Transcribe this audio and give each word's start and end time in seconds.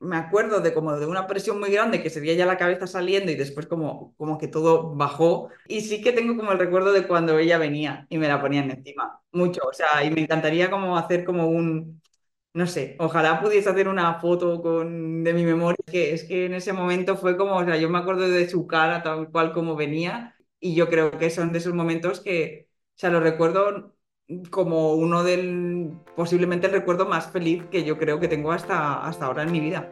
me 0.00 0.16
acuerdo 0.16 0.60
de 0.60 0.74
como 0.74 0.96
de 0.96 1.06
una 1.06 1.26
presión 1.26 1.58
muy 1.60 1.70
grande 1.70 2.02
que 2.02 2.10
se 2.10 2.20
veía 2.20 2.34
ya 2.34 2.46
la 2.46 2.56
cabeza 2.56 2.86
saliendo 2.86 3.32
y 3.32 3.34
después 3.36 3.66
como, 3.66 4.14
como 4.16 4.38
que 4.38 4.48
todo 4.48 4.94
bajó. 4.94 5.50
Y 5.66 5.80
sí 5.82 6.00
que 6.02 6.12
tengo 6.12 6.36
como 6.36 6.52
el 6.52 6.58
recuerdo 6.58 6.92
de 6.92 7.06
cuando 7.06 7.38
ella 7.38 7.58
venía 7.58 8.06
y 8.10 8.18
me 8.18 8.28
la 8.28 8.40
ponían 8.40 8.70
encima, 8.70 9.20
mucho. 9.32 9.60
O 9.68 9.72
sea, 9.72 10.04
y 10.04 10.10
me 10.10 10.20
encantaría 10.22 10.70
como 10.70 10.96
hacer 10.96 11.24
como 11.24 11.48
un, 11.48 12.00
no 12.54 12.66
sé, 12.66 12.96
ojalá 12.98 13.40
pudiese 13.40 13.70
hacer 13.70 13.88
una 13.88 14.20
foto 14.20 14.60
con, 14.62 15.22
de 15.24 15.34
mi 15.34 15.44
memoria, 15.44 15.76
que 15.86 16.12
es 16.14 16.24
que 16.24 16.46
en 16.46 16.54
ese 16.54 16.72
momento 16.72 17.16
fue 17.16 17.36
como, 17.36 17.56
o 17.56 17.64
sea, 17.64 17.76
yo 17.76 17.88
me 17.88 17.98
acuerdo 17.98 18.28
de 18.28 18.48
su 18.48 18.66
cara 18.66 19.02
tal 19.02 19.30
cual 19.30 19.52
como 19.52 19.76
venía 19.76 20.36
y 20.60 20.74
yo 20.74 20.88
creo 20.88 21.10
que 21.18 21.30
son 21.30 21.52
de 21.52 21.58
esos 21.58 21.74
momentos 21.74 22.20
que, 22.20 22.68
o 22.96 22.98
sea, 22.98 23.10
lo 23.10 23.20
recuerdo 23.20 23.94
como 24.50 24.94
uno 24.94 25.22
del, 25.24 25.92
posiblemente 26.16 26.66
el 26.66 26.72
recuerdo 26.72 27.06
más 27.06 27.30
feliz 27.30 27.64
que 27.70 27.84
yo 27.84 27.98
creo 27.98 28.20
que 28.20 28.28
tengo 28.28 28.52
hasta, 28.52 29.06
hasta 29.06 29.26
ahora 29.26 29.42
en 29.42 29.52
mi 29.52 29.60
vida. 29.60 29.88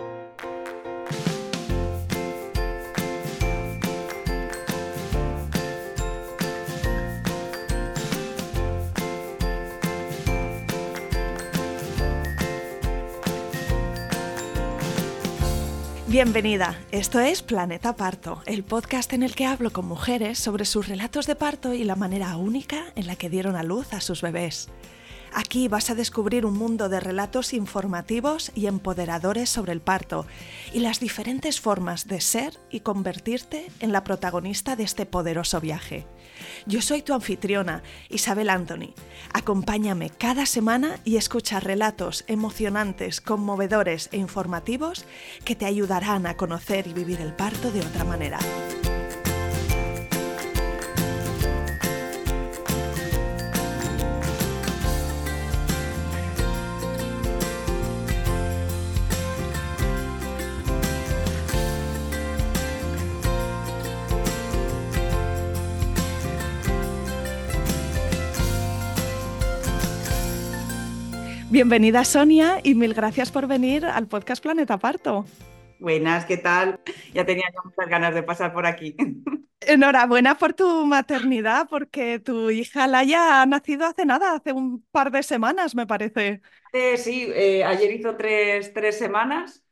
Bienvenida, 16.17 16.81
esto 16.93 17.21
es 17.21 17.43
Planeta 17.43 17.95
Parto, 17.95 18.41
el 18.47 18.65
podcast 18.65 19.13
en 19.13 19.23
el 19.23 19.35
que 19.35 19.45
hablo 19.45 19.71
con 19.71 19.87
mujeres 19.87 20.39
sobre 20.39 20.65
sus 20.65 20.89
relatos 20.89 21.27
de 21.27 21.35
parto 21.35 21.75
y 21.75 21.85
la 21.85 21.95
manera 21.95 22.39
única 22.39 22.87
en 22.95 23.07
la 23.07 23.17
que 23.17 23.29
dieron 23.29 23.55
a 23.55 23.63
luz 23.63 23.93
a 23.93 24.01
sus 24.01 24.23
bebés. 24.23 24.71
Aquí 25.35 25.69
vas 25.69 25.91
a 25.91 25.95
descubrir 25.95 26.47
un 26.47 26.57
mundo 26.57 26.89
de 26.89 27.01
relatos 27.01 27.53
informativos 27.53 28.51
y 28.55 28.65
empoderadores 28.67 29.51
sobre 29.51 29.73
el 29.73 29.83
parto 29.83 30.25
y 30.73 30.81
las 30.81 31.01
diferentes 31.01 31.61
formas 31.61 32.09
de 32.09 32.23
ser 32.23 32.59
y 32.71 32.81
convertirte 32.81 33.67
en 33.81 33.93
la 33.93 34.03
protagonista 34.03 34.75
de 34.75 34.85
este 34.85 35.05
poderoso 35.05 35.61
viaje. 35.61 36.07
Yo 36.67 36.83
soy 36.83 37.03
tu 37.03 37.15
anfitriona, 37.15 37.83
Isabel 38.09 38.51
Anthony. 38.51 38.95
Acompáñame 39.33 40.11
cada 40.11 40.47
semana 40.47 41.01
y 41.05 41.17
escucha 41.17 41.61
relatos 41.61 42.25
emocionantes, 42.27 43.21
conmovedores 43.21 44.09
e 44.13 44.19
informativos 44.19 45.05
que 45.45 45.55
te 45.55 45.67
ayudarán 45.67 46.27
a 46.27 46.37
conocer 46.37 46.87
y 46.87 46.93
vivir 46.93 47.21
el 47.21 47.33
parto 47.33 47.71
de 47.71 47.81
otra 47.81 48.05
manera. 48.05 48.39
Bienvenida 71.57 72.05
Sonia 72.05 72.61
y 72.63 72.75
mil 72.75 72.93
gracias 72.93 73.33
por 73.33 73.47
venir 73.47 73.87
al 73.87 74.09
podcast 74.09 74.43
Planeta 74.43 74.77
Parto. 74.77 75.25
Buenas, 75.79 76.27
¿qué 76.27 76.37
tal? 76.37 76.79
Ya 77.15 77.25
tenía 77.25 77.47
muchas 77.65 77.89
ganas 77.89 78.15
de 78.15 78.23
pasar 78.23 78.53
por 78.53 78.67
aquí. 78.67 78.95
Enhorabuena 79.63 80.35
por 80.35 80.53
tu 80.53 80.85
maternidad, 80.85 81.67
porque 81.71 82.19
tu 82.19 82.51
hija 82.51 82.87
Laia 82.87 83.41
ha 83.41 83.47
nacido 83.47 83.87
hace 83.87 84.05
nada, 84.05 84.35
hace 84.35 84.53
un 84.53 84.85
par 84.91 85.11
de 85.11 85.23
semanas, 85.23 85.75
me 85.75 85.87
parece. 85.87 86.43
sí, 86.99 87.27
eh, 87.35 87.65
ayer 87.65 87.91
hizo 87.91 88.17
tres, 88.17 88.75
tres 88.75 88.99
semanas 88.99 89.66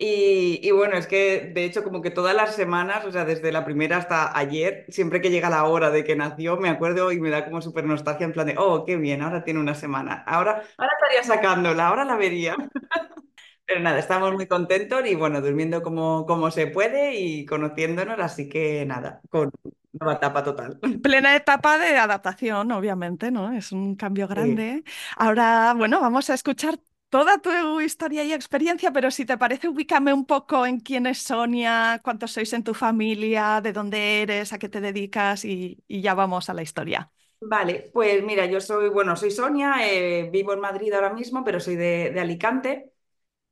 y, 0.00 0.70
bueno, 0.70 0.96
es 0.96 1.08
que 1.08 1.50
de 1.52 1.64
hecho 1.64 1.82
como 1.82 2.00
que 2.02 2.10
todas 2.10 2.34
las 2.34 2.54
semanas, 2.54 3.04
o 3.04 3.10
sea, 3.10 3.24
desde 3.24 3.50
la 3.50 3.64
primera 3.64 3.96
hasta 3.96 4.36
ayer, 4.38 4.86
siempre 4.88 5.20
que 5.20 5.30
llega 5.30 5.50
la 5.50 5.64
hora 5.64 5.90
de 5.90 6.04
que 6.04 6.14
nació, 6.14 6.56
me 6.56 6.68
acuerdo 6.68 7.10
y 7.10 7.20
me 7.20 7.30
da 7.30 7.44
como 7.44 7.60
súper 7.60 7.84
nostalgia 7.84 8.24
en 8.24 8.32
plan 8.32 8.46
de, 8.46 8.54
oh, 8.58 8.84
qué 8.84 8.96
bien, 8.96 9.22
ahora 9.22 9.42
tiene 9.42 9.58
una 9.60 9.74
semana, 9.74 10.22
ahora, 10.26 10.62
ahora 10.76 10.92
estaría 11.00 11.24
sacándola, 11.24 11.88
ahora 11.88 12.04
la 12.04 12.16
vería. 12.16 12.56
Pero 13.66 13.80
nada, 13.80 13.98
estamos 13.98 14.32
muy 14.32 14.46
contentos 14.46 15.04
y 15.04 15.14
bueno, 15.14 15.42
durmiendo 15.42 15.82
como, 15.82 16.24
como 16.26 16.50
se 16.50 16.68
puede 16.68 17.16
y 17.16 17.44
conociéndonos, 17.44 18.18
así 18.18 18.48
que 18.48 18.86
nada, 18.86 19.20
con 19.28 19.50
nueva 19.92 20.14
etapa 20.14 20.42
total. 20.42 20.78
Plena 21.02 21.36
etapa 21.36 21.76
de 21.76 21.98
adaptación, 21.98 22.72
obviamente, 22.72 23.30
¿no? 23.30 23.52
Es 23.52 23.72
un 23.72 23.96
cambio 23.96 24.28
grande. 24.28 24.84
Ahora, 25.16 25.74
bueno, 25.76 26.00
vamos 26.00 26.30
a 26.30 26.34
escuchar 26.34 26.78
toda 27.08 27.38
tu 27.38 27.80
historia 27.80 28.24
y 28.24 28.32
experiencia, 28.32 28.92
pero 28.92 29.10
si 29.10 29.24
te 29.24 29.38
parece, 29.38 29.68
ubícame 29.68 30.12
un 30.12 30.26
poco 30.26 30.66
en 30.66 30.80
quién 30.80 31.06
es 31.06 31.18
Sonia, 31.18 32.00
cuántos 32.04 32.32
sois 32.32 32.52
en 32.52 32.64
tu 32.64 32.74
familia, 32.74 33.60
de 33.60 33.72
dónde 33.72 34.22
eres, 34.22 34.52
a 34.52 34.58
qué 34.58 34.68
te 34.68 34.80
dedicas 34.80 35.44
y, 35.44 35.82
ya 35.88 36.14
vamos 36.14 36.50
a 36.50 36.54
la 36.54 36.62
historia. 36.62 37.10
Vale, 37.40 37.90
pues 37.94 38.22
mira, 38.24 38.46
yo 38.46 38.60
soy, 38.60 38.88
bueno, 38.88 39.14
soy 39.16 39.30
Sonia, 39.30 39.76
eh, 39.88 40.28
vivo 40.30 40.52
en 40.52 40.60
Madrid 40.60 40.92
ahora 40.92 41.12
mismo, 41.14 41.44
pero 41.44 41.60
soy 41.60 41.76
de, 41.76 42.18
Alicante. 42.18 42.92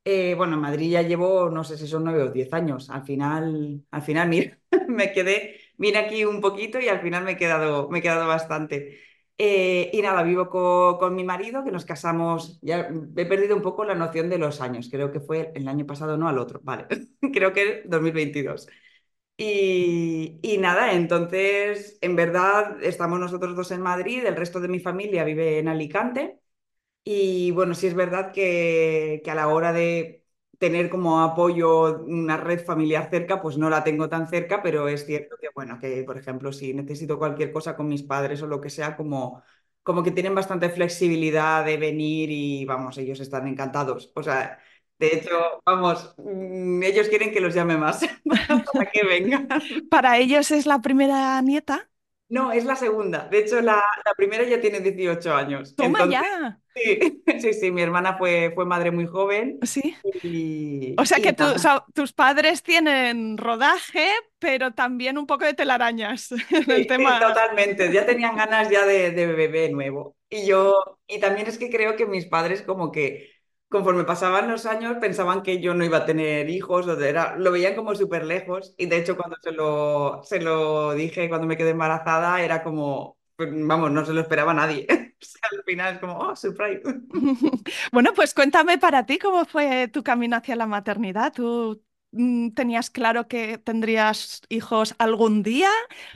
Eh, 0.05 0.35
bueno, 0.35 0.55
en 0.55 0.61
Madrid 0.61 0.91
ya 0.91 1.01
llevo, 1.01 1.49
no 1.49 1.63
sé 1.63 1.77
si 1.77 1.87
son 1.87 2.05
nueve 2.05 2.23
o 2.23 2.31
diez 2.31 2.53
años. 2.53 2.89
Al 2.89 3.03
final, 3.05 3.83
al 3.91 4.01
final, 4.01 4.29
mira, 4.29 4.59
me 4.87 5.11
quedé, 5.13 5.59
vine 5.77 5.99
aquí 5.99 6.25
un 6.25 6.41
poquito 6.41 6.79
y 6.79 6.87
al 6.89 7.01
final 7.01 7.23
me 7.25 7.31
he 7.33 7.37
quedado, 7.37 7.89
me 7.89 7.99
he 7.99 8.01
quedado 8.01 8.27
bastante. 8.27 8.99
Eh, 9.39 9.91
y 9.93 10.01
nada, 10.01 10.23
vivo 10.23 10.49
con, 10.49 11.15
mi 11.15 11.23
marido, 11.23 11.63
que 11.63 11.71
nos 11.71 11.85
casamos, 11.85 12.59
ya 12.61 12.89
he 13.15 13.25
perdido 13.25 13.55
un 13.55 13.61
poco 13.61 13.85
la 13.85 13.93
noción 13.93 14.29
de 14.29 14.39
los 14.39 14.61
años, 14.61 14.89
creo 14.91 15.11
que 15.11 15.19
fue 15.19 15.51
el 15.55 15.67
año 15.67 15.85
pasado, 15.85 16.17
no 16.17 16.27
al 16.27 16.39
otro, 16.39 16.59
vale, 16.63 16.87
creo 17.33 17.53
que 17.53 17.83
2022. 17.85 18.67
Y, 19.37 20.39
y, 20.41 20.57
nada, 20.57 20.93
entonces, 20.93 21.99
en 22.01 22.15
verdad, 22.15 22.83
estamos 22.83 23.19
nosotros 23.19 23.55
dos 23.55 23.71
en 23.71 23.81
Madrid, 23.81 24.25
el 24.25 24.35
resto 24.35 24.59
de 24.59 24.67
mi 24.67 24.79
familia 24.79 25.23
vive 25.23 25.59
en 25.59 25.67
Alicante. 25.67 26.39
Y 27.03 27.51
bueno, 27.51 27.75
sí 27.75 27.87
es 27.87 27.95
verdad 27.95 28.33
que, 28.33 29.21
que 29.23 29.31
a 29.31 29.35
la 29.35 29.47
hora 29.49 29.73
de 29.73 30.25
tener 30.57 30.89
como 30.89 31.21
apoyo 31.21 32.01
una 32.03 32.37
red 32.37 32.63
familiar 32.65 33.09
cerca, 33.09 33.41
pues 33.41 33.57
no 33.57 33.69
la 33.69 33.83
tengo 33.83 34.09
tan 34.09 34.27
cerca, 34.27 34.61
pero 34.63 34.87
es 34.87 35.05
cierto 35.05 35.35
que, 35.39 35.49
bueno, 35.53 35.79
que 35.79 36.03
por 36.03 36.17
ejemplo, 36.17 36.51
si 36.51 36.73
necesito 36.73 37.19
cualquier 37.19 37.51
cosa 37.51 37.75
con 37.75 37.87
mis 37.87 38.03
padres 38.03 38.41
o 38.41 38.47
lo 38.47 38.59
que 38.61 38.69
sea, 38.69 38.95
como, 38.97 39.43
como 39.83 40.03
que 40.03 40.11
tienen 40.11 40.35
bastante 40.35 40.69
flexibilidad 40.69 41.63
de 41.63 41.77
venir 41.77 42.29
y, 42.31 42.65
vamos, 42.65 42.97
ellos 42.97 43.19
están 43.19 43.47
encantados. 43.47 44.11
O 44.15 44.23
sea, 44.23 44.59
de 44.99 45.07
hecho, 45.15 45.61
vamos, 45.65 46.15
mm, 46.17 46.81
ellos 46.83 47.07
quieren 47.07 47.31
que 47.31 47.41
los 47.41 47.53
llame 47.53 47.77
más 47.77 47.99
para 48.73 48.89
que 48.91 49.03
vengan. 49.03 49.47
¿Para 49.89 50.17
ellos 50.17 50.51
es 50.51 50.65
la 50.65 50.81
primera 50.81 51.39
nieta? 51.41 51.89
No, 52.29 52.51
es 52.51 52.65
la 52.65 52.75
segunda. 52.75 53.27
De 53.29 53.39
hecho, 53.39 53.61
la, 53.61 53.81
primera 54.17 54.43
ya 54.43 54.59
tiene 54.59 54.81
18 54.81 55.33
años. 55.33 55.75
Toma 55.75 56.07
ya. 56.09 56.59
Sí, 56.75 57.23
sí, 57.39 57.53
sí, 57.53 57.71
mi 57.71 57.81
hermana 57.81 58.17
fue, 58.17 58.51
fue 58.53 58.65
madre 58.65 58.91
muy 58.91 59.07
joven. 59.07 59.59
Sí. 59.63 59.95
o 60.97 61.05
sea 61.05 61.19
que 61.19 61.35
tus 61.93 62.13
padres 62.13 62.63
tienen 62.63 63.37
rodaje, 63.37 64.09
pero 64.39 64.71
también 64.71 65.17
un 65.17 65.25
poco 65.25 65.45
de 65.45 65.53
telarañas 65.53 66.31
en 66.51 66.69
el 66.69 66.87
tema. 66.87 67.19
totalmente. 67.19 67.91
Ya 67.91 68.05
tenían 68.05 68.35
ganas 68.35 68.69
ya 68.69 68.85
de, 68.85 69.11
de 69.11 69.27
bebé 69.27 69.69
nuevo. 69.69 70.17
Y 70.29 70.45
yo, 70.45 70.99
y 71.07 71.19
también 71.19 71.47
es 71.47 71.57
que 71.57 71.69
creo 71.69 71.95
que 71.95 72.05
mis 72.05 72.25
padres 72.25 72.61
como 72.61 72.91
que 72.91 73.36
conforme 73.69 74.03
pasaban 74.05 74.49
los 74.49 74.65
años 74.65 74.97
pensaban 75.01 75.43
que 75.43 75.61
yo 75.61 75.73
no 75.73 75.83
iba 75.85 75.97
a 75.99 76.05
tener 76.05 76.49
hijos, 76.49 76.87
o 76.87 76.99
era, 76.99 77.35
lo 77.37 77.51
veían 77.51 77.75
como 77.75 77.95
súper 77.95 78.25
lejos 78.25 78.73
y 78.77 78.85
de 78.87 78.97
hecho 78.97 79.17
cuando 79.17 79.37
se 79.41 79.51
lo, 79.51 80.21
se 80.23 80.39
lo 80.39 80.93
dije, 80.93 81.29
cuando 81.29 81.47
me 81.47 81.57
quedé 81.57 81.71
embarazada, 81.71 82.41
era 82.41 82.63
como, 82.63 83.17
pues, 83.35 83.49
vamos, 83.51 83.91
no 83.91 84.05
se 84.05 84.13
lo 84.13 84.21
esperaba 84.21 84.53
nadie. 84.53 84.87
al 85.51 85.63
final 85.65 85.95
es 85.95 85.99
como, 85.99 86.17
oh, 86.17 86.35
surprise. 86.35 86.81
bueno, 87.91 88.13
pues 88.15 88.33
cuéntame 88.33 88.77
para 88.77 89.05
ti 89.05 89.17
cómo 89.19 89.45
fue 89.45 89.87
tu 89.87 90.03
camino 90.03 90.37
hacia 90.37 90.55
la 90.55 90.67
maternidad. 90.67 91.33
¿Tú 91.33 91.81
tenías 92.55 92.89
claro 92.89 93.27
que 93.27 93.57
tendrías 93.57 94.41
hijos 94.49 94.95
algún 94.99 95.43
día 95.43 95.69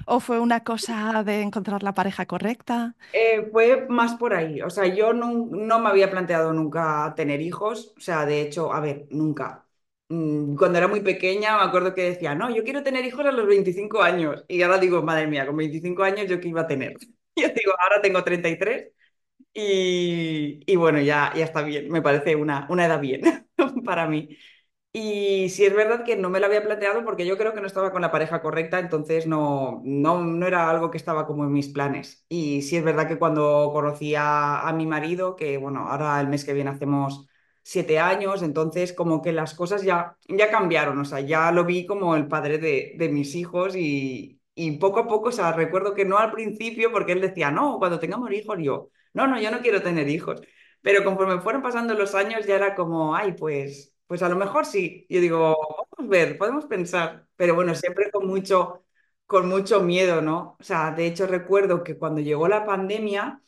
o 0.05 0.19
fue 0.19 0.39
una 0.39 0.63
cosa 0.63 1.23
de 1.23 1.41
encontrar 1.41 1.83
la 1.83 1.93
pareja 1.93 2.25
correcta? 2.25 2.95
Eh, 3.13 3.49
fue 3.51 3.87
más 3.89 4.15
por 4.15 4.33
ahí. 4.33 4.61
O 4.61 4.69
sea, 4.69 4.85
yo 4.87 5.11
no, 5.13 5.31
no, 5.51 5.79
me 5.79 5.89
había 5.89 6.09
planteado 6.09 6.53
nunca 6.53 7.13
tener 7.15 7.41
hijos. 7.41 7.93
O 7.97 7.99
sea, 7.99 8.25
de 8.25 8.41
hecho, 8.41 8.73
a 8.73 8.79
ver, 8.79 9.07
nunca. 9.09 9.67
Mm, 10.09 10.55
cuando 10.55 10.77
era 10.77 10.87
muy 10.87 11.01
pequeña 11.01 11.57
me 11.57 11.63
acuerdo 11.63 11.93
que 11.93 12.03
decía, 12.03 12.35
no, 12.35 12.53
yo 12.55 12.63
quiero 12.63 12.83
tener 12.83 13.03
hijos 13.05 13.25
a 13.25 13.31
los 13.31 13.47
25 13.47 14.01
años. 14.01 14.45
Y 14.47 14.61
ahora 14.61 14.77
digo, 14.77 15.01
madre 15.03 15.27
mía, 15.27 15.45
con 15.45 15.57
25 15.57 16.03
años 16.03 16.27
yo 16.29 16.39
qué 16.39 16.47
iba 16.49 16.61
a 16.61 16.67
tener. 16.67 16.97
Yo 17.35 17.47
digo, 17.47 17.71
ahora 17.79 18.01
tengo 18.01 18.23
33 18.25 18.91
y, 19.53 20.61
y 20.65 20.75
bueno, 20.75 20.99
ya, 21.01 21.31
ya 21.35 21.45
está 21.45 21.61
bien. 21.63 21.89
Me 21.89 22.01
parece 22.01 22.35
una, 22.35 22.67
una 22.69 22.85
edad 22.85 22.99
bien 23.01 23.21
para 23.85 24.05
mí. 24.07 24.37
Y 24.93 25.47
sí 25.49 25.65
es 25.65 25.73
verdad 25.73 26.03
que 26.03 26.17
no 26.17 26.29
me 26.29 26.41
lo 26.41 26.47
había 26.47 26.63
planteado 26.63 27.05
porque 27.05 27.25
yo 27.25 27.37
creo 27.37 27.53
que 27.53 27.61
no 27.61 27.67
estaba 27.67 27.93
con 27.93 28.01
la 28.01 28.11
pareja 28.11 28.41
correcta, 28.41 28.77
entonces 28.77 29.25
no, 29.25 29.81
no, 29.85 30.21
no 30.21 30.45
era 30.45 30.69
algo 30.69 30.91
que 30.91 30.97
estaba 30.97 31.25
como 31.25 31.45
en 31.45 31.53
mis 31.53 31.69
planes. 31.69 32.25
Y 32.27 32.61
sí 32.63 32.75
es 32.75 32.83
verdad 32.83 33.07
que 33.07 33.17
cuando 33.17 33.69
conocí 33.71 34.15
a, 34.17 34.69
mi 34.75 34.85
marido, 34.85 35.37
que 35.37 35.57
bueno, 35.57 35.87
ahora 35.87 36.19
el 36.19 36.27
mes 36.27 36.43
que 36.43 36.51
viene 36.53 36.71
hacemos, 36.71 37.25
siete 37.63 37.99
años, 37.99 38.41
entonces 38.43 38.91
como 38.91 39.21
que 39.21 39.31
las 39.31 39.53
cosas 39.53 39.83
ya, 39.83 40.17
ya 40.27 40.49
cambiaron, 40.51 40.99
o 40.99 41.05
sea, 41.05 41.21
ya 41.21 41.51
lo 41.53 41.63
vi 41.63 41.85
como 41.85 42.15
el 42.17 42.27
padre 42.27 42.57
de, 42.57 42.93
de 42.97 43.09
mis 43.09 43.35
hijos 43.35 43.75
y, 43.77 44.41
y 44.55 44.77
poco 44.77 44.99
a 45.01 45.07
poco, 45.07 45.29
o 45.29 45.31
sea, 45.31 45.53
recuerdo 45.53 45.93
que 45.93 46.03
no 46.05 46.17
al 46.17 46.31
principio, 46.31 46.91
porque 46.91 47.13
él 47.13 47.21
decía, 47.21 47.49
no, 47.51 47.77
cuando 47.79 47.99
tengamos 47.99 48.31
hijos, 48.33 48.57
yo, 48.59 48.89
no, 49.13 49.27
no, 49.27 49.39
yo 49.39 49.51
no 49.51 49.61
quiero 49.61 49.81
tener 49.81 50.09
hijos, 50.09 50.41
pero 50.81 51.03
conforme 51.03 51.39
fueron 51.41 51.61
pasando 51.61 51.93
los 51.93 52.15
años 52.15 52.45
ya 52.45 52.55
era 52.55 52.75
como, 52.75 53.15
ay, 53.15 53.33
pues, 53.33 53.90
pues 54.11 54.21
a 54.23 54.27
lo 54.29 54.35
mejor 54.35 54.65
sí, 54.65 55.05
yo 55.09 55.21
digo, 55.21 55.39
vamos 55.49 55.87
a 55.99 56.03
ver, 56.11 56.37
podemos 56.37 56.65
pensar, 56.65 57.27
pero 57.37 57.55
bueno, 57.55 57.73
siempre 57.75 58.11
con 58.11 58.27
mucho, 58.27 58.83
con 59.25 59.47
mucho 59.47 59.79
miedo, 59.81 60.21
¿no? 60.21 60.57
O 60.59 60.63
sea, 60.63 60.91
de 60.91 61.07
hecho 61.07 61.27
recuerdo 61.27 61.81
que 61.83 61.97
cuando 61.97 62.19
llegó 62.19 62.49
la 62.49 62.65
pandemia, 62.65 63.41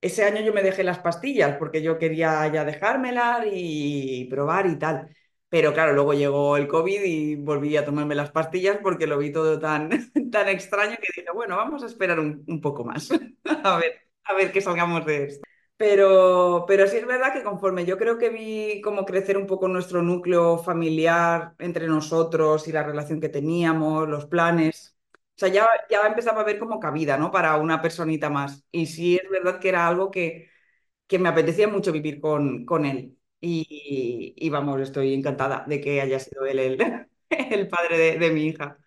ese 0.00 0.24
año 0.24 0.40
yo 0.42 0.52
me 0.52 0.62
dejé 0.64 0.82
las 0.84 0.98
pastillas 0.98 1.56
porque 1.58 1.82
yo 1.82 1.98
quería 1.98 2.46
ya 2.52 2.64
dejármelas 2.64 3.46
y 3.52 4.24
probar 4.30 4.66
y 4.66 4.76
tal. 4.78 5.14
Pero 5.48 5.72
claro, 5.72 5.92
luego 5.94 6.12
llegó 6.14 6.56
el 6.56 6.66
COVID 6.68 7.02
y 7.04 7.36
volví 7.36 7.76
a 7.76 7.84
tomarme 7.84 8.14
las 8.16 8.30
pastillas 8.32 8.78
porque 8.82 9.06
lo 9.06 9.18
vi 9.18 9.32
todo 9.32 9.58
tan, 9.60 9.88
tan 10.32 10.48
extraño 10.48 10.96
que 10.96 11.06
dije, 11.16 11.28
bueno, 11.32 11.56
vamos 11.56 11.82
a 11.84 11.86
esperar 11.86 12.18
un, 12.20 12.44
un 12.48 12.60
poco 12.60 12.84
más, 12.84 13.10
a 13.64 13.78
ver, 13.78 14.08
a 14.24 14.34
ver 14.34 14.50
que 14.52 14.60
salgamos 14.60 15.06
de 15.06 15.24
esto. 15.26 15.47
Pero, 15.78 16.66
pero 16.66 16.88
sí 16.88 16.96
es 16.98 17.06
verdad 17.06 17.32
que 17.32 17.44
conforme 17.44 17.86
yo 17.86 17.98
creo 17.98 18.18
que 18.18 18.30
vi 18.30 18.80
cómo 18.82 19.06
crecer 19.06 19.38
un 19.38 19.46
poco 19.46 19.68
nuestro 19.68 20.02
núcleo 20.02 20.58
familiar 20.58 21.54
entre 21.60 21.86
nosotros 21.88 22.68
y 22.68 22.72
la 22.72 22.82
relación 22.82 23.20
que 23.20 23.30
teníamos, 23.30 24.08
los 24.08 24.26
planes, 24.26 24.96
o 25.36 25.38
sea, 25.38 25.48
ya, 25.50 25.68
ya 25.88 26.00
empezaba 26.08 26.40
a 26.42 26.44
ver 26.44 26.58
como 26.58 26.80
cabida, 26.80 27.16
¿no? 27.16 27.30
Para 27.30 27.56
una 27.58 27.80
personita 27.80 28.28
más. 28.28 28.64
Y 28.72 28.86
sí 28.86 29.16
es 29.22 29.30
verdad 29.30 29.60
que 29.60 29.68
era 29.68 29.86
algo 29.86 30.10
que, 30.10 30.50
que 31.06 31.18
me 31.20 31.28
apetecía 31.30 31.68
mucho 31.68 31.92
vivir 31.92 32.20
con, 32.20 32.64
con 32.66 32.86
él. 32.86 33.18
Y, 33.40 34.34
y 34.36 34.50
vamos, 34.50 34.80
estoy 34.80 35.14
encantada 35.14 35.64
de 35.68 35.80
que 35.80 36.00
haya 36.02 36.20
sido 36.20 36.46
él 36.46 36.58
el, 36.60 37.08
el 37.30 37.68
padre 37.68 37.98
de, 37.98 38.18
de 38.18 38.30
mi 38.32 38.46
hija. 38.48 38.78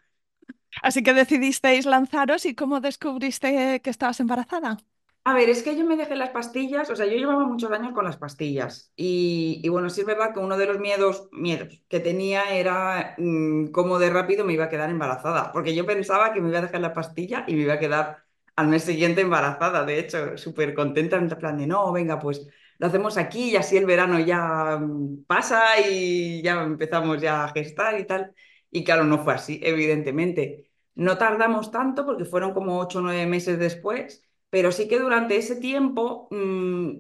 Así 0.88 1.00
que 1.04 1.14
decidisteis 1.22 1.86
lanzaros 1.86 2.46
y 2.46 2.56
¿cómo 2.56 2.80
descubriste 2.82 3.82
que 3.84 3.90
estabas 3.90 4.20
embarazada? 4.20 4.78
A 5.24 5.36
ver, 5.36 5.50
es 5.50 5.62
que 5.62 5.78
yo 5.78 5.86
me 5.86 5.98
dejé 5.98 6.16
las 6.16 6.32
pastillas, 6.32 6.90
o 6.90 6.96
sea, 6.96 7.06
yo 7.06 7.16
llevaba 7.16 7.46
muchos 7.46 7.72
años 7.72 7.94
con 7.94 8.06
las 8.06 8.18
pastillas 8.18 8.92
y, 8.96 9.68
bueno, 9.70 9.88
sí 9.92 10.02
es 10.02 10.08
verdad 10.08 10.34
que 10.34 10.40
uno 10.40 10.58
de 10.58 10.66
los 10.66 10.80
miedos, 10.80 11.30
miedos 11.32 11.80
que 11.88 12.00
tenía 12.00 12.56
era 12.56 13.14
mm, 13.20 13.68
cómo 13.68 14.00
de 14.00 14.10
rápido 14.10 14.44
me 14.46 14.54
iba 14.54 14.66
a 14.66 14.70
quedar 14.70 14.90
embarazada, 14.90 15.52
porque 15.52 15.76
yo 15.76 15.86
pensaba 15.86 16.34
que 16.34 16.42
me 16.42 16.50
iba 16.50 16.58
a 16.58 16.62
dejar 16.64 16.82
la 16.82 16.94
pastilla 16.94 17.46
y 17.48 17.54
me 17.54 17.62
iba 17.62 17.74
a 17.76 17.80
quedar 17.80 18.24
al 18.56 18.68
mes 18.68 18.84
siguiente 18.84 19.22
embarazada, 19.22 19.86
de 19.86 20.00
hecho, 20.00 20.38
súper 20.40 20.74
contenta 20.74 21.18
en 21.18 21.30
plan 21.30 21.56
de, 21.58 21.68
no, 21.68 21.92
venga, 21.92 22.18
pues 22.20 22.48
lo 22.80 22.88
hacemos 22.88 23.16
aquí 23.18 23.52
y 23.52 23.56
así 23.58 23.78
el 23.78 23.86
verano 23.86 24.20
ya 24.20 24.78
mm, 24.82 25.26
pasa 25.26 25.80
y 25.88 26.42
ya 26.42 26.64
empezamos 26.64 27.22
ya 27.22 27.44
a 27.46 27.50
gestar 27.50 28.00
y 28.00 28.06
tal. 28.08 28.34
Y 28.72 28.84
claro, 28.84 29.04
no 29.04 29.20
fue 29.24 29.34
así, 29.36 29.60
evidentemente. 29.64 30.72
No 30.96 31.18
tardamos 31.20 31.70
tanto 31.72 32.06
porque 32.06 32.26
fueron 32.26 32.54
como 32.54 32.80
ocho 32.80 33.00
o 33.00 33.02
nueve 33.04 33.26
meses 33.28 33.60
después 33.60 34.28
pero 34.52 34.72
sí 34.74 34.88
que 34.90 35.00
durante 35.00 35.38
ese 35.38 35.58
tiempo 35.58 36.28
mmm, 36.32 36.92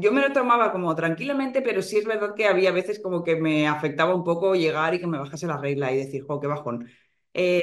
yo 0.00 0.12
me 0.12 0.22
lo 0.22 0.32
tomaba 0.32 0.72
como 0.72 0.94
tranquilamente, 0.96 1.62
pero 1.62 1.82
sí 1.82 1.98
es 1.98 2.06
verdad 2.06 2.34
que 2.36 2.46
había 2.48 2.72
veces 2.72 3.00
como 3.00 3.24
que 3.24 3.36
me 3.36 3.68
afectaba 3.68 4.14
un 4.14 4.24
poco 4.24 4.54
llegar 4.56 4.94
y 4.94 5.00
que 5.00 5.06
me 5.08 5.18
bajase 5.18 5.46
la 5.48 5.58
regla 5.58 5.92
y 5.92 5.98
decir, 5.98 6.24
jo, 6.26 6.40
qué 6.40 6.46
bajón. 6.48 6.88
Eh, 7.34 7.62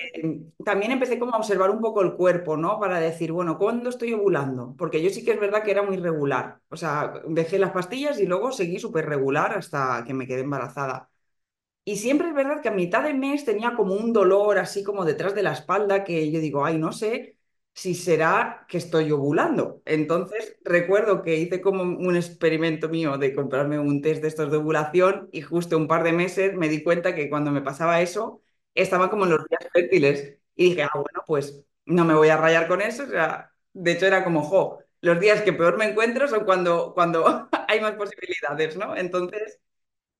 también 0.63 0.91
empecé 0.91 1.17
como 1.17 1.33
a 1.33 1.37
observar 1.39 1.71
un 1.71 1.81
poco 1.81 2.01
el 2.03 2.13
cuerpo, 2.15 2.57
¿no? 2.57 2.79
Para 2.79 2.99
decir, 2.99 3.31
bueno, 3.31 3.57
¿cuándo 3.57 3.89
estoy 3.89 4.13
ovulando? 4.13 4.75
Porque 4.77 5.01
yo 5.03 5.09
sí 5.09 5.25
que 5.25 5.31
es 5.31 5.39
verdad 5.39 5.63
que 5.63 5.71
era 5.71 5.81
muy 5.83 5.97
regular. 5.97 6.61
O 6.69 6.77
sea, 6.77 7.13
dejé 7.27 7.57
las 7.59 7.71
pastillas 7.71 8.19
y 8.19 8.27
luego 8.27 8.51
seguí 8.51 8.79
súper 8.79 9.07
regular 9.07 9.57
hasta 9.57 10.03
que 10.05 10.13
me 10.13 10.27
quedé 10.27 10.41
embarazada. 10.41 11.09
Y 11.85 11.97
siempre 11.97 12.29
es 12.29 12.33
verdad 12.35 12.61
que 12.61 12.69
a 12.69 12.71
mitad 12.71 13.03
de 13.03 13.13
mes 13.13 13.45
tenía 13.45 13.75
como 13.75 13.93
un 13.95 14.13
dolor 14.13 14.57
así 14.59 14.83
como 14.83 15.05
detrás 15.05 15.35
de 15.35 15.43
la 15.43 15.53
espalda 15.53 16.03
que 16.05 16.31
yo 16.31 16.39
digo, 16.39 16.65
ay, 16.65 16.77
no 16.77 16.91
sé 16.93 17.37
si 17.73 17.95
será 17.95 18.65
que 18.69 18.77
estoy 18.77 19.11
ovulando. 19.11 19.81
Entonces, 19.85 20.57
recuerdo 20.63 21.23
que 21.23 21.37
hice 21.37 21.61
como 21.61 21.83
un 21.83 22.15
experimento 22.15 22.89
mío 22.89 23.17
de 23.17 23.33
comprarme 23.33 23.79
un 23.79 24.01
test 24.01 24.21
de 24.21 24.27
estos 24.27 24.51
de 24.51 24.57
ovulación 24.57 25.29
y 25.31 25.41
justo 25.41 25.77
un 25.77 25.87
par 25.87 26.03
de 26.03 26.13
meses 26.13 26.55
me 26.55 26.69
di 26.69 26.83
cuenta 26.83 27.15
que 27.15 27.29
cuando 27.29 27.51
me 27.51 27.61
pasaba 27.61 28.01
eso, 28.01 28.41
estaba 28.75 29.09
como 29.09 29.25
en 29.25 29.31
los 29.31 29.45
días 29.49 29.67
fértiles. 29.73 30.37
Y 30.55 30.69
dije, 30.69 30.83
ah, 30.83 30.89
bueno, 30.93 31.23
pues 31.27 31.63
no 31.85 32.05
me 32.05 32.13
voy 32.13 32.29
a 32.29 32.37
rayar 32.37 32.67
con 32.67 32.81
eso. 32.81 33.03
O 33.03 33.07
de 33.73 33.91
hecho 33.91 34.05
era 34.05 34.23
como, 34.23 34.43
jo, 34.43 34.79
los 35.01 35.19
días 35.19 35.41
que 35.41 35.53
peor 35.53 35.77
me 35.77 35.85
encuentro 35.85 36.27
son 36.27 36.45
cuando, 36.45 36.93
cuando 36.93 37.49
hay 37.67 37.81
más 37.81 37.93
posibilidades, 37.95 38.77
¿no? 38.77 38.95
Entonces... 38.95 39.59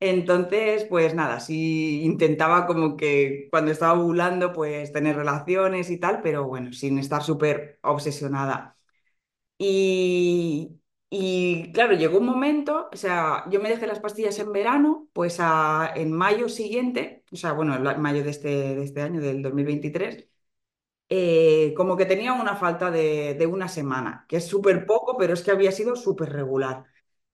Entonces, 0.06 0.84
pues 0.90 1.14
nada, 1.16 1.40
sí 1.40 2.02
intentaba 2.04 2.66
como 2.68 2.98
que 2.98 3.48
cuando 3.52 3.72
estaba 3.72 3.94
ovulando, 4.00 4.52
pues 4.52 4.92
tener 4.92 5.16
relaciones 5.16 5.90
y 5.90 5.98
tal, 6.00 6.22
pero 6.22 6.44
bueno, 6.46 6.74
sin 6.74 7.00
estar 7.00 7.24
súper 7.24 7.80
obsesionada. 7.84 8.78
Y, 9.58 10.80
y 11.10 11.72
claro, 11.74 11.94
llegó 11.96 12.20
un 12.20 12.26
momento, 12.28 12.90
o 12.94 12.98
sea, 12.98 13.46
yo 13.52 13.62
me 13.62 13.70
dejé 13.70 13.88
las 13.88 14.00
pastillas 14.00 14.40
en 14.40 14.52
verano, 14.54 15.10
pues 15.14 15.38
a- 15.40 15.92
en 15.96 16.12
mayo 16.14 16.50
siguiente, 16.50 17.24
o 17.32 17.36
sea, 17.38 17.54
bueno, 17.54 17.76
en 17.76 18.02
mayo 18.02 18.24
de 18.24 18.32
este, 18.32 18.50
de 18.76 18.84
este 18.84 19.02
año, 19.02 19.22
del 19.22 19.42
2023, 19.44 20.28
eh, 21.10 21.74
como 21.78 21.98
que 21.98 22.06
tenía 22.08 22.34
una 22.34 22.56
falta 22.58 22.92
de, 22.92 23.36
de 23.36 23.48
una 23.48 23.68
semana, 23.70 24.26
que 24.30 24.38
es 24.38 24.48
súper 24.48 24.86
poco, 24.86 25.18
pero 25.18 25.34
es 25.34 25.44
que 25.44 25.52
había 25.52 25.72
sido 25.72 25.96
súper 25.96 26.32
regular. 26.34 26.86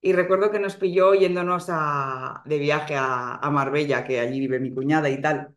Y 0.02 0.14
recuerdo 0.14 0.52
que 0.52 0.60
nos 0.60 0.76
pilló 0.78 1.14
yéndonos 1.14 1.68
a- 1.70 2.42
de 2.46 2.58
viaje 2.60 2.96
a, 2.96 3.36
a 3.36 3.50
Marbella, 3.52 4.04
que 4.06 4.20
allí 4.20 4.40
vive 4.40 4.60
mi 4.60 4.74
cuñada 4.74 5.10
y 5.10 5.22
tal. 5.22 5.56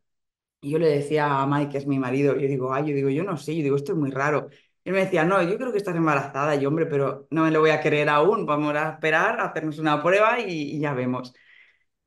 Y 0.61 0.71
yo 0.73 0.79
le 0.79 0.89
decía 0.89 1.41
a 1.43 1.47
Mike, 1.47 1.73
que 1.73 1.79
es 1.79 1.87
mi 1.87 1.99
marido, 1.99 2.35
yo 2.37 2.49
digo, 2.49 2.73
ay, 2.75 2.89
yo 2.89 2.95
digo, 2.95 3.11
yo 3.11 3.25
no 3.25 3.37
sé, 3.39 3.57
yo 3.57 3.63
digo, 3.65 3.77
esto 3.77 3.93
es 3.93 3.99
muy 3.99 4.11
raro. 4.11 4.49
Y 4.85 4.91
él 4.91 4.95
me 4.95 5.01
decía, 5.05 5.25
no, 5.25 5.43
yo 5.43 5.57
creo 5.59 5.73
que 5.73 5.79
estás 5.79 5.97
embarazada. 5.97 6.57
Y 6.57 6.67
hombre, 6.67 6.87
pero 6.87 7.27
no 7.31 7.45
me 7.45 7.51
lo 7.53 7.61
voy 7.61 7.71
a 7.71 7.81
creer 7.81 8.09
aún, 8.11 8.47
vamos 8.47 8.75
a 8.77 8.91
esperar, 8.93 9.41
a 9.41 9.47
hacernos 9.47 9.79
una 9.79 10.03
prueba 10.03 10.41
y, 10.41 10.77
y 10.77 10.81
ya 10.81 10.95
vemos. 10.95 11.33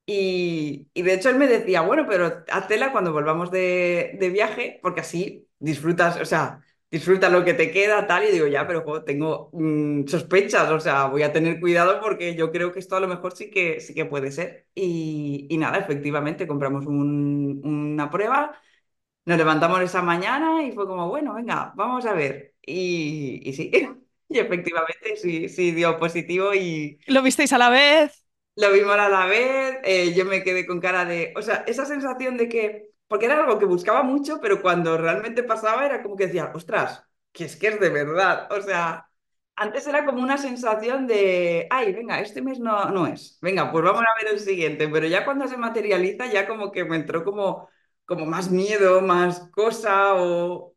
Y, 0.07 0.87
y 0.93 1.01
de 1.01 1.13
hecho 1.15 1.29
él 1.29 1.37
me 1.37 1.47
decía, 1.47 1.81
bueno, 1.81 2.05
pero 2.07 2.43
háztela 2.51 2.91
cuando 2.91 3.11
volvamos 3.11 3.49
de, 3.51 4.17
de 4.19 4.29
viaje, 4.29 4.79
porque 4.83 5.01
así 5.01 5.47
disfrutas, 5.59 6.19
o 6.21 6.25
sea, 6.25 6.61
disfruta 6.95 7.29
lo 7.29 7.43
que 7.45 7.53
te 7.53 7.71
queda, 7.71 8.07
tal. 8.07 8.23
Y 8.25 8.31
digo, 8.31 8.47
ya, 8.47 8.67
pero 8.67 8.81
jo, 8.83 9.03
tengo 9.03 9.49
mm, 9.53 10.07
sospechas, 10.07 10.69
o 10.71 10.79
sea, 10.79 11.05
voy 11.07 11.23
a 11.23 11.33
tener 11.33 11.59
cuidado 11.59 11.99
porque 12.01 12.35
yo 12.35 12.51
creo 12.51 12.71
que 12.71 12.79
esto 12.79 12.95
a 12.95 12.99
lo 12.99 13.07
mejor 13.07 13.35
sí 13.35 13.49
que, 13.51 13.79
sí 13.81 13.93
que 13.93 14.05
puede 14.05 14.31
ser. 14.31 14.67
Y, 14.75 15.47
y 15.49 15.57
nada, 15.57 15.77
efectivamente, 15.77 16.47
compramos 16.47 16.85
un- 16.85 17.61
una 17.63 18.09
prueba, 18.09 18.59
nos 19.25 19.37
levantamos 19.37 19.81
esa 19.81 20.01
mañana 20.01 20.63
y 20.63 20.71
fue 20.73 20.87
como, 20.87 21.09
bueno, 21.09 21.33
venga, 21.35 21.73
vamos 21.75 22.05
a 22.05 22.13
ver. 22.13 22.55
Y, 22.65 23.41
y 23.49 23.53
sí, 23.53 23.71
y 24.29 24.39
efectivamente 24.39 25.15
sí, 25.17 25.49
sí 25.49 25.71
dio 25.71 25.99
positivo 25.99 26.53
y... 26.55 26.99
¿Lo 27.07 27.21
visteis 27.21 27.53
a 27.53 27.57
la 27.57 27.69
vez? 27.69 28.25
Lo 28.55 28.71
vimos 28.71 28.95
a 28.97 29.09
la 29.09 29.25
vez, 29.25 29.79
eh, 29.83 30.13
yo 30.15 30.23
me 30.25 30.41
quedé 30.43 30.65
con 30.65 30.79
cara 30.79 31.03
de, 31.05 31.33
o 31.35 31.41
sea, 31.41 31.65
esa 31.67 31.85
sensación 31.85 32.37
de 32.37 32.47
que, 32.47 32.89
porque 33.07 33.25
era 33.25 33.39
algo 33.43 33.59
que 33.59 33.65
buscaba 33.65 34.03
mucho, 34.03 34.39
pero 34.41 34.61
cuando 34.61 34.97
realmente 34.97 35.43
pasaba 35.43 35.85
era 35.85 36.01
como 36.03 36.15
que 36.15 36.27
decía, 36.27 36.51
ostras, 36.55 37.03
que 37.31 37.45
es 37.45 37.55
que 37.55 37.67
es 37.69 37.79
de 37.79 37.89
verdad. 37.89 38.51
O 38.51 38.61
sea, 38.61 39.09
antes 39.55 39.87
era 39.87 40.05
como 40.05 40.21
una 40.21 40.37
sensación 40.37 41.07
de, 41.07 41.67
ay, 41.69 41.93
venga, 41.93 42.19
este 42.19 42.41
mes 42.41 42.59
no, 42.59 42.85
no 42.91 43.07
es, 43.07 43.37
venga, 43.41 43.71
pues 43.71 43.83
vamos 43.83 44.01
a 44.01 44.23
ver 44.23 44.33
el 44.33 44.39
siguiente, 44.39 44.87
pero 44.89 45.07
ya 45.07 45.23
cuando 45.25 45.47
se 45.47 45.57
materializa 45.57 46.25
ya 46.27 46.47
como 46.47 46.71
que 46.71 46.83
me 46.85 46.95
entró 46.97 47.23
como, 47.23 47.69
como 48.05 48.25
más 48.25 48.51
miedo, 48.51 49.01
más 49.01 49.49
cosa 49.51 50.15
o 50.15 50.75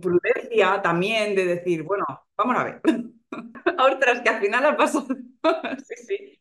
prudencia 0.00 0.80
también 0.82 1.34
de 1.34 1.44
decir, 1.46 1.82
bueno, 1.82 2.04
vamos 2.36 2.56
a 2.56 2.64
ver. 2.64 2.80
Ostras, 3.78 4.20
que 4.22 4.28
al 4.28 4.40
final 4.40 4.66
ha 4.66 4.76
pasado. 4.76 5.06
Sí, 5.86 5.94
sí. 6.06 6.37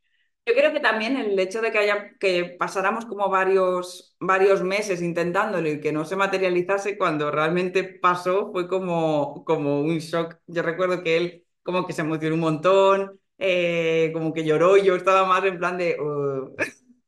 Yo 0.48 0.54
creo 0.56 0.72
que 0.72 0.80
también 0.80 1.18
el 1.18 1.38
hecho 1.40 1.62
de 1.62 1.72
que 1.74 1.78
haya, 1.80 2.18
que 2.20 2.56
pasáramos 2.58 3.06
como 3.06 3.30
varios, 3.30 4.16
varios 4.20 4.64
meses 4.64 5.02
intentándolo 5.02 5.68
y 5.70 5.82
que 5.82 5.92
no 5.92 6.06
se 6.06 6.16
materializase 6.16 6.98
cuando 6.98 7.30
realmente 7.32 7.84
pasó 7.84 8.50
fue 8.54 8.66
como, 8.70 9.44
como 9.46 9.82
un 9.82 9.98
shock. 10.00 10.38
Yo 10.48 10.62
recuerdo 10.64 11.04
que 11.04 11.18
él 11.18 11.46
como 11.64 11.86
que 11.86 11.92
se 11.92 12.02
emocionó 12.02 12.36
un 12.36 12.42
montón, 12.42 13.20
eh, 13.38 14.10
como 14.14 14.34
que 14.34 14.46
lloró 14.46 14.78
y 14.78 14.84
yo 14.86 14.96
estaba 14.96 15.26
más 15.28 15.44
en 15.44 15.58
plan 15.60 15.78
de, 15.78 15.98
"Uh". 16.02 16.56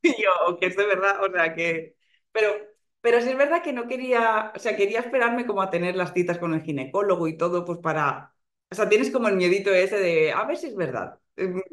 Yo, 0.04 0.58
que 0.60 0.68
es 0.68 0.76
de 0.78 0.86
verdad, 0.86 1.24
o 1.24 1.32
sea 1.32 1.54
que... 1.56 1.96
Pero, 2.32 2.50
pero 3.02 3.22
sí 3.22 3.30
es 3.30 3.38
verdad 3.38 3.64
que 3.64 3.74
no 3.74 3.88
quería, 3.88 4.52
o 4.56 4.60
sea, 4.60 4.76
quería 4.76 5.00
esperarme 5.00 5.46
como 5.46 5.62
a 5.62 5.70
tener 5.70 5.96
las 5.96 6.14
citas 6.14 6.38
con 6.38 6.54
el 6.54 6.62
ginecólogo 6.62 7.28
y 7.28 7.38
todo, 7.38 7.66
pues 7.66 7.80
para 7.80 8.34
o 8.72 8.76
sea, 8.76 8.88
tienes 8.88 9.10
como 9.12 9.28
el 9.28 9.36
miedito 9.36 9.72
ese 9.74 9.98
de, 10.00 10.32
a 10.32 10.44
ver 10.46 10.56
si 10.58 10.68
es 10.68 10.76
verdad, 10.76 11.20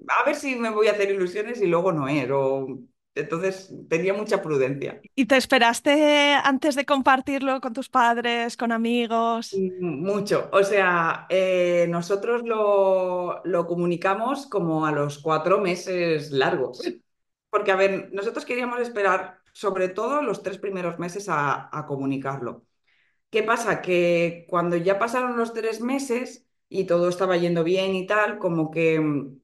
a 0.08 0.24
ver 0.24 0.36
si 0.36 0.56
me 0.56 0.70
voy 0.70 0.88
a 0.88 0.92
hacer 0.92 1.10
ilusiones 1.10 1.60
y 1.60 1.66
luego 1.66 1.92
no 1.92 2.08
es. 2.08 2.28
O... 2.30 2.66
Entonces 3.14 3.72
tenía 3.88 4.12
mucha 4.14 4.42
prudencia. 4.42 5.04
¿Y 5.14 5.26
te 5.26 5.36
esperaste 5.36 6.34
antes 6.34 6.74
de 6.74 6.84
compartirlo 6.86 7.60
con 7.60 7.72
tus 7.72 7.88
padres, 7.88 8.56
con 8.56 8.72
amigos? 8.72 9.62
Mm, 9.80 10.04
Mucho. 10.04 10.48
O 10.52 10.62
sea, 10.64 11.26
eh, 11.30 11.86
nosotros 11.88 12.42
lo, 12.44 13.42
lo 13.44 13.66
comunicamos 13.66 14.46
como 14.46 14.86
a 14.86 14.92
los 14.92 15.18
cuatro 15.18 15.60
meses 15.60 16.30
largos. 16.30 16.80
porque 17.50 17.72
a 17.72 17.76
ver, 17.76 18.10
nosotros 18.12 18.44
queríamos 18.46 18.80
esperar 18.80 19.40
sobre 19.52 19.88
todo 19.90 20.22
los 20.22 20.42
tres 20.42 20.58
primeros 20.58 20.98
meses 20.98 21.28
a, 21.28 21.70
a 21.76 21.86
comunicarlo. 21.86 22.66
¿Qué 23.30 23.42
pasa? 23.44 23.82
Que 23.82 24.46
cuando 24.50 24.76
ya 24.76 24.98
pasaron 24.98 25.36
los 25.38 25.54
tres 25.54 25.80
meses 25.80 26.46
y 26.68 26.86
todo 26.86 27.08
estaba 27.10 27.36
yendo 27.38 27.64
bien 27.64 27.94
y 27.96 28.06
tal, 28.06 28.38
como 28.38 28.70
que 28.70 29.00
mm, 29.00 29.40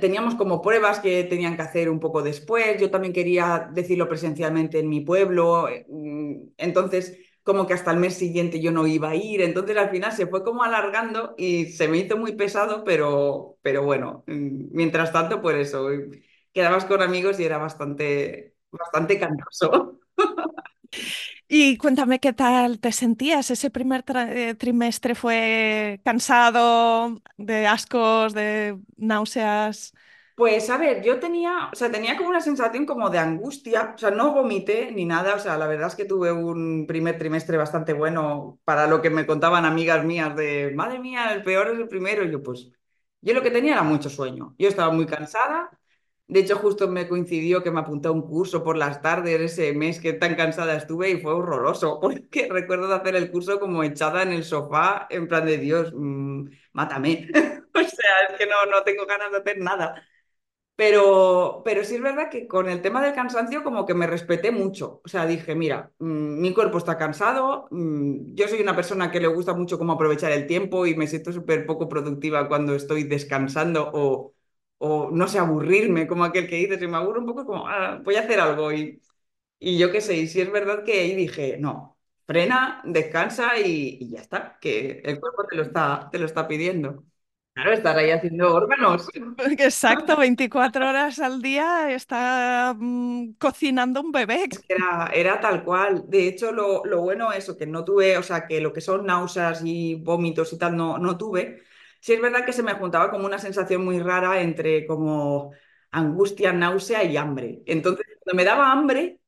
teníamos 0.00 0.34
como 0.34 0.60
pruebas 0.62 1.00
que 1.00 1.24
tenían 1.24 1.56
que 1.56 1.62
hacer 1.62 1.88
un 1.90 2.00
poco 2.00 2.22
después. 2.22 2.80
Yo 2.80 2.90
también 2.90 3.12
quería 3.12 3.68
decirlo 3.72 4.08
presencialmente 4.08 4.78
en 4.80 4.88
mi 4.88 5.00
pueblo. 5.00 5.68
mm, 5.88 6.34
Entonces, 6.58 7.18
como 7.42 7.66
que 7.66 7.74
hasta 7.74 7.92
el 7.92 7.98
mes 7.98 8.14
siguiente 8.14 8.60
yo 8.60 8.72
no 8.72 8.86
iba 8.86 9.10
a 9.10 9.14
ir. 9.14 9.42
Entonces, 9.42 9.76
al 9.76 9.90
final 9.90 10.12
se 10.12 10.26
fue 10.26 10.42
como 10.44 10.62
alargando 10.64 11.34
y 11.38 11.66
se 11.66 11.88
me 11.88 11.98
hizo 11.98 12.16
muy 12.16 12.32
pesado, 12.34 12.84
pero, 12.84 13.58
pero 13.62 13.84
bueno, 13.84 14.24
mm, 14.26 14.68
mientras 14.72 15.12
tanto, 15.12 15.40
por 15.42 15.54
eso, 15.54 15.90
eh, 15.92 16.22
quedabas 16.52 16.84
con 16.84 17.02
amigos 17.02 17.38
y 17.40 17.44
era 17.44 17.58
bastante, 17.58 18.54
bastante 18.70 19.18
cantoso. 19.18 20.00
Y 21.48 21.76
cuéntame 21.78 22.18
qué 22.18 22.32
tal 22.32 22.80
te 22.80 22.92
sentías. 22.92 23.50
¿Ese 23.50 23.70
primer 23.70 24.04
eh, 24.08 24.54
trimestre 24.54 25.14
fue 25.14 26.00
cansado, 26.04 27.20
de 27.36 27.66
ascos, 27.66 28.34
de 28.34 28.78
náuseas? 28.96 29.92
Pues 30.34 30.68
a 30.68 30.76
ver, 30.76 31.02
yo 31.02 31.18
tenía, 31.18 31.70
o 31.72 31.74
sea, 31.74 31.90
tenía 31.90 32.14
como 32.16 32.28
una 32.28 32.42
sensación 32.42 32.84
como 32.84 33.08
de 33.08 33.18
angustia, 33.18 33.94
o 33.94 33.98
sea, 33.98 34.10
no 34.10 34.34
vomité 34.34 34.92
ni 34.92 35.06
nada, 35.06 35.34
o 35.34 35.38
sea, 35.38 35.56
la 35.56 35.66
verdad 35.66 35.86
es 35.88 35.94
que 35.94 36.04
tuve 36.04 36.30
un 36.30 36.86
primer 36.86 37.16
trimestre 37.16 37.56
bastante 37.56 37.94
bueno 37.94 38.60
para 38.64 38.86
lo 38.86 39.00
que 39.00 39.08
me 39.08 39.26
contaban 39.26 39.64
amigas 39.64 40.04
mías 40.04 40.36
de, 40.36 40.72
madre 40.74 40.98
mía, 40.98 41.32
el 41.32 41.42
peor 41.42 41.68
es 41.68 41.78
el 41.78 41.88
primero, 41.88 42.22
yo 42.24 42.42
pues, 42.42 42.70
yo 43.22 43.32
lo 43.32 43.42
que 43.42 43.50
tenía 43.50 43.72
era 43.72 43.82
mucho 43.82 44.10
sueño, 44.10 44.54
yo 44.58 44.68
estaba 44.68 44.92
muy 44.92 45.06
cansada, 45.06 45.70
de 46.28 46.40
hecho 46.40 46.56
justo 46.56 46.88
me 46.88 47.08
coincidió 47.08 47.62
que 47.62 47.70
me 47.70 47.80
apunté 47.80 48.08
a 48.08 48.12
un 48.12 48.22
curso 48.22 48.62
por 48.64 48.76
las 48.76 49.00
tardes 49.02 49.40
ese 49.40 49.72
mes 49.74 50.00
que 50.00 50.12
tan 50.12 50.34
cansada 50.34 50.76
estuve 50.76 51.10
y 51.10 51.20
fue 51.20 51.32
horroroso, 51.34 52.00
porque 52.02 52.48
recuerdo 52.50 52.88
de 52.88 52.94
hacer 52.96 53.16
el 53.16 53.30
curso 53.30 53.60
como 53.60 53.82
echada 53.82 54.22
en 54.22 54.32
el 54.32 54.44
sofá, 54.44 55.06
en 55.10 55.28
plan 55.28 55.46
de 55.46 55.58
Dios, 55.58 55.92
mm, 55.94 56.44
mátame, 56.72 57.28
o 57.74 57.78
sea, 57.78 58.12
es 58.30 58.38
que 58.38 58.46
no, 58.46 58.66
no 58.70 58.82
tengo 58.84 59.06
ganas 59.06 59.30
de 59.32 59.38
hacer 59.38 59.58
nada. 59.58 60.02
Pero, 60.76 61.62
pero 61.64 61.84
sí 61.84 61.94
es 61.94 62.02
verdad 62.02 62.28
que 62.30 62.46
con 62.46 62.68
el 62.68 62.82
tema 62.82 63.02
del 63.02 63.14
cansancio 63.14 63.64
como 63.64 63.86
que 63.86 63.94
me 63.94 64.06
respeté 64.06 64.50
mucho. 64.50 65.00
O 65.04 65.08
sea, 65.08 65.24
dije, 65.26 65.54
mira, 65.54 65.90
mm, 65.98 66.40
mi 66.40 66.52
cuerpo 66.52 66.76
está 66.76 66.98
cansado, 66.98 67.66
mm, 67.70 68.34
yo 68.34 68.46
soy 68.46 68.60
una 68.60 68.76
persona 68.76 69.10
que 69.10 69.20
le 69.20 69.26
gusta 69.28 69.54
mucho 69.54 69.78
cómo 69.78 69.94
aprovechar 69.94 70.32
el 70.32 70.46
tiempo 70.46 70.86
y 70.86 70.94
me 70.94 71.06
siento 71.06 71.32
súper 71.32 71.64
poco 71.66 71.88
productiva 71.88 72.46
cuando 72.48 72.74
estoy 72.74 73.04
descansando 73.04 73.90
o, 73.94 74.34
o 74.78 75.10
no 75.10 75.28
sé, 75.28 75.38
aburrirme, 75.38 76.06
como 76.06 76.24
aquel 76.24 76.48
que 76.48 76.56
dice, 76.56 76.78
si 76.78 76.86
me 76.86 76.96
aburro 76.96 77.20
un 77.20 77.26
poco, 77.26 77.46
como, 77.46 77.68
"Ah, 77.68 78.00
voy 78.04 78.16
a 78.16 78.20
hacer 78.20 78.40
algo. 78.40 78.72
Y, 78.72 79.00
y 79.58 79.78
yo 79.78 79.92
qué 79.92 80.00
sé, 80.00 80.16
y 80.16 80.28
sí 80.28 80.40
es 80.40 80.52
verdad 80.52 80.84
que 80.84 81.00
ahí 81.00 81.14
dije, 81.16 81.58
no, 81.58 81.98
frena, 82.26 82.82
descansa 82.84 83.58
y, 83.60 83.98
y 84.00 84.10
ya 84.12 84.20
está, 84.20 84.58
que 84.60 85.00
el 85.04 85.20
cuerpo 85.20 85.46
te 85.48 85.56
lo 85.56 85.62
está, 85.64 86.08
te 86.12 86.18
lo 86.18 86.26
está 86.26 86.48
pidiendo. 86.48 87.04
Claro, 87.54 87.72
estar 87.72 87.96
ahí 87.98 88.10
haciendo 88.10 88.54
órganos. 88.54 89.08
Exacto, 89.38 90.16
24 90.16 90.88
horas 90.88 91.18
al 91.20 91.42
día 91.42 91.90
está 91.92 92.74
mm, 92.78 93.32
cocinando 93.38 94.00
un 94.00 94.12
bebé. 94.12 94.48
Era, 94.68 95.10
era 95.14 95.40
tal 95.40 95.64
cual. 95.64 96.04
De 96.08 96.28
hecho, 96.28 96.52
lo, 96.52 96.84
lo 96.84 97.00
bueno 97.02 97.32
eso, 97.32 97.56
que 97.56 97.66
no 97.66 97.84
tuve, 97.84 98.16
o 98.18 98.22
sea, 98.22 98.46
que 98.46 98.60
lo 98.60 98.72
que 98.72 98.80
son 98.80 99.06
náuseas 99.06 99.62
y 99.64 99.94
vómitos 99.96 100.52
y 100.52 100.58
tal, 100.58 100.76
no, 100.76 100.98
no 100.98 101.16
tuve. 101.16 101.62
Sí 102.06 102.12
es 102.12 102.20
verdad 102.20 102.44
que 102.46 102.52
se 102.52 102.62
me 102.62 102.74
juntaba 102.74 103.10
como 103.10 103.26
una 103.26 103.38
sensación 103.40 103.84
muy 103.84 103.98
rara 103.98 104.40
entre 104.40 104.86
como 104.86 105.50
angustia, 105.90 106.52
náusea 106.52 107.02
y 107.02 107.16
hambre. 107.16 107.62
Entonces, 107.66 108.06
cuando 108.22 108.36
me 108.36 108.44
daba 108.44 108.70
hambre, 108.70 109.20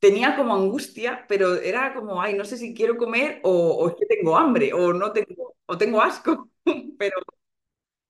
tenía 0.00 0.36
como 0.36 0.54
angustia, 0.56 1.26
pero 1.28 1.56
era 1.56 1.94
como, 1.94 2.22
ay, 2.22 2.34
no 2.34 2.44
sé 2.44 2.58
si 2.58 2.74
quiero 2.74 2.96
comer 2.98 3.40
o, 3.44 3.88
es 3.88 3.96
que 3.96 4.06
tengo 4.06 4.36
hambre 4.38 4.72
o 4.74 4.92
no 4.94 5.12
tengo, 5.12 5.56
o 5.66 5.78
tengo 5.78 6.02
asco. 6.02 6.50
Pero, 6.98 7.16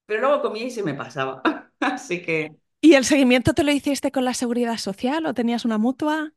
pero 0.06 0.21
luego 0.21 0.42
comía 0.42 0.64
y 0.64 0.71
se 0.71 0.83
me 0.83 0.94
pasaba. 0.94 1.42
Así 1.80 2.23
que... 2.23 2.56
¿Y 2.80 2.94
el 2.94 3.04
seguimiento 3.04 3.54
te 3.54 3.64
lo 3.64 3.73
hiciste 3.73 4.12
con 4.12 4.25
la 4.25 4.35
seguridad 4.35 4.76
social 4.78 5.26
o 5.26 5.35
tenías 5.35 5.64
una 5.64 5.78
mutua? 5.78 6.33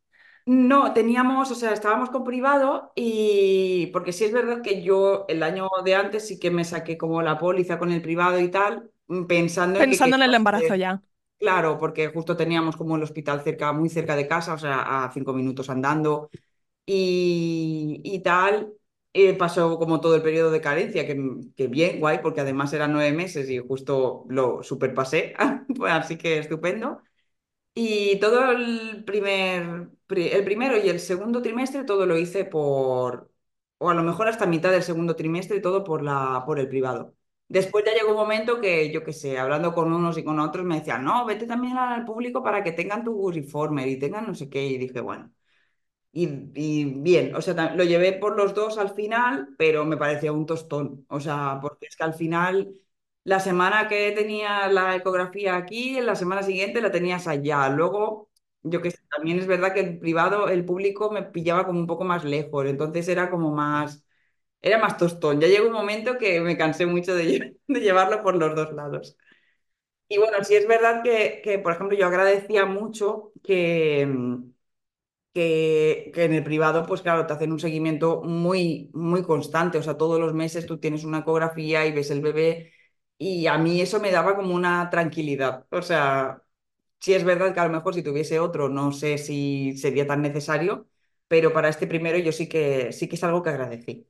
No, 0.49 0.93
teníamos, 0.93 1.51
o 1.51 1.55
sea, 1.55 1.73
estábamos 1.73 2.09
con 2.09 2.23
privado 2.23 2.93
y 2.95 3.87
porque 3.87 4.13
sí 4.13 4.23
es 4.23 4.31
verdad 4.31 4.61
que 4.61 4.81
yo 4.81 5.25
el 5.27 5.43
año 5.43 5.67
de 5.83 5.95
antes 5.95 6.25
sí 6.25 6.39
que 6.39 6.51
me 6.51 6.63
saqué 6.63 6.97
como 6.97 7.21
la 7.21 7.37
póliza 7.37 7.77
con 7.77 7.91
el 7.91 8.01
privado 8.01 8.39
y 8.39 8.49
tal, 8.49 8.89
mm, 9.07 9.25
pensando 9.25 9.81
en 9.81 9.99
que 9.99 9.99
Pensando 9.99 10.15
en 10.17 10.21
el 10.23 10.33
embarazo 10.35 10.75
ya. 10.75 11.01
claro, 11.39 11.77
porque 11.77 12.07
justo 12.09 12.35
teníamos 12.37 12.75
como 12.77 12.95
el 12.95 13.03
hospital 13.03 13.41
cerca, 13.43 13.71
muy 13.73 13.89
cerca 13.89 14.15
de 14.15 14.27
casa, 14.27 14.53
o 14.53 14.57
sea, 14.57 15.05
a 15.05 15.11
cinco 15.13 15.33
minutos 15.33 15.69
andando 15.69 16.29
y, 16.85 18.01
y 18.03 18.19
tal. 18.21 18.73
eh, 19.13 19.33
pasó 19.35 19.77
como 19.79 20.01
todo 20.01 20.15
el 20.15 20.23
periodo 20.23 20.51
de 20.51 20.61
carencia, 20.61 21.07
que, 21.07 21.17
que 21.55 21.67
bien, 21.67 21.99
guay, 21.99 22.19
porque 22.21 22.41
además 22.41 22.73
eran 22.73 22.93
nueve 22.93 23.13
meses 23.13 23.49
y 23.49 23.59
justo 23.59 24.25
lo 24.29 24.63
superpasé, 24.63 25.35
pues 25.77 25.93
así 25.93 26.17
que 26.17 26.39
estupendo. 26.39 27.01
Y 27.79 28.19
todo 28.19 28.51
el 28.51 29.03
primer, 29.05 29.89
pri- 30.07 30.29
el 30.29 30.43
primero 30.43 30.77
y 30.77 30.89
el 30.89 30.99
segundo 30.99 31.41
trimestre, 31.43 31.83
todo 31.83 32.05
lo 32.07 32.17
hice 32.17 32.43
por, 32.45 33.31
o 33.77 33.89
a 33.89 33.93
lo 33.93 34.01
mejor 34.03 34.27
hasta 34.27 34.47
mitad 34.47 34.71
del 34.71 34.81
segundo 34.83 35.15
trimestre, 35.15 35.59
todo 35.59 35.83
por 35.83 36.01
la, 36.01 36.43
por 36.45 36.59
el 36.59 36.67
privado. 36.69 37.13
Después 37.47 37.85
ya 37.85 37.93
llegó 37.93 38.09
un 38.11 38.15
momento 38.17 38.59
que, 38.59 38.91
yo 38.91 39.03
qué 39.03 39.13
sé, 39.13 39.37
hablando 39.37 39.73
con 39.75 39.93
unos 39.93 40.17
y 40.17 40.23
con 40.23 40.39
otros, 40.39 40.65
me 40.65 40.79
decían, 40.79 41.03
no, 41.05 41.23
vete 41.25 41.45
también 41.45 41.77
al 41.77 42.03
público 42.05 42.41
para 42.43 42.63
que 42.63 42.71
tengan 42.71 43.03
tu 43.03 43.31
informe 43.31 43.87
y 43.87 43.99
tengan 43.99 44.25
no 44.27 44.33
sé 44.35 44.49
qué. 44.49 44.65
Y 44.65 44.77
dije, 44.79 44.99
bueno. 45.01 45.31
Y, 46.11 46.85
bien, 46.85 47.35
o 47.35 47.41
sea, 47.41 47.75
lo 47.75 47.83
llevé 47.83 48.13
por 48.13 48.35
los 48.37 48.53
dos 48.55 48.77
al 48.79 48.89
final, 48.95 49.49
pero 49.57 49.85
me 49.85 49.97
parecía 49.97 50.31
un 50.31 50.45
tostón. 50.47 51.05
O 51.09 51.19
sea, 51.19 51.59
porque 51.61 51.85
es 51.87 51.95
que 51.95 52.03
al 52.03 52.15
final, 52.15 52.73
la 53.27 53.39
semana 53.41 53.87
que 53.89 54.11
tenía 54.13 54.67
la 54.69 54.95
ecografía 54.95 55.57
aquí, 55.57 55.99
la 56.01 56.15
semana 56.15 56.43
siguiente 56.43 56.81
la 56.81 56.91
tenías 56.91 57.27
allá. 57.27 57.69
Luego, 57.69 58.29
yo 58.63 58.81
que 58.81 58.91
sé, 58.91 58.99
también 59.11 59.39
es 59.39 59.47
verdad 59.47 59.73
que 59.73 59.81
el 59.81 59.99
privado, 59.99 60.49
el 60.49 60.65
público 60.65 61.11
me 61.11 61.23
pillaba 61.23 61.65
como 61.65 61.79
un 61.79 61.87
poco 61.87 62.05
más 62.05 62.23
lejos, 62.23 62.65
entonces 62.67 63.07
era 63.09 63.29
como 63.29 63.51
más, 63.53 64.05
era 64.61 64.77
más 64.79 64.97
tostón. 64.97 65.41
Ya 65.41 65.47
llegó 65.47 65.67
un 65.67 65.73
momento 65.73 66.17
que 66.17 66.41
me 66.41 66.57
cansé 66.57 66.85
mucho 66.87 67.15
de, 67.15 67.25
lle- 67.25 67.57
de 67.67 67.81
llevarlo 67.81 68.23
por 68.23 68.35
los 68.37 68.55
dos 68.55 68.73
lados. 68.73 69.17
Y 70.09 70.17
bueno, 70.19 70.43
sí 70.43 70.55
es 70.55 70.67
verdad 70.67 71.03
que, 71.03 71.59
por 71.63 71.73
ejemplo, 71.73 71.97
yo 71.97 72.07
agradecía 72.07 72.65
mucho 72.65 73.33
que... 73.43 74.07
que, 75.33 76.11
que 76.13 76.23
en 76.25 76.33
el 76.33 76.43
privado, 76.43 76.85
pues 76.85 77.01
claro, 77.01 77.27
te 77.27 77.33
hacen 77.33 77.51
un 77.51 77.59
seguimiento 77.59 78.21
muy, 78.23 78.89
muy 78.93 79.23
constante. 79.23 79.77
O 79.77 79.83
sea, 79.83 79.97
todos 79.97 80.19
los 80.19 80.33
meses 80.33 80.65
tú 80.65 80.79
tienes 80.79 81.03
una 81.03 81.19
ecografía 81.19 81.85
y 81.85 81.91
ves 81.93 82.11
el 82.11 82.21
bebé. 82.21 82.73
Y 83.17 83.47
a 83.47 83.57
mí 83.57 83.81
eso 83.81 83.99
me 83.99 84.11
daba 84.11 84.35
como 84.35 84.53
una 84.55 84.89
tranquilidad. 84.89 85.65
O 85.71 85.81
sea, 85.81 86.43
sí 86.99 87.13
es 87.15 87.23
verdad 87.25 87.53
que 87.53 87.59
a 87.61 87.65
lo 87.67 87.71
mejor 87.73 87.93
si 87.95 88.03
tuviese 88.03 88.39
otro, 88.39 88.69
no 88.69 88.91
sé 88.93 89.17
si 89.19 89.77
sería 89.77 90.07
tan 90.07 90.21
necesario, 90.23 90.89
pero 91.27 91.53
para 91.53 91.69
este 91.69 91.87
primero 91.87 92.17
yo 92.19 92.31
sí 92.33 92.49
que, 92.49 92.91
sí 92.93 93.07
que 93.09 93.15
es 93.17 93.23
algo 93.23 93.43
que 93.43 93.51
agradecí. 93.51 94.07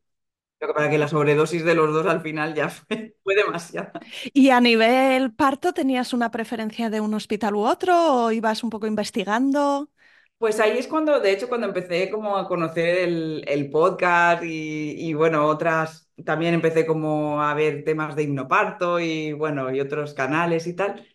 Lo 0.62 0.68
que 0.70 0.74
para 0.76 0.90
que 0.92 0.98
la 1.00 1.08
sobredosis 1.10 1.64
de 1.66 1.76
los 1.76 1.94
dos 1.94 2.08
al 2.08 2.22
final 2.22 2.56
ya 2.56 2.70
fue, 2.72 3.18
fue 3.24 3.36
demasiada. 3.36 4.08
¿Y 4.34 4.50
a 4.52 4.62
nivel 4.62 5.34
parto 5.34 5.74
tenías 5.74 6.14
una 6.14 6.32
preferencia 6.32 6.90
de 6.90 7.02
un 7.02 7.14
hospital 7.14 7.56
u 7.56 7.62
otro 7.66 7.94
o 8.26 8.32
ibas 8.32 8.64
un 8.64 8.70
poco 8.70 8.88
investigando? 8.88 9.90
Pues 10.38 10.60
ahí 10.60 10.78
es 10.78 10.88
cuando, 10.88 11.20
de 11.20 11.32
hecho, 11.32 11.48
cuando 11.50 11.66
empecé 11.68 12.12
como 12.12 12.38
a 12.38 12.48
conocer 12.48 12.98
el, 13.00 13.44
el 13.48 13.70
podcast 13.72 14.44
y, 14.44 14.92
y, 15.10 15.14
bueno, 15.16 15.48
otras, 15.48 16.07
también 16.26 16.54
empecé 16.54 16.86
como 16.86 17.42
a 17.42 17.54
ver 17.54 17.84
temas 17.84 18.16
de 18.16 18.24
hipnoparto 18.24 19.00
y 19.00 19.34
bueno, 19.34 19.74
y 19.74 19.80
otros 19.82 20.14
canales 20.14 20.68
y 20.68 20.76
tal, 20.76 21.06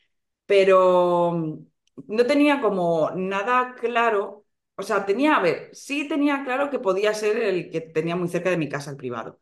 pero 0.46 1.32
mm, 1.32 1.66
no 2.08 2.26
tenía 2.26 2.60
como 2.60 3.10
nada 3.16 3.74
claro, 3.80 4.46
o 4.76 4.82
sea, 4.82 5.04
tenía, 5.06 5.36
a 5.36 5.42
ver, 5.42 5.70
sí 5.74 6.08
tenía 6.08 6.44
claro 6.44 6.70
que 6.70 6.78
podía 6.78 7.14
ser 7.14 7.36
el 7.42 7.70
que 7.70 7.80
tenía 7.80 8.16
muy 8.16 8.28
cerca 8.28 8.50
de 8.50 8.56
mi 8.58 8.68
casa, 8.68 8.90
el 8.90 8.96
privado. 8.96 9.40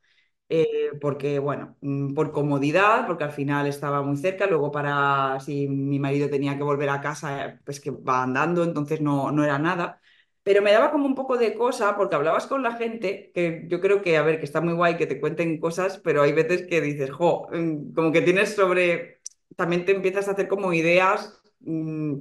Eh, 0.52 0.90
porque, 1.00 1.38
bueno, 1.38 1.76
mm, 1.80 2.12
por 2.14 2.32
comodidad, 2.32 3.06
porque 3.06 3.22
al 3.24 3.30
final 3.32 3.66
estaba 3.68 4.02
muy 4.02 4.16
cerca, 4.16 4.46
luego 4.48 4.72
para 4.72 5.38
si 5.40 5.68
mi 5.68 5.98
marido 6.00 6.28
tenía 6.28 6.56
que 6.56 6.64
volver 6.64 6.88
a 6.90 7.00
casa, 7.00 7.46
eh, 7.46 7.60
pues 7.64 7.80
que 7.80 7.90
va 7.92 8.22
andando, 8.24 8.64
entonces 8.64 9.00
no, 9.00 9.30
no 9.30 9.44
era 9.44 9.58
nada. 9.60 9.99
Pero 10.42 10.62
me 10.62 10.72
daba 10.72 10.90
como 10.90 11.06
un 11.06 11.14
poco 11.14 11.36
de 11.36 11.54
cosa, 11.54 11.96
porque 11.96 12.16
hablabas 12.16 12.46
con 12.46 12.62
la 12.62 12.72
gente, 12.76 13.30
que 13.34 13.64
yo 13.68 13.80
creo 13.80 14.00
que, 14.00 14.16
a 14.16 14.22
ver, 14.22 14.38
que 14.38 14.46
está 14.46 14.60
muy 14.60 14.72
guay 14.72 14.96
que 14.96 15.06
te 15.06 15.20
cuenten 15.20 15.60
cosas, 15.60 15.98
pero 15.98 16.22
hay 16.22 16.32
veces 16.32 16.66
que 16.66 16.80
dices, 16.80 17.10
jo, 17.10 17.46
mm, 17.52 17.92
como 17.92 18.10
que 18.10 18.22
tienes 18.22 18.54
sobre, 18.54 19.20
también 19.56 19.84
te 19.84 19.92
empiezas 19.92 20.28
a 20.28 20.32
hacer 20.32 20.48
como 20.48 20.72
ideas 20.72 21.42
mm, 21.60 22.14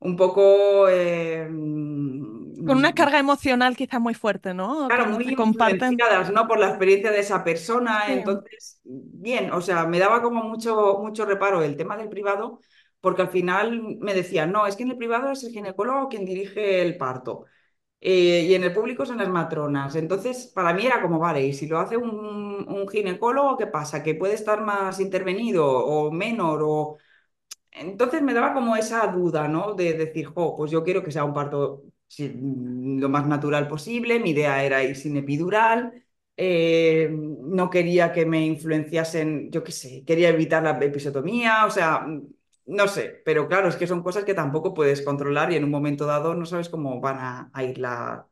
un 0.00 0.16
poco, 0.16 0.88
eh, 0.88 1.44
Con 1.48 2.76
una 2.78 2.90
mm, 2.90 2.94
carga 2.94 3.18
emocional 3.18 3.76
quizá 3.76 3.98
muy 3.98 4.14
fuerte, 4.14 4.54
¿no? 4.54 4.86
Claro, 4.86 5.04
Cuando 5.04 5.18
muy 5.18 5.26
te 5.26 5.34
comparten. 5.34 5.96
¿no? 6.32 6.46
Por 6.46 6.60
la 6.60 6.68
experiencia 6.68 7.10
de 7.10 7.20
esa 7.20 7.42
persona. 7.42 8.04
Sí. 8.06 8.12
Entonces, 8.12 8.80
bien, 8.84 9.50
o 9.52 9.60
sea, 9.60 9.86
me 9.86 9.98
daba 9.98 10.22
como 10.22 10.44
mucho, 10.44 10.98
mucho 11.02 11.24
reparo 11.24 11.62
el 11.62 11.76
tema 11.76 11.96
del 11.96 12.08
privado, 12.08 12.60
porque 13.00 13.22
al 13.22 13.28
final 13.28 13.98
me 14.00 14.14
decían, 14.14 14.52
no, 14.52 14.66
es 14.66 14.76
que 14.76 14.82
en 14.84 14.90
el 14.90 14.96
privado 14.98 15.30
es 15.30 15.44
el 15.44 15.52
ginecólogo 15.52 16.08
quien 16.08 16.24
dirige 16.24 16.82
el 16.82 16.96
parto. 16.96 17.46
eh, 18.00 18.46
y 18.48 18.54
en 18.54 18.64
el 18.64 18.72
público 18.74 19.06
son 19.06 19.18
las 19.18 19.28
matronas. 19.28 19.96
Entonces, 19.96 20.48
para 20.54 20.72
mí 20.74 20.86
era 20.86 21.02
como, 21.02 21.18
vale, 21.18 21.44
y 21.46 21.52
si 21.54 21.66
lo 21.68 21.78
hace 21.80 21.96
un, 21.96 22.86
ginecólogo, 22.90 23.56
¿qué 23.58 23.66
pasa? 23.66 24.02
¿Que 24.02 24.14
puede 24.14 24.34
estar 24.34 24.62
más 24.62 25.00
intervenido 25.00 25.66
o 25.68 26.10
menor? 26.12 26.60
O... 26.64 26.98
Entonces 27.72 28.22
me 28.22 28.34
daba 28.34 28.54
como 28.54 28.76
esa 28.76 29.06
duda, 29.08 29.48
¿no? 29.48 29.74
De 29.74 29.94
decir, 29.94 30.26
jo, 30.26 30.56
pues 30.56 30.70
yo 30.70 30.84
quiero 30.84 31.02
que 31.04 31.12
sea 31.12 31.24
un 31.24 31.34
parto 31.34 31.84
lo 32.18 33.08
más 33.08 33.26
natural 33.26 33.68
posible. 33.68 34.18
Mi 34.20 34.30
idea 34.30 34.64
era 34.64 34.82
ir 34.82 34.96
sin 34.96 35.16
epidural. 35.16 36.04
eh, 36.36 37.08
no 37.10 37.68
quería 37.70 38.12
que 38.12 38.24
me 38.26 38.44
influenciasen, 38.46 39.50
yo 39.50 39.64
qué 39.64 39.72
sé, 39.72 40.04
quería 40.06 40.28
evitar 40.28 40.62
la 40.62 40.78
episiotomía, 40.84 41.66
o 41.66 41.70
sea, 41.70 42.06
no 42.68 42.88
sé, 42.88 43.22
pero 43.24 43.48
claro, 43.48 43.68
es 43.68 43.76
que 43.76 43.86
son 43.86 44.02
cosas 44.02 44.24
que 44.24 44.34
tampoco 44.34 44.74
puedes 44.74 45.02
controlar 45.02 45.52
y 45.52 45.56
en 45.56 45.64
un 45.64 45.70
momento 45.70 46.06
dado 46.06 46.34
no 46.34 46.46
sabes 46.46 46.68
cómo 46.68 47.00
van 47.00 47.50
a, 47.52 47.64
ir 47.64 47.78
la, 47.78 48.28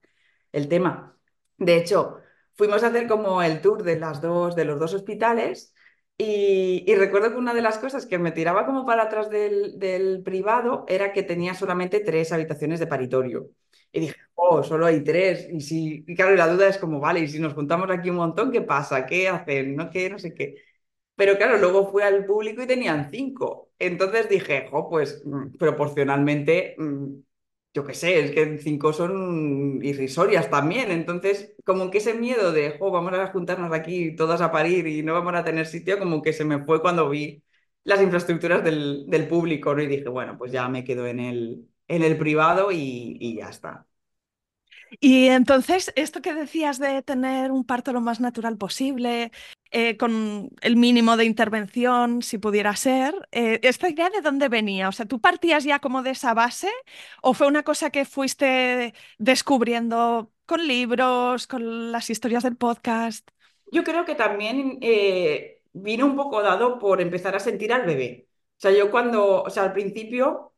el 0.52 0.68
tema. 0.68 1.18
De 1.58 1.76
hecho, 1.76 2.18
fuimos 2.54 2.82
a 2.84 2.88
hacer 2.88 3.08
como 3.08 3.42
el 3.42 3.60
tour 3.60 3.82
de 3.82 3.98
las 3.98 4.20
dos, 4.20 4.56
de 4.56 4.64
los 4.64 4.78
dos 4.78 4.94
hospitales 4.94 5.74
y, 6.18 6.84
y 6.86 6.94
recuerdo 6.96 7.30
que 7.32 7.36
una 7.38 7.54
de 7.54 7.62
las 7.62 7.78
cosas 7.78 8.06
que 8.06 8.18
me 8.18 8.32
tiraba 8.32 8.66
como 8.66 8.86
para 8.86 9.04
atrás 9.04 9.30
del, 9.30 9.78
del 9.78 10.22
privado 10.22 10.84
era 10.88 11.12
que 11.12 11.22
tenía 11.22 11.54
solamente 11.54 12.00
tres 12.00 12.32
habitaciones 12.32 12.80
de 12.80 12.86
paritorio. 12.86 13.50
Y 13.92 14.00
dije, 14.00 14.16
oh, 14.34 14.62
solo 14.62 14.86
hay 14.86 15.02
tres. 15.04 15.48
Y, 15.50 15.60
si, 15.60 16.04
y 16.06 16.14
claro, 16.14 16.34
la 16.36 16.48
duda 16.48 16.68
es 16.68 16.78
como, 16.78 17.00
vale, 17.00 17.20
y 17.20 17.28
si 17.28 17.38
nos 17.38 17.54
juntamos 17.54 17.90
aquí 17.90 18.10
un 18.10 18.16
montón, 18.16 18.50
¿qué 18.52 18.60
pasa? 18.62 19.06
¿Qué 19.06 19.28
hacen? 19.28 19.76
¿No 19.76 19.90
qué? 19.90 20.10
No 20.10 20.18
sé 20.18 20.34
qué. 20.34 20.56
Pero 21.16 21.37
claro, 21.37 21.58
luego 21.58 21.90
fui 21.90 22.02
al 22.02 22.26
público 22.26 22.62
y 22.62 22.66
tenían 22.66 23.11
cinco. 23.11 23.70
Entonces 23.78 24.28
dije, 24.28 24.68
jo, 24.70 24.88
pues 24.90 25.23
mm, 25.25 25.56
proporcionalmente, 25.58 26.75
mm, 26.78 27.06
yo 27.75 27.85
qué 27.85 27.94
sé, 27.94 28.20
es 28.20 28.30
que 28.32 28.58
cinco 28.58 28.92
son 28.92 29.80
irrisorias 29.82 30.50
también. 30.50 30.90
Entonces, 30.90 31.54
como 31.64 31.90
que 31.90 31.99
ese 31.99 32.14
miedo 32.14 32.52
de, 32.52 32.78
jo, 32.78 32.90
vamos 32.90 33.12
a 33.14 33.26
juntarnos 33.28 33.73
aquí 33.73 34.14
todas 34.16 34.40
a 34.40 34.52
parir 34.52 34.87
y 34.87 35.02
no 35.02 35.12
vamos 35.14 35.35
a 35.35 35.44
tener 35.44 35.66
sitio, 35.66 35.99
como 35.99 36.23
que 36.23 36.32
se 36.32 36.44
me 36.44 36.64
fue 36.64 36.80
cuando 36.82 37.08
vi 37.11 37.42
las 37.85 38.02
infraestructuras 38.02 38.64
del, 38.64 39.06
del 39.08 39.28
público, 39.28 39.75
¿no? 39.75 39.82
Y 39.82 39.87
dije, 39.87 40.08
bueno, 40.08 40.37
pues 40.38 40.52
ya 40.52 40.68
me 40.68 40.85
quedo 40.85 41.06
en 41.06 41.20
el, 41.20 41.68
en 41.88 42.02
el 42.02 42.18
privado 42.18 42.73
y, 42.73 43.16
y 43.20 43.37
ya 43.37 43.49
está. 43.50 43.87
Y 45.00 45.26
entonces, 45.28 45.92
esto 45.96 46.22
que 46.22 46.34
decías 46.34 46.78
de 46.78 47.02
tener 47.02 47.50
un 47.50 47.64
parto 47.64 47.92
lo 47.92 48.00
más 48.00 48.20
natural 48.20 48.56
posible, 48.56 49.32
eh, 49.70 49.96
con 49.96 50.50
el 50.60 50.76
mínimo 50.76 51.16
de 51.16 51.24
intervención, 51.24 52.22
si 52.22 52.38
pudiera 52.38 52.74
ser, 52.76 53.14
eh, 53.32 53.58
¿esta 53.62 53.88
idea 53.88 54.10
de 54.10 54.20
dónde 54.20 54.48
venía? 54.48 54.88
O 54.88 54.92
sea, 54.92 55.06
¿tú 55.06 55.20
partías 55.20 55.64
ya 55.64 55.80
como 55.80 56.02
de 56.02 56.10
esa 56.10 56.34
base 56.34 56.70
o 57.22 57.34
fue 57.34 57.46
una 57.46 57.62
cosa 57.62 57.90
que 57.90 58.04
fuiste 58.04 58.94
descubriendo 59.18 60.32
con 60.46 60.66
libros, 60.66 61.46
con 61.46 61.92
las 61.92 62.08
historias 62.10 62.44
del 62.44 62.56
podcast? 62.56 63.28
Yo 63.72 63.82
creo 63.84 64.04
que 64.04 64.14
también 64.14 64.78
eh, 64.80 65.60
vino 65.72 66.06
un 66.06 66.16
poco 66.16 66.42
dado 66.42 66.78
por 66.78 67.00
empezar 67.00 67.34
a 67.34 67.40
sentir 67.40 67.72
al 67.72 67.84
bebé. 67.84 68.28
O 68.56 68.60
sea, 68.60 68.70
yo 68.70 68.90
cuando, 68.90 69.42
o 69.42 69.50
sea, 69.50 69.64
al 69.64 69.72
principio, 69.72 70.54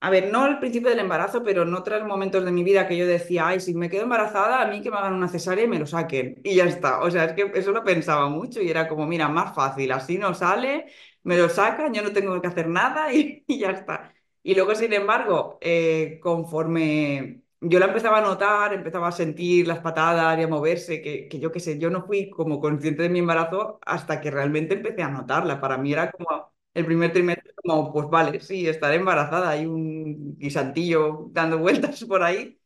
a 0.00 0.10
ver, 0.10 0.30
no 0.30 0.44
al 0.44 0.58
principio 0.60 0.90
del 0.90 1.00
embarazo, 1.00 1.42
pero 1.42 1.62
en 1.62 1.74
otros 1.74 2.04
momentos 2.06 2.44
de 2.44 2.52
mi 2.52 2.62
vida 2.62 2.86
que 2.86 2.96
yo 2.96 3.06
decía, 3.06 3.48
ay, 3.48 3.60
si 3.60 3.74
me 3.74 3.88
quedo 3.88 4.02
embarazada, 4.04 4.60
a 4.62 4.66
mí 4.70 4.82
que 4.82 4.90
me 4.90 4.98
hagan 4.98 5.14
una 5.14 5.28
cesárea 5.28 5.64
y 5.64 5.68
me 5.68 5.78
lo 5.78 5.86
saquen. 5.86 6.40
Y 6.44 6.54
ya 6.54 6.64
está. 6.66 7.00
O 7.00 7.10
sea, 7.10 7.24
es 7.24 7.32
que 7.32 7.50
eso 7.54 7.72
lo 7.72 7.82
pensaba 7.82 8.28
mucho 8.28 8.60
y 8.60 8.68
era 8.70 8.88
como, 8.88 9.06
mira, 9.06 9.28
más 9.28 9.54
fácil, 9.54 9.90
así 9.92 10.18
no 10.18 10.34
sale, 10.34 10.86
me 11.22 11.36
lo 11.36 11.48
sacan, 11.48 11.92
yo 11.94 12.02
no 12.02 12.12
tengo 12.12 12.40
que 12.40 12.46
hacer 12.46 12.68
nada 12.68 13.12
y, 13.12 13.44
ya 13.58 13.70
está. 13.70 14.12
Y 14.42 14.54
luego, 14.54 14.74
sin 14.74 14.92
embargo, 14.92 15.58
eh, 15.60 16.20
conforme 16.22 17.42
yo 17.60 17.78
la 17.80 17.86
empezaba 17.86 18.18
a 18.18 18.20
notar, 18.20 18.72
empezaba 18.74 19.08
a 19.08 19.12
sentir 19.12 19.66
las 19.66 19.80
patadas 19.80 20.38
y 20.38 20.42
a 20.42 20.48
moverse, 20.48 21.00
que, 21.02 21.26
que 21.28 21.40
yo 21.40 21.50
qué 21.50 21.58
sé, 21.58 21.78
yo 21.78 21.90
no 21.90 22.06
fui 22.06 22.30
como 22.30 22.60
consciente 22.60 23.02
de 23.02 23.08
mi 23.08 23.18
embarazo 23.20 23.78
hasta 23.84 24.20
que 24.20 24.30
realmente 24.30 24.74
empecé 24.74 25.02
a 25.02 25.08
notarla. 25.10 25.60
Para 25.60 25.78
mí 25.78 25.92
era 25.92 26.12
como 26.12 26.52
el 26.76 26.86
primer 26.86 27.12
trimestre, 27.12 27.54
como, 27.56 27.92
pues 27.92 28.08
vale, 28.10 28.40
sí, 28.40 28.68
estaré 28.68 28.96
embarazada, 28.96 29.50
hay 29.50 29.66
un 29.66 30.36
guisantillo 30.38 31.28
dando 31.32 31.58
vueltas 31.58 32.04
por 32.04 32.22
ahí. 32.22 32.58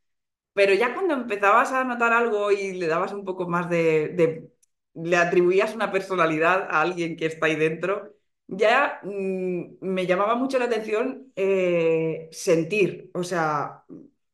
Pero 0.54 0.74
ya 0.74 0.94
cuando 0.94 1.14
empezabas 1.14 1.72
a 1.72 1.84
notar 1.84 2.12
algo 2.12 2.50
y 2.52 2.72
le 2.74 2.86
dabas 2.88 3.12
un 3.12 3.24
poco 3.24 3.48
más 3.48 3.70
de, 3.70 4.50
le 4.94 5.16
atribuías 5.16 5.74
una 5.74 5.92
personalidad 5.92 6.68
a 6.70 6.80
alguien 6.82 7.16
que 7.16 7.26
está 7.26 7.46
ahí 7.46 7.56
dentro, 7.56 8.14
ya 8.46 9.00
mm, 9.04 9.76
me 9.80 10.06
llamaba 10.06 10.34
mucho 10.34 10.58
la 10.58 10.64
atención 10.66 11.32
eh, 11.36 12.28
sentir, 12.32 13.10
o 13.14 13.22
sea, 13.24 13.84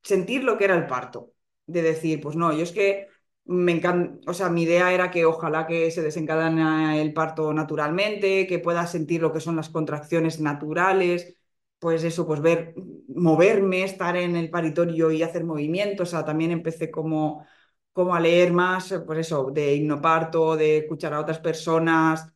sentir 0.02 0.44
lo 0.44 0.56
que 0.58 0.64
era 0.64 0.76
el 0.76 0.86
parto. 0.86 1.32
De 1.66 1.82
decir, 1.82 2.20
pues 2.20 2.36
no, 2.36 2.52
yo 2.52 2.62
es 2.62 2.70
que 2.72 3.08
me 3.46 3.72
encanta, 3.72 4.18
o 4.30 4.34
sea, 4.34 4.48
mi 4.50 4.62
idea 4.62 4.92
era 4.92 5.10
que 5.10 5.24
ojalá 5.24 5.66
que 5.66 5.90
se 5.90 6.02
desencadene 6.02 7.00
el 7.00 7.12
parto 7.12 7.52
naturalmente, 7.54 8.46
que 8.46 8.58
pueda 8.58 8.86
sentir 8.86 9.22
lo 9.22 9.32
que 9.32 9.40
son 9.40 9.56
las 9.56 9.68
contracciones 9.70 10.40
naturales 10.40 11.34
pues 11.78 12.04
eso, 12.04 12.26
pues 12.26 12.40
ver, 12.40 12.74
moverme, 13.08 13.84
estar 13.84 14.16
en 14.16 14.34
el 14.36 14.48
paritorio 14.50 15.10
y 15.10 15.22
hacer 15.22 15.44
movimientos. 15.44 16.08
O 16.08 16.10
sea, 16.10 16.24
también 16.24 16.50
empecé 16.50 16.90
como, 16.90 17.46
como 17.92 18.14
a 18.14 18.20
leer 18.20 18.50
más, 18.52 18.94
pues 19.06 19.18
eso, 19.20 19.50
de 19.52 19.74
hipnoparto, 19.76 20.56
de 20.56 20.78
escuchar 20.78 21.12
a 21.14 21.20
otras 21.20 21.38
personas 21.38 22.26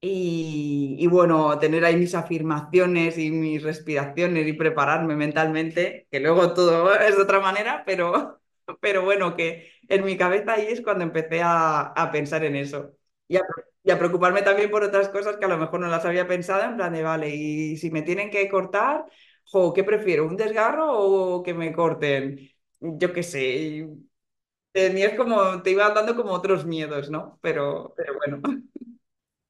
y, 0.00 0.96
y 0.98 1.06
bueno, 1.08 1.58
tener 1.58 1.84
ahí 1.84 1.96
mis 1.96 2.14
afirmaciones 2.14 3.18
y 3.18 3.30
mis 3.30 3.62
respiraciones 3.62 4.46
y 4.46 4.52
prepararme 4.52 5.16
mentalmente, 5.16 6.06
que 6.10 6.20
luego 6.20 6.52
todo 6.54 6.94
es 6.94 7.16
de 7.16 7.22
otra 7.22 7.40
manera, 7.40 7.82
pero, 7.86 8.40
pero 8.80 9.02
bueno, 9.04 9.36
que 9.36 9.70
en 9.88 10.04
mi 10.04 10.16
cabeza 10.16 10.54
ahí 10.54 10.66
es 10.68 10.80
cuando 10.82 11.04
empecé 11.04 11.42
a, 11.42 11.80
a 11.82 12.10
pensar 12.12 12.44
en 12.44 12.56
eso. 12.56 12.92
Y 13.28 13.36
a, 13.90 13.98
preocuparme 13.98 14.42
también 14.42 14.70
por 14.70 14.82
otras 14.82 15.08
cosas 15.08 15.36
que 15.36 15.44
a 15.44 15.48
lo 15.48 15.58
mejor 15.58 15.80
no 15.80 15.88
las 15.88 16.04
había 16.04 16.26
pensado, 16.26 16.62
en 16.64 16.76
plan 16.76 16.92
de, 16.92 17.02
vale, 17.02 17.34
y 17.34 17.76
si 17.76 17.90
me 17.90 18.02
tienen 18.02 18.30
que 18.30 18.48
cortar, 18.48 19.04
jo, 19.44 19.72
¿qué 19.72 19.84
prefiero? 19.84 20.26
¿Un 20.26 20.36
desgarro 20.36 20.92
o 20.92 21.42
que 21.42 21.54
me 21.54 21.72
corten? 21.72 22.50
Yo 22.80 23.12
qué 23.12 23.22
sé. 23.22 23.88
Tenías 24.72 25.14
como, 25.16 25.62
te 25.62 25.70
iba 25.72 25.90
dando 25.90 26.16
como 26.16 26.32
otros 26.32 26.66
miedos, 26.66 27.10
¿no? 27.10 27.38
Pero, 27.42 27.94
pero 27.96 28.14
bueno. 28.16 28.40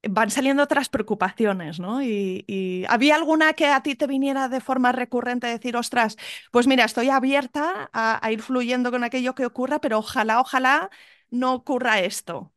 Van 0.08 0.30
saliendo 0.30 0.62
otras 0.62 0.88
preocupaciones, 0.88 1.80
¿no? 1.80 2.02
Y, 2.02 2.84
¿había 2.88 3.14
alguna 3.14 3.52
que 3.54 3.66
a 3.66 3.82
ti 3.82 3.94
te 3.94 4.06
viniera 4.06 4.48
de 4.48 4.60
forma 4.60 4.92
recurrente 4.92 5.46
decir, 5.46 5.76
ostras, 5.76 6.16
pues 6.50 6.66
mira, 6.66 6.84
estoy 6.84 7.10
abierta 7.10 7.90
a, 7.92 8.30
ir 8.30 8.42
fluyendo 8.42 8.90
con 8.90 9.04
aquello 9.04 9.34
que 9.34 9.46
ocurra, 9.46 9.80
pero 9.80 9.98
ojalá, 9.98 10.40
ojalá 10.40 10.90
no 11.30 11.54
ocurra 11.54 12.00
esto? 12.00 12.52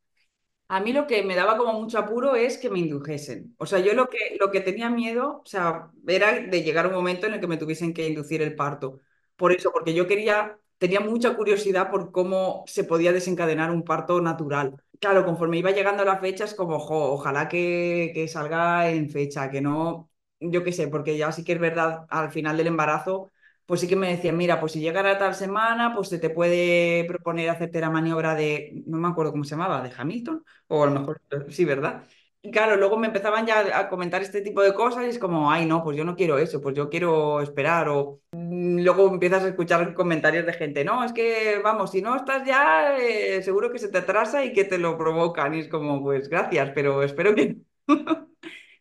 A 0.68 0.80
mí 0.80 0.94
lo 0.94 1.08
que 1.08 1.24
me 1.24 1.36
daba 1.36 1.58
como 1.58 1.74
mucho 1.74 1.98
apuro 1.98 2.36
es 2.36 2.58
que 2.58 2.70
me 2.70 2.80
indujesen. 2.80 3.56
O 3.58 3.66
sea, 3.66 3.80
yo 3.80 3.94
lo 3.94 4.08
que, 4.08 4.38
lo 4.40 4.52
que 4.52 4.62
tenía 4.62 4.90
miedo, 4.90 5.42
o 5.44 5.46
sea, 5.46 5.90
era 6.08 6.40
de 6.40 6.64
llegar 6.64 6.86
un 6.86 6.94
momento 6.94 7.26
en 7.26 7.34
el 7.34 7.40
que 7.40 7.48
me 7.48 7.58
tuviesen 7.58 7.94
que 7.94 8.08
inducir 8.08 8.42
el 8.44 8.56
parto. 8.56 9.00
Por 9.36 9.52
eso, 9.52 9.72
porque 9.72 9.96
yo 9.96 10.06
quería, 10.08 10.60
tenía 10.78 11.00
mucha 11.00 11.36
curiosidad 11.36 11.90
por 11.90 12.12
cómo 12.12 12.64
se 12.68 12.84
podía 12.84 13.12
desencadenar 13.12 13.72
un 13.72 13.84
parto 13.84 14.22
natural. 14.22 14.84
Claro, 15.00 15.24
conforme 15.26 15.58
iba 15.58 15.72
llegando 15.72 16.04
la 16.04 16.18
fecha, 16.20 16.44
es 16.44 16.54
como, 16.54 16.76
ojalá 16.76 17.48
que, 17.48 18.12
que 18.14 18.28
salga 18.28 18.90
en 18.90 19.10
fecha, 19.10 19.50
que 19.50 19.62
no, 19.62 20.10
yo 20.42 20.62
qué 20.66 20.74
sé, 20.74 20.90
porque 20.90 21.18
ya 21.18 21.32
sí 21.32 21.46
que 21.46 21.54
es 21.54 21.60
verdad, 21.60 22.06
al 22.10 22.32
final 22.32 22.58
del 22.58 22.68
embarazo 22.68 23.32
pues 23.66 23.82
sí 23.82 23.88
que 23.88 23.96
me 23.96 24.10
decían, 24.10 24.36
mira, 24.36 24.60
pues 24.60 24.72
si 24.72 24.80
llegara 24.82 25.18
tal 25.20 25.36
semana, 25.36 25.94
pues 25.94 26.10
se 26.10 26.18
te 26.18 26.32
puede 26.32 27.06
proponer 27.08 27.50
hacerte 27.52 27.80
la 27.80 27.92
maniobra 27.92 28.34
de, 28.34 28.82
no 28.88 28.98
me 28.98 29.08
acuerdo 29.08 29.32
cómo 29.32 29.44
se 29.44 29.52
llamaba, 29.52 29.84
de 29.84 29.92
Hamilton, 29.96 30.44
o 30.68 30.84
a 30.84 30.88
lo 30.88 30.92
mejor 31.00 31.22
sí, 31.50 31.66
¿verdad? 31.66 32.04
Claro, 32.54 32.78
luego 32.78 32.98
me 32.98 33.08
empezaban 33.08 33.46
ya 33.46 33.78
a 33.78 33.90
comentar 33.90 34.22
este 34.22 34.42
tipo 34.42 34.62
de 34.62 34.74
cosas 34.74 35.04
y 35.06 35.10
es 35.10 35.20
como, 35.20 35.52
ay, 35.52 35.66
no, 35.66 35.84
pues 35.84 35.98
yo 35.98 36.06
no 36.06 36.16
quiero 36.16 36.38
eso, 36.38 36.62
pues 36.62 36.74
yo 36.74 36.90
quiero 36.90 37.42
esperar. 37.42 37.90
O 37.90 38.22
mm, 38.32 38.80
luego 38.80 39.10
empiezas 39.10 39.44
a 39.44 39.50
escuchar 39.50 39.94
comentarios 39.94 40.46
de 40.46 40.54
gente, 40.54 40.86
no, 40.86 41.04
es 41.04 41.12
que, 41.12 41.60
vamos, 41.62 41.92
si 41.92 42.02
no 42.02 42.16
estás 42.16 42.46
ya, 42.48 42.98
eh, 42.98 43.44
seguro 43.44 43.70
que 43.72 43.78
se 43.80 43.90
te 43.90 43.98
atrasa 43.98 44.46
y 44.46 44.54
que 44.54 44.64
te 44.64 44.78
lo 44.78 44.98
provocan. 44.98 45.54
Y 45.54 45.60
es 45.60 45.68
como, 45.68 46.02
pues 46.02 46.30
gracias, 46.30 46.72
pero 46.74 47.04
espero 47.04 47.36
que... 47.36 47.58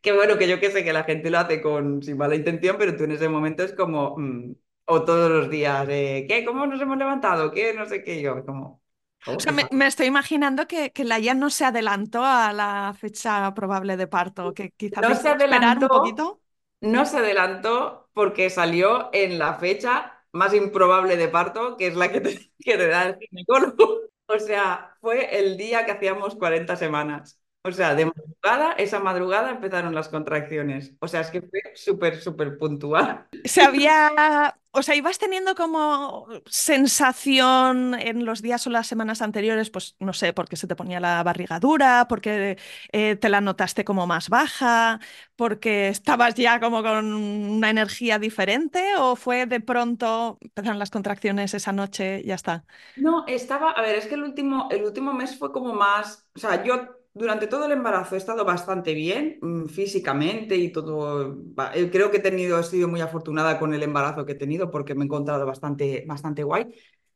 Que 0.01 0.12
bueno, 0.12 0.38
que 0.38 0.49
yo 0.49 0.61
que 0.61 0.71
sé 0.71 0.85
que 0.85 0.92
la 0.92 1.03
gente 1.05 1.29
lo 1.29 1.38
hace 1.38 1.61
con 1.61 2.03
sin 2.05 2.16
mala 2.16 2.37
intención, 2.37 2.77
pero 2.79 2.97
tú 2.97 3.05
en 3.05 3.12
ese 3.12 3.29
momento 3.29 3.64
es 3.64 3.73
como, 3.75 4.16
mm, 4.16 4.55
o 4.87 5.05
todos 5.05 5.31
los 5.31 5.51
días, 5.51 5.87
¿qué? 5.88 6.44
¿Cómo 6.47 6.66
nos 6.66 6.81
hemos 6.81 6.97
levantado? 6.99 7.51
¿Qué? 7.53 7.75
No 7.75 7.85
sé 7.87 8.05
qué, 8.05 8.23
yo, 8.23 8.44
como, 8.47 8.81
O 9.29 9.37
oh, 9.37 9.41
sea, 9.41 9.53
qué 9.55 9.69
me, 9.71 9.87
estoy 9.87 10.07
imaginando 10.07 10.67
que, 10.67 10.93
que 10.93 11.05
Laia 11.05 11.35
no 11.35 11.51
se 11.51 11.64
adelantó 11.64 12.25
a 12.25 12.53
la 12.53 12.95
fecha 12.99 13.53
probable 13.55 13.97
de 13.97 14.07
parto, 14.07 14.55
que 14.55 14.71
quizá 14.73 15.01
te 15.01 15.09
No 15.09 15.14
se 15.14 15.21
hizo 15.23 15.29
esperar 15.31 15.77
un 15.79 15.79
adelantó, 15.79 15.88
poquito. 15.88 16.41
no 16.81 17.05
se 17.07 17.19
adelantó 17.19 18.09
porque 18.12 18.51
salió 18.51 19.11
en 19.12 19.38
la 19.38 19.55
fecha 19.55 20.25
más 20.33 20.55
improbable 20.55 21.17
de 21.17 21.29
parto, 21.29 21.77
que 21.77 21.88
es 21.88 21.97
la 21.97 22.11
que 22.11 22.21
te, 22.21 22.53
que 22.59 22.77
te 22.77 22.88
da 22.88 23.09
el 23.09 23.19
ginecólogo. 23.19 24.01
O 24.27 24.38
sea, 24.38 24.97
fue 25.01 25.38
el 25.38 25.57
día 25.57 25.87
que 25.87 25.93
hacíamos 25.93 26.35
40 26.37 26.77
semanas. 26.77 27.41
O 27.64 27.73
sea, 27.73 27.95
de 27.95 28.07
madrugada, 28.07 28.73
esa 28.75 29.01
madrugada 29.01 29.51
empezaron 29.51 29.95
las 29.95 30.09
contracciones. 30.09 30.95
O 31.01 31.09
sea, 31.09 31.21
es 31.21 31.31
que 31.31 31.43
fue 31.43 31.61
súper, 31.75 32.21
súper 32.21 32.59
puntual. 32.59 33.27
Se 33.45 33.62
había, 33.62 34.59
o 34.79 34.83
sea, 34.83 34.95
ibas 34.95 35.19
teniendo 35.19 35.55
como 35.55 36.27
sensación 36.47 37.95
en 37.95 38.25
los 38.25 38.43
días 38.43 38.67
o 38.67 38.71
las 38.71 38.87
semanas 38.87 39.23
anteriores, 39.23 39.71
pues 39.71 39.97
no 40.01 40.12
sé, 40.12 40.33
porque 40.33 40.57
se 40.57 40.67
te 40.67 40.77
ponía 40.77 41.01
la 41.01 41.23
barriga 41.23 41.61
dura, 41.61 42.07
porque 42.09 42.59
eh, 42.93 43.17
te 43.17 43.29
la 43.29 43.41
notaste 43.41 43.85
como 43.85 44.07
más 44.07 44.29
baja, 44.29 45.01
porque 45.37 45.88
estabas 45.88 46.35
ya 46.35 46.61
como 46.61 46.83
con 46.83 47.12
una 47.14 47.71
energía 47.71 48.19
diferente, 48.19 48.83
o 48.99 49.17
fue 49.17 49.47
de 49.47 49.61
pronto 49.61 50.38
empezaron 50.41 50.79
las 50.79 50.91
contracciones 50.91 51.55
esa 51.55 51.73
noche, 51.73 52.23
ya 52.25 52.35
está. 52.35 52.64
No, 52.97 53.25
estaba, 53.27 53.73
a 53.73 53.83
ver, 53.83 53.97
es 53.97 54.07
que 54.07 54.14
el 54.14 54.23
último, 54.25 54.69
el 54.71 54.85
último 54.85 55.12
mes 55.12 55.38
fue 55.38 55.53
como 55.53 55.73
más, 55.73 56.27
o 56.35 56.38
sea, 56.38 56.64
yo 56.64 56.98
durante 57.18 57.46
todo 57.46 57.66
el 57.66 57.72
embarazo 57.72 58.14
he 58.14 58.18
estado 58.18 58.44
bastante 58.44 58.94
bien 58.94 59.38
mm, 59.42 59.66
físicamente 59.66 60.57
y 60.57 60.70
todo, 60.72 61.37
eh, 61.74 61.90
creo 61.90 62.11
que 62.11 62.18
he 62.18 62.20
tenido, 62.20 62.59
he 62.59 62.64
sido 62.64 62.88
muy 62.88 63.00
afortunada 63.00 63.59
con 63.59 63.74
el 63.74 63.83
embarazo 63.83 64.24
que 64.24 64.33
he 64.33 64.35
tenido 64.35 64.70
porque 64.70 64.94
me 64.94 65.02
he 65.02 65.07
encontrado 65.07 65.44
bastante, 65.46 66.04
bastante 66.07 66.42
guay. 66.44 66.66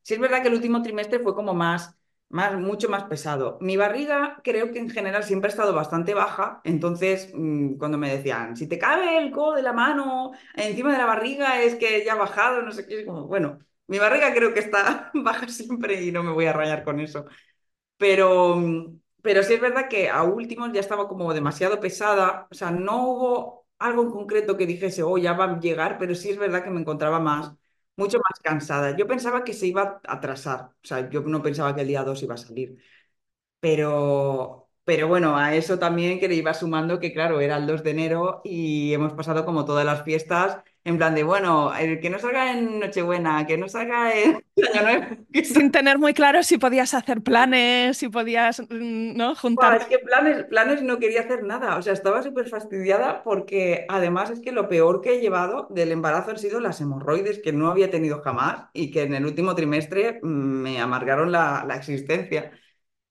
Sí 0.02 0.14
es 0.14 0.20
verdad 0.20 0.42
que 0.42 0.48
el 0.48 0.54
último 0.54 0.82
trimestre 0.82 1.20
fue 1.20 1.34
como 1.34 1.54
más, 1.54 1.96
más, 2.28 2.58
mucho 2.58 2.88
más 2.88 3.04
pesado. 3.04 3.58
Mi 3.60 3.76
barriga 3.76 4.40
creo 4.42 4.72
que 4.72 4.78
en 4.78 4.90
general 4.90 5.22
siempre 5.24 5.48
ha 5.48 5.52
estado 5.52 5.72
bastante 5.74 6.14
baja, 6.14 6.60
entonces 6.64 7.30
mm, 7.34 7.76
cuando 7.78 7.98
me 7.98 8.10
decían, 8.16 8.56
si 8.56 8.66
te 8.68 8.78
cabe 8.78 9.18
el 9.18 9.30
codo 9.30 9.54
de 9.56 9.62
la 9.62 9.72
mano 9.72 10.32
encima 10.54 10.92
de 10.92 10.98
la 10.98 11.06
barriga 11.06 11.62
es 11.62 11.76
que 11.76 12.04
ya 12.04 12.14
ha 12.14 12.16
bajado, 12.16 12.62
no 12.62 12.72
sé 12.72 12.86
qué, 12.86 13.00
es 13.00 13.06
como, 13.06 13.26
bueno. 13.26 13.58
Mi 13.88 13.98
barriga 13.98 14.32
creo 14.32 14.54
que 14.54 14.60
está 14.60 15.10
baja 15.14 15.48
siempre 15.48 16.02
y 16.02 16.12
no 16.12 16.22
me 16.22 16.32
voy 16.32 16.46
a 16.46 16.52
rayar 16.52 16.82
con 16.84 17.00
eso. 17.00 17.26
Pero, 17.96 18.56
pero 19.22 19.42
sí 19.42 19.54
es 19.54 19.60
verdad 19.60 19.88
que 19.88 20.08
a 20.10 20.22
últimos 20.24 20.72
ya 20.72 20.80
estaba 20.80 21.08
como 21.08 21.32
demasiado 21.34 21.80
pesada. 21.80 22.48
O 22.50 22.54
sea, 22.54 22.70
no 22.70 23.06
hubo 23.08 23.66
algo 23.78 24.02
en 24.02 24.10
concreto 24.10 24.56
que 24.56 24.66
dijese, 24.66 25.02
oh, 25.02 25.18
ya 25.18 25.32
va 25.34 25.44
a 25.46 25.60
llegar, 25.60 25.98
pero 25.98 26.14
sí 26.14 26.30
es 26.30 26.38
verdad 26.38 26.64
que 26.64 26.70
me 26.70 26.80
encontraba 26.80 27.20
más, 27.20 27.52
mucho 27.96 28.18
más 28.18 28.40
cansada. 28.42 28.96
Yo 28.96 29.06
pensaba 29.06 29.44
que 29.44 29.52
se 29.54 29.66
iba 29.68 30.00
a 30.06 30.12
atrasar. 30.14 30.60
O 30.82 30.86
sea, 30.86 31.08
yo 31.10 31.22
no 31.22 31.42
pensaba 31.42 31.74
que 31.74 31.82
el 31.82 31.88
día 31.88 32.04
2 32.04 32.22
iba 32.22 32.34
a 32.34 32.36
salir. 32.38 32.78
Pero, 33.60 34.68
pero 34.84 35.08
bueno, 35.08 35.36
a 35.36 35.54
eso 35.54 35.78
también 35.78 36.18
que 36.20 36.28
le 36.28 36.34
iba 36.34 36.54
sumando 36.54 36.98
que, 37.00 37.12
claro, 37.12 37.40
era 37.40 37.56
el 37.56 37.66
2 37.66 37.82
de 37.84 37.90
enero 37.92 38.40
y 38.44 38.92
hemos 38.94 39.12
pasado 39.14 39.44
como 39.44 39.64
todas 39.64 39.84
las 39.84 40.02
fiestas 40.04 40.62
en 40.84 40.98
plan 40.98 41.14
de, 41.14 41.22
bueno, 41.24 41.74
el 41.74 42.00
que 42.00 42.10
no 42.10 42.18
salga 42.18 42.52
en 42.52 42.80
Nochebuena, 42.80 43.46
que 43.46 43.58
no 43.58 43.68
salga 43.68 44.14
en 44.18 44.42
Año 44.74 44.82
Nuevo. 44.82 45.06
Sin 45.42 45.70
tener 45.70 45.98
muy 45.98 46.14
claro 46.14 46.42
si 46.42 46.58
podías 46.58 46.94
hacer 46.94 47.22
planes, 47.22 47.98
si 47.98 48.08
podías, 48.08 48.60
mm, 48.60 49.16
¿no? 49.16 49.34
Juntar. 49.34 49.76
es 49.76 49.84
que 49.86 49.98
planes, 49.98 50.44
planes 50.44 50.82
no 50.82 50.98
quería 50.98 51.20
hacer 51.20 51.42
nada, 51.44 51.76
o 51.76 51.82
sea, 51.82 51.92
estaba 51.92 52.22
súper 52.22 52.48
fastidiada 52.48 53.22
porque 53.22 53.84
además 53.88 54.30
es 54.30 54.40
que 54.40 54.50
lo 54.52 54.68
peor 54.68 55.00
que 55.02 55.16
he 55.16 55.20
llevado 55.20 55.66
del 55.70 55.92
embarazo 55.92 56.30
han 56.30 56.38
sido 56.38 56.58
las 56.60 56.80
hemorroides 56.80 57.40
que 57.40 57.52
no 57.52 57.70
había 57.70 57.90
tenido 57.90 58.22
jamás 58.22 58.68
y 58.72 58.90
que 58.90 59.02
en 59.02 59.14
el 59.14 59.26
último 59.26 59.54
trimestre 59.54 60.20
mm, 60.22 60.26
me 60.26 60.80
amargaron 60.80 61.30
la, 61.32 61.64
la 61.66 61.76
existencia. 61.76 62.50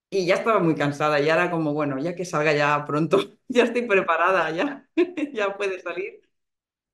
Y 0.10 0.26
ya 0.28 0.36
estaba 0.36 0.60
muy 0.60 0.76
cansada, 0.76 1.20
ya 1.22 1.36
era 1.36 1.52
como, 1.52 1.74
bueno, 1.74 2.00
ya 2.00 2.16
que 2.16 2.26
salga 2.26 2.54
ya 2.54 2.86
pronto, 2.86 3.20
ya 3.50 3.64
estoy 3.66 3.84
preparada, 3.84 4.52
ya, 4.52 4.88
ya 5.34 5.58
puede 5.58 5.80
salir, 5.82 6.21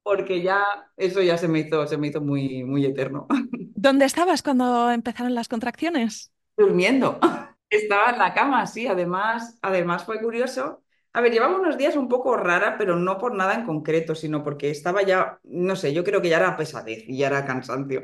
porque 0.07 0.41
ya 0.41 0.63
eso 0.95 1.21
ya 1.21 1.37
se 1.37 1.49
me 1.49 1.59
hizo, 1.59 1.85
se 1.85 1.97
me 1.97 2.07
hizo 2.07 2.21
muy, 2.21 2.63
muy 2.63 2.85
eterno. 2.85 3.27
¿Dónde 3.75 4.05
estabas 4.05 4.41
cuando 4.41 4.89
empezaron 4.89 5.35
las 5.35 5.49
contracciones? 5.49 6.31
Durmiendo. 6.55 7.19
Estaba 7.69 8.11
en 8.11 8.17
la 8.19 8.33
cama, 8.33 8.65
sí. 8.67 8.87
Además, 8.87 9.59
además 9.61 10.05
fue 10.05 10.21
curioso. 10.21 10.81
A 11.11 11.19
ver, 11.19 11.33
llevaba 11.33 11.57
unos 11.57 11.77
días 11.77 11.97
un 11.97 12.07
poco 12.07 12.37
rara, 12.37 12.77
pero 12.77 12.95
no 12.95 13.17
por 13.17 13.35
nada 13.35 13.53
en 13.55 13.65
concreto, 13.65 14.15
sino 14.15 14.43
porque 14.43 14.69
estaba 14.69 15.01
ya, 15.03 15.39
no 15.43 15.75
sé, 15.75 15.93
yo 15.93 16.05
creo 16.05 16.21
que 16.21 16.29
ya 16.29 16.37
era 16.37 16.55
pesadez 16.55 17.03
y 17.05 17.17
ya 17.17 17.27
era 17.27 17.45
cansancio. 17.45 18.03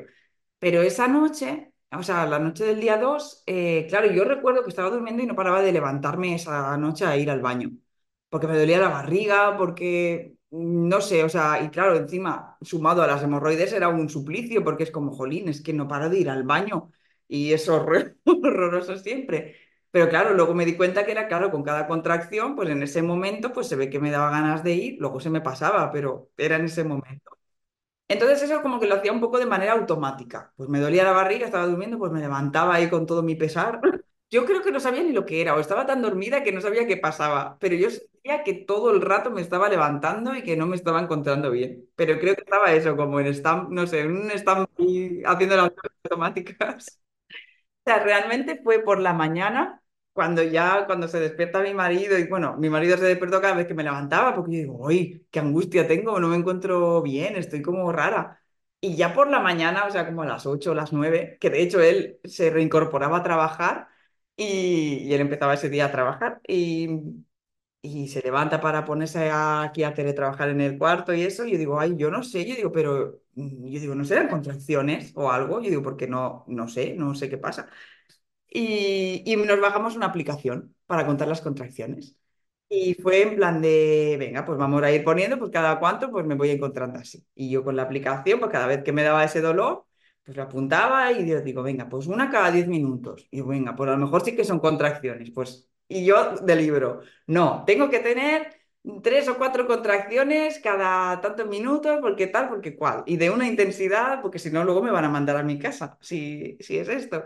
Pero 0.59 0.81
esa 0.81 1.07
noche, 1.07 1.73
o 1.91 2.03
sea, 2.03 2.25
la 2.25 2.39
noche 2.39 2.65
del 2.65 2.81
día 2.81 2.97
2, 2.97 3.43
eh, 3.45 3.85
claro, 3.89 4.11
yo 4.11 4.25
recuerdo 4.25 4.63
que 4.63 4.69
estaba 4.69 4.89
durmiendo 4.89 5.23
y 5.23 5.27
no 5.27 5.35
paraba 5.35 5.61
de 5.61 5.71
levantarme 5.71 6.35
esa 6.35 6.75
noche 6.77 7.05
a 7.05 7.15
ir 7.17 7.29
al 7.29 7.41
baño, 7.41 7.71
porque 8.29 8.47
me 8.47 8.57
dolía 8.57 8.79
la 8.79 8.89
barriga, 8.89 9.57
porque, 9.57 10.35
no 10.53 11.01
sé, 11.01 11.23
o 11.23 11.29
sea, 11.29 11.61
y 11.63 11.69
claro, 11.69 11.95
encima, 11.97 12.57
sumado 12.61 13.01
a 13.03 13.07
las 13.07 13.23
hemorroides, 13.23 13.73
era 13.73 13.89
un 13.89 14.09
suplicio, 14.09 14.63
porque 14.63 14.83
es 14.83 14.91
como, 14.91 15.11
jolín, 15.11 15.49
es 15.49 15.61
que 15.61 15.73
no 15.73 15.87
paro 15.87 16.09
de 16.09 16.19
ir 16.19 16.29
al 16.29 16.43
baño 16.43 16.91
y 17.27 17.53
es 17.53 17.67
horror- 17.69 18.17
horroroso 18.25 18.97
siempre. 18.97 19.55
Pero 19.91 20.09
claro, 20.09 20.33
luego 20.33 20.53
me 20.55 20.65
di 20.65 20.75
cuenta 20.75 21.05
que 21.05 21.11
era, 21.11 21.27
claro, 21.27 21.51
con 21.51 21.63
cada 21.63 21.87
contracción, 21.87 22.55
pues 22.55 22.69
en 22.69 22.83
ese 22.83 23.01
momento, 23.03 23.53
pues 23.53 23.67
se 23.67 23.75
ve 23.75 23.89
que 23.89 23.99
me 23.99 24.11
daba 24.11 24.31
ganas 24.31 24.63
de 24.63 24.73
ir, 24.73 24.97
luego 24.99 25.19
se 25.19 25.29
me 25.29 25.41
pasaba, 25.41 25.91
pero 25.91 26.29
era 26.37 26.55
en 26.57 26.65
ese 26.65 26.83
momento. 26.83 27.37
Entonces 28.07 28.43
eso 28.43 28.61
como 28.61 28.79
que 28.79 28.87
lo 28.87 28.95
hacía 28.95 29.11
un 29.13 29.21
poco 29.21 29.39
de 29.39 29.45
manera 29.47 29.73
automática. 29.73 30.53
Pues 30.57 30.69
me 30.69 30.79
dolía 30.79 31.03
la 31.03 31.11
barriga, 31.13 31.45
estaba 31.45 31.67
durmiendo, 31.67 31.97
pues 31.99 32.11
me 32.11 32.21
levantaba 32.21 32.75
ahí 32.75 32.89
con 32.89 33.05
todo 33.07 33.23
mi 33.23 33.35
pesar. 33.35 33.81
Yo 34.33 34.45
creo 34.45 34.63
que 34.63 34.71
no 34.71 34.79
sabía 34.79 35.03
ni 35.03 35.11
lo 35.13 35.25
que 35.25 35.41
era, 35.41 35.55
o 35.55 35.59
estaba 35.59 35.85
tan 35.85 36.01
dormida 36.01 36.43
que 36.43 36.51
no 36.51 36.59
sabía 36.61 36.87
qué 36.87 36.97
pasaba, 36.97 37.57
pero 37.59 37.75
yo 37.75 37.89
sentía 37.91 38.43
que 38.43 38.53
todo 38.55 38.91
el 38.91 39.01
rato 39.01 39.29
me 39.31 39.41
estaba 39.41 39.69
levantando 39.69 40.35
y 40.35 40.41
que 40.43 40.57
no 40.57 40.65
me 40.65 40.75
estaba 40.75 41.01
encontrando 41.01 41.51
bien. 41.51 41.87
Pero 41.95 42.19
creo 42.19 42.35
que 42.35 42.41
estaba 42.41 42.73
eso, 42.73 42.97
como 42.97 43.19
en 43.19 43.27
stand, 43.27 43.69
no 43.69 43.85
sé, 43.85 44.01
en 44.01 44.11
un 44.17 44.31
stand 44.31 44.67
haciendo 45.25 45.55
las 45.57 45.71
automáticas. 46.03 46.99
O 47.85 47.89
sea, 47.91 47.99
realmente 48.03 48.61
fue 48.63 48.79
por 48.83 48.99
la 48.99 49.13
mañana, 49.13 49.81
cuando 50.13 50.43
ya, 50.43 50.85
cuando 50.85 51.07
se 51.07 51.19
despierta 51.19 51.61
mi 51.61 51.73
marido, 51.73 52.17
y 52.19 52.27
bueno, 52.27 52.55
mi 52.57 52.69
marido 52.69 52.97
se 52.97 53.05
despertó 53.05 53.41
cada 53.41 53.55
vez 53.55 53.67
que 53.67 53.73
me 53.73 53.83
levantaba, 53.83 54.35
porque 54.35 54.53
yo 54.53 54.57
digo, 54.59 54.77
uy, 54.79 55.27
qué 55.31 55.39
angustia 55.39 55.87
tengo, 55.87 56.19
no 56.19 56.29
me 56.29 56.37
encuentro 56.37 57.01
bien, 57.01 57.35
estoy 57.35 57.61
como 57.61 57.91
rara. 57.91 58.41
Y 58.79 58.95
ya 58.95 59.13
por 59.13 59.29
la 59.29 59.39
mañana, 59.39 59.85
o 59.85 59.91
sea, 59.91 60.05
como 60.05 60.23
a 60.23 60.25
las 60.25 60.45
8 60.45 60.71
o 60.71 60.75
las 60.75 60.93
9 60.93 61.37
que 61.41 61.49
de 61.49 61.61
hecho 61.61 61.81
él 61.81 62.19
se 62.25 62.49
reincorporaba 62.49 63.17
a 63.19 63.23
trabajar 63.23 63.87
y, 64.35 65.13
él 65.13 65.21
empezaba 65.21 65.53
ese 65.53 65.69
día 65.69 65.85
a 65.85 65.91
trabajar 65.91 66.41
y, 66.47 66.89
y 67.81 68.07
se 68.07 68.21
levanta 68.21 68.61
para 68.61 68.85
ponerse 68.85 69.29
aquí 69.31 69.83
a 69.83 69.93
teletrabajar 69.93 70.49
en 70.49 70.61
el 70.61 70.77
cuarto 70.77 71.13
y 71.13 71.23
eso, 71.23 71.45
y 71.45 71.51
yo 71.53 71.57
digo, 71.57 71.79
ay, 71.79 71.95
yo 71.97 72.11
no 72.11 72.23
sé, 72.23 72.45
yo 72.45 72.55
digo, 72.55 72.71
pero, 72.71 73.21
mm, 73.35 73.67
yo 73.67 73.79
digo, 73.81 73.95
¿no 73.95 74.05
serán 74.05 74.29
contracciones 74.29 75.11
o 75.15 75.31
algo? 75.31 75.61
Yo 75.61 75.69
digo, 75.69 75.83
porque 75.83 76.07
no, 76.07 76.45
no 76.47 76.67
sé, 76.69 76.93
no 76.95 77.15
sé 77.15 77.29
qué 77.29 77.37
pasa 77.37 77.69
y, 78.49 79.23
y 79.25 79.35
nos 79.35 79.59
bajamos 79.59 79.95
una 79.95 80.07
aplicación 80.07 80.75
para 80.85 81.05
contar 81.05 81.27
las 81.27 81.41
contracciones. 81.41 82.15
Y 82.69 82.95
fue 82.95 83.21
en 83.23 83.35
plan 83.35 83.61
de, 83.61 84.15
venga, 84.19 84.45
pues 84.45 84.57
vamos 84.57 84.81
a 84.83 84.91
ir 84.91 85.03
poniendo, 85.03 85.37
pues 85.39 85.51
cada 85.51 85.79
cuánto, 85.79 86.09
pues 86.11 86.25
me 86.25 86.35
voy 86.35 86.49
encontrando 86.51 86.99
así. 86.99 87.25
Y 87.35 87.49
yo 87.51 87.63
con 87.63 87.75
la 87.75 87.83
aplicación, 87.83 88.39
pues 88.39 88.51
cada 88.51 88.67
vez 88.67 88.83
que 88.83 88.91
me 88.91 89.03
daba 89.03 89.23
ese 89.23 89.41
dolor, 89.41 89.85
pues 90.23 90.37
lo 90.37 90.43
apuntaba 90.43 91.11
y 91.11 91.27
yo 91.27 91.41
digo, 91.41 91.63
venga, 91.63 91.89
pues 91.89 92.07
una 92.07 92.29
cada 92.29 92.51
10 92.51 92.67
minutos. 92.67 93.27
Y 93.31 93.41
venga, 93.41 93.75
pues 93.75 93.89
a 93.89 93.93
lo 93.93 93.99
mejor 93.99 94.23
sí 94.23 94.35
que 94.35 94.45
son 94.45 94.59
contracciones. 94.59 95.31
Pues, 95.31 95.69
y 95.87 96.05
yo 96.05 96.35
del 96.37 96.59
libro, 96.59 97.01
no, 97.27 97.63
tengo 97.65 97.89
que 97.89 97.99
tener 97.99 98.55
tres 99.01 99.27
o 99.29 99.37
cuatro 99.37 99.67
contracciones 99.67 100.59
cada 100.59 101.21
tantos 101.21 101.47
minutos, 101.47 101.99
porque 102.01 102.27
tal, 102.27 102.49
porque 102.49 102.75
cual. 102.75 103.03
Y 103.05 103.17
de 103.17 103.29
una 103.29 103.47
intensidad, 103.47 104.21
porque 104.21 104.39
si 104.39 104.49
no, 104.51 104.63
luego 104.63 104.81
me 104.81 104.91
van 104.91 105.05
a 105.05 105.09
mandar 105.09 105.37
a 105.37 105.43
mi 105.43 105.59
casa, 105.59 105.97
si, 106.01 106.57
si 106.59 106.77
es 106.77 106.89
esto. 106.89 107.25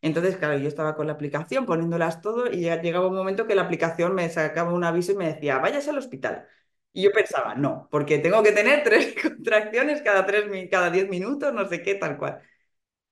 Entonces, 0.00 0.36
claro, 0.36 0.58
yo 0.58 0.68
estaba 0.68 0.96
con 0.96 1.06
la 1.06 1.12
aplicación 1.14 1.64
poniéndolas 1.66 2.20
todo 2.20 2.50
y 2.50 2.62
ya 2.62 2.80
llegaba 2.82 3.06
un 3.06 3.14
momento 3.14 3.46
que 3.46 3.54
la 3.54 3.62
aplicación 3.62 4.14
me 4.14 4.28
sacaba 4.30 4.72
un 4.72 4.84
aviso 4.84 5.12
y 5.12 5.16
me 5.16 5.32
decía, 5.32 5.58
váyase 5.58 5.90
al 5.90 5.98
hospital. 5.98 6.46
Y 6.92 7.02
yo 7.02 7.12
pensaba, 7.12 7.54
no, 7.54 7.88
porque 7.90 8.18
tengo 8.18 8.42
que 8.42 8.52
tener 8.52 8.82
tres 8.84 9.14
contracciones 9.20 10.02
cada, 10.02 10.26
tres, 10.26 10.44
cada 10.70 10.90
diez 10.90 11.08
minutos, 11.08 11.52
no 11.54 11.66
sé 11.68 11.82
qué, 11.82 11.94
tal 11.96 12.18
cual. 12.18 12.40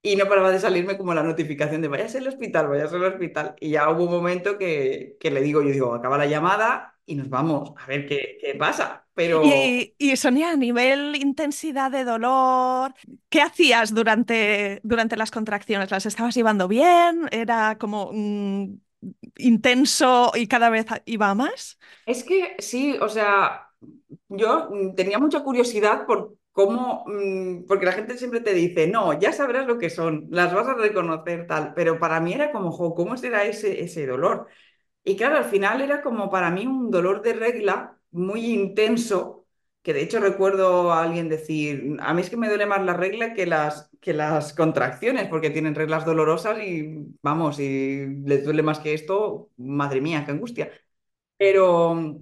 Y 0.02 0.16
no 0.16 0.28
paraba 0.28 0.50
de 0.52 0.60
salirme 0.60 0.96
como 0.98 1.14
la 1.14 1.22
notificación 1.22 1.82
de 1.82 1.88
váyase 1.88 2.18
al 2.18 2.28
hospital, 2.28 2.68
váyase 2.68 2.96
al 2.96 3.04
hospital. 3.04 3.56
Y 3.60 3.70
ya 3.72 3.90
hubo 3.90 4.04
un 4.04 4.10
momento 4.12 4.58
que, 4.58 5.16
que 5.20 5.30
le 5.30 5.42
digo, 5.42 5.62
yo 5.62 5.70
digo, 5.72 5.94
acaba 5.94 6.18
la 6.18 6.26
llamada 6.26 6.98
y 7.06 7.16
nos 7.16 7.28
vamos 7.30 7.72
a 7.78 7.86
ver 7.86 8.06
qué, 8.06 8.38
qué 8.40 8.54
pasa. 8.54 9.06
Pero 9.14 9.42
Y, 9.42 9.94
y 9.98 10.16
Sonia, 10.16 10.50
a 10.50 10.56
nivel 10.56 11.16
intensidad 11.16 11.90
de 11.90 12.04
dolor, 12.04 12.92
¿qué 13.30 13.40
hacías 13.40 13.94
durante, 13.94 14.80
durante 14.82 15.16
las 15.16 15.30
contracciones? 15.30 15.90
¿Las 15.90 16.04
estabas 16.04 16.34
llevando 16.34 16.68
bien? 16.68 17.26
¿Era 17.32 17.78
como 17.78 18.10
mm, 18.12 18.74
intenso 19.38 20.32
y 20.34 20.46
cada 20.48 20.70
vez 20.70 20.86
iba 21.06 21.34
más? 21.34 21.78
Es 22.04 22.24
que 22.24 22.56
sí, 22.58 22.96
o 23.00 23.08
sea, 23.08 23.69
yo 24.30 24.68
mm, 24.70 24.94
tenía 24.96 25.18
mucha 25.20 25.42
curiosidad 25.44 26.06
por 26.06 26.36
cómo, 26.52 27.04
mm, 27.06 27.66
porque 27.66 27.86
la 27.86 27.92
gente 27.92 28.18
siempre 28.18 28.40
te 28.40 28.54
dice, 28.54 28.88
no, 28.88 29.18
ya 29.18 29.32
sabrás 29.32 29.66
lo 29.66 29.78
que 29.78 29.90
son, 29.90 30.28
las 30.30 30.54
vas 30.54 30.68
a 30.68 30.74
reconocer 30.74 31.46
tal, 31.46 31.74
pero 31.74 31.98
para 32.00 32.20
mí 32.20 32.32
era 32.34 32.52
como, 32.52 32.72
jo, 32.72 32.94
¿cómo 32.94 33.16
será 33.18 33.44
ese, 33.44 33.82
ese 33.82 34.06
dolor? 34.06 34.48
Y 35.04 35.16
claro, 35.16 35.36
al 35.38 35.44
final 35.46 35.80
era 35.82 36.02
como 36.02 36.30
para 36.30 36.50
mí 36.50 36.66
un 36.66 36.90
dolor 36.90 37.22
de 37.22 37.32
regla 37.34 37.98
muy 38.12 38.46
intenso, 38.46 39.46
que 39.82 39.94
de 39.94 40.02
hecho 40.02 40.20
recuerdo 40.20 40.92
a 40.92 41.02
alguien 41.04 41.28
decir, 41.28 41.96
a 42.00 42.14
mí 42.14 42.20
es 42.22 42.30
que 42.30 42.36
me 42.36 42.48
duele 42.48 42.66
más 42.66 42.84
la 42.84 42.94
regla 42.94 43.34
que 43.34 43.46
las, 43.46 43.90
que 44.00 44.12
las 44.14 44.52
contracciones, 44.54 45.28
porque 45.28 45.50
tienen 45.50 45.74
reglas 45.74 46.04
dolorosas 46.04 46.58
y 46.62 47.06
vamos, 47.22 47.56
si 47.56 48.06
les 48.26 48.44
duele 48.44 48.62
más 48.62 48.78
que 48.80 48.94
esto, 48.94 49.50
madre 49.56 50.00
mía, 50.02 50.24
qué 50.26 50.32
angustia. 50.32 50.70
pero, 51.36 52.20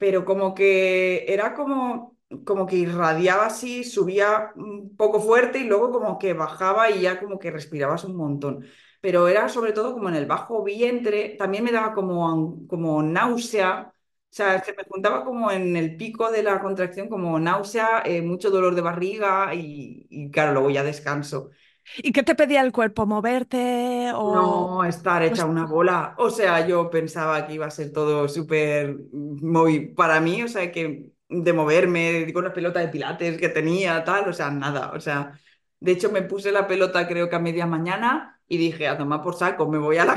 pero 0.00 0.26
como 0.26 0.54
que 0.56 1.26
era 1.32 1.54
como, 1.54 2.18
como 2.46 2.66
que 2.66 2.76
irradiaba 2.78 3.46
así, 3.46 3.84
subía 3.84 4.52
un 4.56 4.96
poco 4.96 5.20
fuerte 5.20 5.60
y 5.60 5.64
luego 5.66 5.92
como 5.92 6.18
que 6.18 6.34
bajaba 6.34 6.90
y 6.90 7.02
ya 7.02 7.20
como 7.20 7.38
que 7.40 7.52
respirabas 7.52 8.04
un 8.04 8.16
montón. 8.16 8.66
Pero 9.02 9.28
era 9.28 9.48
sobre 9.50 9.72
todo 9.72 9.94
como 9.94 10.08
en 10.10 10.16
el 10.16 10.26
bajo 10.26 10.64
vientre, 10.64 11.36
también 11.38 11.64
me 11.64 11.72
daba 11.72 11.94
como, 11.94 12.66
como 12.68 13.02
náusea, 13.02 13.92
o 13.94 14.32
sea, 14.32 14.62
se 14.64 14.72
me 14.74 14.84
juntaba 14.84 15.24
como 15.24 15.50
en 15.52 15.76
el 15.76 15.96
pico 15.96 16.30
de 16.32 16.42
la 16.42 16.60
contracción 16.60 17.08
como 17.08 17.38
náusea, 17.40 18.02
eh, 18.04 18.22
mucho 18.22 18.50
dolor 18.50 18.74
de 18.74 18.80
barriga 18.82 19.54
y, 19.54 20.06
y 20.10 20.30
claro, 20.30 20.52
luego 20.52 20.70
ya 20.70 20.82
descanso. 20.84 21.50
¿Y 21.96 22.12
qué 22.12 22.22
te 22.22 22.34
pedía 22.34 22.60
el 22.62 22.72
cuerpo? 22.72 23.06
¿Moverte 23.06 24.10
o...? 24.14 24.70
No 24.74 24.84
estar 24.84 25.22
hecha 25.22 25.46
una 25.46 25.64
bola. 25.66 26.14
O 26.18 26.30
sea, 26.30 26.66
yo 26.66 26.90
pensaba 26.90 27.46
que 27.46 27.54
iba 27.54 27.66
a 27.66 27.70
ser 27.70 27.92
todo 27.92 28.28
súper 28.28 28.96
muy 29.12 29.86
para 29.94 30.20
mí, 30.20 30.42
o 30.42 30.48
sea, 30.48 30.70
que 30.70 31.10
de 31.28 31.52
moverme 31.52 32.30
con 32.32 32.44
la 32.44 32.52
pelota 32.52 32.80
de 32.80 32.88
pilates 32.88 33.38
que 33.38 33.48
tenía, 33.48 34.04
tal, 34.04 34.28
o 34.28 34.32
sea, 34.32 34.50
nada. 34.50 34.92
O 34.92 35.00
sea, 35.00 35.38
de 35.80 35.92
hecho 35.92 36.10
me 36.12 36.22
puse 36.22 36.52
la 36.52 36.66
pelota 36.68 37.08
creo 37.08 37.28
que 37.30 37.36
a 37.36 37.38
media 37.38 37.66
mañana 37.66 38.40
y 38.46 38.58
dije, 38.58 38.88
a 38.88 38.98
tomar 38.98 39.22
por 39.22 39.34
saco, 39.34 39.68
me 39.68 39.78
voy 39.78 39.96
a 39.98 40.04
la, 40.04 40.12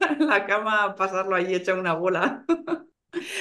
a 0.00 0.12
la 0.18 0.46
cama 0.46 0.84
a 0.84 0.94
pasarlo 0.96 1.36
ahí 1.36 1.54
hecha 1.54 1.74
una 1.74 1.92
bola. 1.94 2.44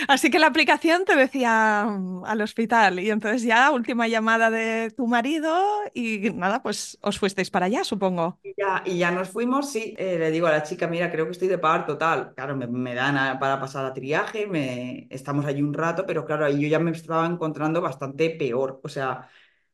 Así 0.08 0.30
que 0.30 0.40
la 0.40 0.48
aplicación 0.48 1.06
te 1.06 1.16
decía 1.16 1.86
mm, 1.90 2.26
al 2.26 2.42
hospital 2.42 3.00
y 3.00 3.10
entonces 3.10 3.44
ya 3.44 3.72
última 3.72 4.08
llamada 4.08 4.50
de 4.50 4.92
tu 4.92 5.08
marido 5.08 5.56
y 5.94 6.32
nada, 6.32 6.62
pues 6.62 6.98
os 7.02 7.20
fuisteis 7.20 7.50
para 7.50 7.66
allá, 7.68 7.84
supongo. 7.84 8.40
Y 8.44 8.54
ya, 8.58 8.84
y 8.86 8.98
ya 8.98 9.12
nos 9.12 9.30
fuimos, 9.30 9.72
sí, 9.72 9.96
eh, 9.98 10.18
le 10.18 10.32
digo 10.32 10.48
a 10.48 10.52
la 10.52 10.64
chica, 10.64 10.88
mira, 10.88 11.12
creo 11.12 11.26
que 11.26 11.32
estoy 11.32 11.48
de 11.48 11.58
parto, 11.58 11.98
tal. 11.98 12.34
Claro, 12.34 12.56
me, 12.56 12.96
dan 12.96 13.40
para 13.40 13.60
pasar 13.60 13.86
a 13.86 13.94
triaje, 13.94 14.48
me, 14.48 15.08
estamos 15.10 15.46
allí 15.46 15.62
un 15.62 15.74
rato, 15.74 16.06
pero 16.06 16.26
claro, 16.26 16.46
ahí 16.46 16.62
yo 16.62 16.68
ya 16.68 16.80
me 16.80 16.92
estaba 16.92 17.26
encontrando 17.26 17.82
bastante 17.82 18.30
peor, 18.32 18.80
o 18.84 18.90
sea, 18.90 19.30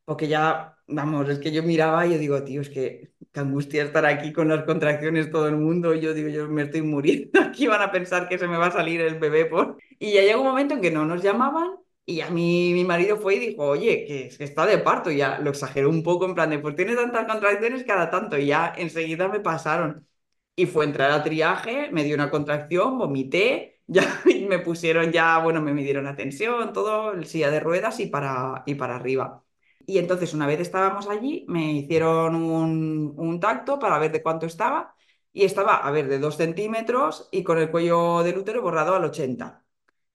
porque 0.08 0.28
ya, 0.30 0.78
vamos, 0.88 1.30
es 1.30 1.40
que 1.40 1.52
yo 1.52 1.64
miraba 1.64 2.08
y 2.08 2.14
yo 2.14 2.18
digo, 2.20 2.44
tío, 2.44 2.62
es 2.62 2.70
que 2.70 3.12
qué 3.34 3.40
angustia 3.42 3.84
estar 3.84 4.06
aquí 4.06 4.32
con 4.34 4.48
las 4.48 4.64
contracciones 4.64 5.30
todo 5.32 5.48
el 5.50 5.58
mundo, 5.58 5.94
yo 5.94 6.14
digo, 6.14 6.30
yo 6.30 6.48
me 6.48 6.64
estoy 6.64 6.82
muriendo, 6.82 7.42
aquí 7.42 7.68
van 7.68 7.82
a 7.82 7.92
pensar 7.92 8.30
que 8.30 8.38
se 8.40 8.48
me 8.48 8.58
va 8.58 8.68
a 8.68 8.72
salir 8.72 9.02
el 9.02 9.20
bebé 9.20 9.46
por... 9.46 9.78
Y 10.00 10.14
ya 10.14 10.22
llegó 10.22 10.42
un 10.42 10.48
momento 10.48 10.76
en 10.76 10.82
que 10.82 10.92
no 10.92 11.06
nos 11.06 11.22
llamaban 11.24 11.76
y 12.06 12.22
a 12.22 12.30
mí 12.30 12.72
mi 12.74 12.86
marido 12.86 13.18
fue 13.18 13.36
y 13.36 13.40
dijo, 13.40 13.66
oye, 13.66 14.06
que, 14.06 14.28
es 14.28 14.38
que 14.38 14.46
está 14.46 14.66
de 14.66 14.78
parto. 14.78 15.12
Y 15.12 15.18
ya 15.18 15.40
lo 15.40 15.50
exageró 15.50 15.90
un 15.90 16.04
poco, 16.04 16.26
en 16.26 16.36
plan 16.36 16.50
de, 16.50 16.60
pues 16.60 16.76
tiene 16.76 16.96
tantas 16.96 17.26
contracciones 17.28 17.84
cada 17.84 18.10
tanto. 18.10 18.38
Y 18.38 18.46
ya 18.48 18.74
enseguida 18.78 19.28
me 19.28 19.42
pasaron. 19.42 20.08
Y 20.56 20.66
fue 20.68 20.86
entrar 20.86 21.12
a 21.12 21.24
triaje, 21.24 21.90
me 21.92 22.04
dio 22.04 22.16
una 22.16 22.30
contracción, 22.32 22.98
vomité, 22.98 23.82
ya 23.88 24.04
me 24.50 24.60
pusieron 24.60 25.12
ya, 25.12 25.38
bueno, 25.40 25.62
me 25.62 25.74
midieron 25.74 26.06
la 26.06 26.16
tensión, 26.16 26.74
todo, 26.74 27.14
el 27.14 27.26
silla 27.26 27.52
de 27.52 27.60
ruedas 27.60 28.00
y 28.00 28.08
para, 28.08 28.64
y 28.66 28.76
para 28.76 28.96
arriba. 28.96 29.44
Y 29.88 30.00
entonces 30.00 30.36
una 30.36 30.48
vez 30.48 30.62
estábamos 30.62 31.10
allí, 31.10 31.46
me 31.50 31.74
hicieron 31.74 32.36
un, 32.36 33.16
un 33.18 33.42
tacto 33.42 33.80
para 33.80 34.00
ver 34.00 34.12
de 34.14 34.24
cuánto 34.24 34.48
estaba. 34.48 34.96
Y 35.34 35.46
estaba, 35.46 35.78
a 35.78 35.92
ver, 35.92 36.10
de 36.10 36.20
dos 36.20 36.38
centímetros 36.38 37.30
y 37.32 37.44
con 37.44 37.60
el 37.60 37.72
cuello 37.72 38.24
del 38.24 38.38
útero 38.40 38.62
borrado 38.64 38.96
al 38.96 39.06
80. 39.06 39.66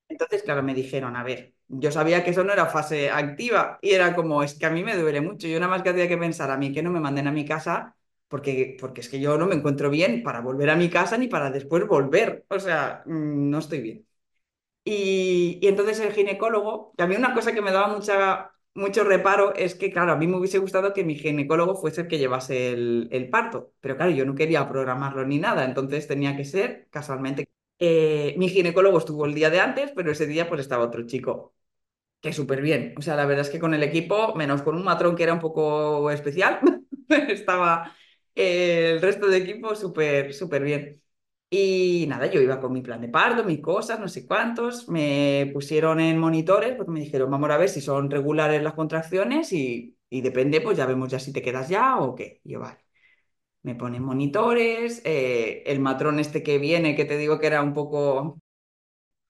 Entonces, 0.09 0.43
claro, 0.43 0.63
me 0.63 0.75
dijeron, 0.75 1.17
a 1.17 1.23
ver, 1.25 1.55
yo 1.69 1.91
sabía 1.93 2.25
que 2.25 2.31
eso 2.31 2.45
no 2.45 2.53
era 2.53 2.67
fase 2.67 3.11
activa 3.11 3.79
y 3.83 3.93
era 3.93 4.15
como, 4.15 4.43
es 4.43 4.55
que 4.59 4.67
a 4.67 4.71
mí 4.71 4.85
me 4.85 4.97
duele 4.97 5.21
mucho. 5.23 5.49
Yo 5.49 5.59
nada 5.61 5.71
más 5.71 5.83
que 5.83 5.91
hacía 5.91 6.09
que 6.09 6.19
pensar 6.19 6.51
a 6.51 6.59
mí 6.59 6.73
que 6.73 6.83
no 6.83 6.91
me 6.91 7.01
manden 7.01 7.27
a 7.29 7.33
mi 7.33 7.45
casa 7.47 7.97
porque, 8.29 8.77
porque 8.81 9.01
es 9.03 9.09
que 9.09 9.21
yo 9.21 9.39
no 9.39 9.47
me 9.47 9.55
encuentro 9.57 9.91
bien 9.91 10.23
para 10.23 10.41
volver 10.41 10.71
a 10.71 10.77
mi 10.77 10.91
casa 10.91 11.17
ni 11.19 11.29
para 11.29 11.51
después 11.51 11.87
volver. 11.87 12.45
O 12.51 12.61
sea, 12.61 13.03
mm, 13.07 13.51
no 13.51 13.59
estoy 13.59 13.81
bien. 13.81 14.07
Y, 14.85 15.59
y 15.63 15.69
entonces 15.69 16.01
el 16.01 16.13
ginecólogo, 16.13 16.93
que 16.97 17.05
a 17.05 17.07
mí 17.07 17.17
una 17.17 17.35
cosa 17.35 17.53
que 17.55 17.63
me 17.63 17.73
daba 17.73 17.89
mucha, 17.89 18.53
mucho 18.75 19.05
reparo 19.05 19.55
es 19.55 19.75
que, 19.75 19.93
claro, 19.93 20.13
a 20.13 20.17
mí 20.17 20.27
me 20.27 20.37
hubiese 20.37 20.59
gustado 20.59 20.93
que 20.93 21.05
mi 21.05 21.15
ginecólogo 21.17 21.75
fuese 21.77 22.03
el 22.03 22.09
que 22.09 22.19
llevase 22.19 22.71
el, 22.73 23.29
parto, 23.31 23.73
pero 23.81 23.97
claro, 23.97 24.13
yo 24.13 24.25
no 24.25 24.35
quería 24.35 24.69
programarlo 24.69 25.25
ni 25.27 25.39
nada, 25.39 25.65
entonces 25.65 26.07
tenía 26.09 26.37
que 26.37 26.45
ser 26.45 26.89
casualmente. 26.91 27.49
Eh, 27.79 28.35
mi 28.39 28.49
ginecólogo 28.49 28.99
estuvo 28.99 29.27
el 29.27 29.35
día 29.35 29.51
de 29.51 29.61
antes, 29.61 29.93
pero 29.95 30.13
ese 30.13 30.27
día 30.27 30.49
pues 30.49 30.61
estaba 30.61 30.85
otro 30.85 31.07
chico, 31.07 31.55
que 32.21 32.33
súper 32.33 32.63
bien. 32.63 32.95
O 32.99 33.03
sea, 33.03 33.17
la 33.17 33.27
verdad 33.27 33.47
es 33.47 33.51
que 33.51 33.61
con 33.61 33.75
el 33.75 33.83
equipo, 33.85 34.35
menos 34.37 34.63
con 34.63 34.77
un 34.77 34.85
matrón 34.85 35.17
que 35.17 35.25
era 35.25 35.35
un 35.35 35.41
poco 35.41 36.11
especial, 36.11 36.61
estaba 37.29 37.97
eh, 38.35 38.93
el 38.95 39.03
resto 39.03 39.29
de 39.29 39.39
equipo 39.39 39.75
súper, 39.77 40.35
súper 40.35 40.63
bien. 40.65 41.02
Y 41.55 42.07
nada, 42.09 42.27
yo 42.31 42.41
iba 42.41 42.59
con 42.61 42.73
mi 42.73 42.81
plan 42.81 43.01
de 43.03 43.09
parto, 43.09 43.45
mis 43.45 43.61
cosas, 43.61 44.01
no 44.01 44.09
sé 44.09 44.27
cuántos. 44.27 44.89
Me 44.89 45.51
pusieron 45.53 46.01
en 46.01 46.19
monitores 46.19 46.75
porque 46.77 46.93
me 46.93 47.01
dijeron, 47.01 47.31
vamos 47.31 47.51
a 47.51 47.59
ver 47.59 47.69
si 47.69 47.83
son 47.83 48.11
regulares 48.11 48.63
las 48.63 48.73
contracciones 48.73 49.53
y, 49.53 49.99
y 50.09 50.23
depende, 50.23 50.63
pues 50.63 50.79
ya 50.79 50.87
vemos 50.87 51.11
ya 51.11 51.19
si 51.19 51.31
te 51.33 51.43
quedas 51.43 51.69
ya 51.69 51.99
o 51.99 52.15
qué. 52.15 52.41
Y 52.45 52.53
yo, 52.53 52.61
vale. 52.61 52.79
Me 53.63 53.75
ponen 53.77 54.03
monitores, 54.05 55.03
eh, 55.05 55.63
el 55.67 55.81
matrón 55.81 56.21
este 56.21 56.43
que 56.43 56.59
viene, 56.59 56.97
que 56.97 57.05
te 57.07 57.19
digo 57.19 57.39
que 57.41 57.49
era 57.49 57.63
un 57.63 57.75
poco 57.75 58.39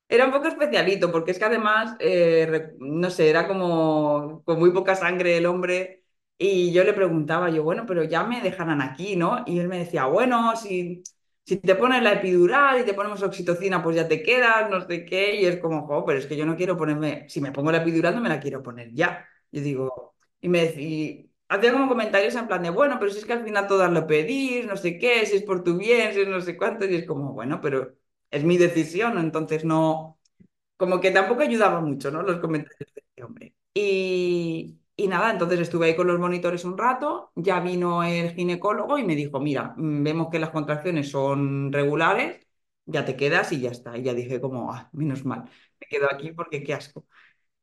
era 0.09 0.27
un 0.27 0.33
poco 0.33 0.49
especialito, 0.49 1.11
porque 1.11 1.31
es 1.31 1.39
que 1.39 1.45
además, 1.47 1.97
eh, 2.01 2.73
no 2.79 3.09
sé, 3.11 3.31
era 3.31 3.49
como 3.49 4.43
con 4.45 4.59
muy 4.59 4.71
poca 4.73 4.95
sangre 4.95 5.39
el 5.39 5.47
hombre. 5.47 6.05
Y 6.39 6.73
yo 6.73 6.85
le 6.85 6.93
preguntaba, 6.93 7.51
yo, 7.51 7.63
bueno, 7.63 7.85
pero 7.87 8.03
ya 8.05 8.25
me 8.25 8.41
dejarán 8.43 8.83
aquí, 8.83 9.17
¿no? 9.17 9.43
Y 9.47 9.59
él 9.61 9.69
me 9.69 9.79
decía, 9.79 10.07
bueno, 10.07 10.55
si, 10.57 11.03
si 11.45 11.57
te 11.59 11.75
pones 11.75 12.03
la 12.03 12.13
epidural 12.15 12.81
y 12.81 12.85
te 12.85 12.95
ponemos 12.95 13.23
oxitocina, 13.23 13.83
pues 13.83 13.97
ya 13.97 14.09
te 14.09 14.23
quedas, 14.23 14.71
no 14.71 14.81
sé 14.87 15.05
qué. 15.05 15.37
Y 15.41 15.47
es 15.47 15.59
como, 15.59 15.87
jo, 15.87 16.05
pero 16.05 16.19
es 16.19 16.27
que 16.27 16.37
yo 16.37 16.47
no 16.47 16.57
quiero 16.57 16.77
ponerme, 16.77 17.29
si 17.29 17.41
me 17.41 17.53
pongo 17.53 17.73
la 17.73 17.79
epidural, 17.79 18.15
no 18.15 18.21
me 18.21 18.29
la 18.29 18.41
quiero 18.41 18.63
poner 18.63 18.93
ya. 18.93 19.27
Yo 19.51 19.61
digo, 19.63 20.15
y 20.41 20.49
me 20.49 20.63
decía, 20.67 21.25
hacía 21.49 21.73
como 21.73 21.89
comentarios 21.89 22.35
en 22.37 22.47
plan 22.49 22.63
de, 22.63 22.71
bueno, 22.71 22.97
pero 22.99 23.11
si 23.11 23.19
es 23.19 23.25
que 23.25 23.33
al 23.33 23.45
final 23.45 23.67
todas 23.67 23.91
lo 23.93 24.07
pedís, 24.07 24.67
no 24.67 24.77
sé 24.77 24.99
qué, 24.99 25.27
si 25.27 25.37
es 25.37 25.43
por 25.43 25.63
tu 25.65 25.77
bien, 25.77 26.13
si 26.15 26.21
es 26.21 26.29
no 26.29 26.41
sé 26.41 26.57
cuánto. 26.57 26.85
Y 26.87 26.95
es 26.97 27.07
como, 27.07 27.33
bueno, 27.33 27.61
pero 27.61 27.95
es 28.31 28.45
mi 28.45 28.57
decisión, 28.59 29.19
entonces 29.19 29.65
no, 29.65 30.19
como 30.77 31.01
que 31.01 31.11
tampoco 31.13 31.43
ayudaba 31.43 31.81
mucho, 31.81 32.11
¿no? 32.11 32.23
Los 32.23 32.41
comentarios 32.41 32.79
de 32.95 33.03
este 33.07 33.25
hombre. 33.25 33.55
Y, 33.75 34.79
y 34.97 35.09
nada, 35.09 35.31
entonces 35.31 35.61
estuve 35.61 35.87
ahí 35.87 35.97
con 35.97 36.07
los 36.07 36.19
monitores 36.19 36.65
un 36.65 36.77
rato, 36.79 37.33
ya 37.35 37.61
vino 37.61 38.03
el 38.05 38.33
ginecólogo 38.35 38.99
y 38.99 39.05
me 39.05 39.17
dijo, 39.17 39.41
mira, 39.41 39.75
mm, 39.77 40.03
vemos 40.05 40.29
que 40.31 40.39
las 40.39 40.51
contracciones 40.51 41.11
son 41.11 41.73
regulares, 41.73 42.47
ya 42.87 43.05
te 43.05 43.17
quedas 43.17 43.53
y 43.53 43.61
ya 43.61 43.71
está. 43.71 43.97
Y 43.97 44.03
ya 44.03 44.15
dije 44.15 44.41
como, 44.41 44.73
ah, 44.73 44.91
menos 44.93 45.25
mal, 45.25 45.45
me 45.81 45.87
quedo 45.89 46.07
aquí 46.13 46.33
porque 46.33 46.63
qué 46.63 46.75
asco. 46.75 47.07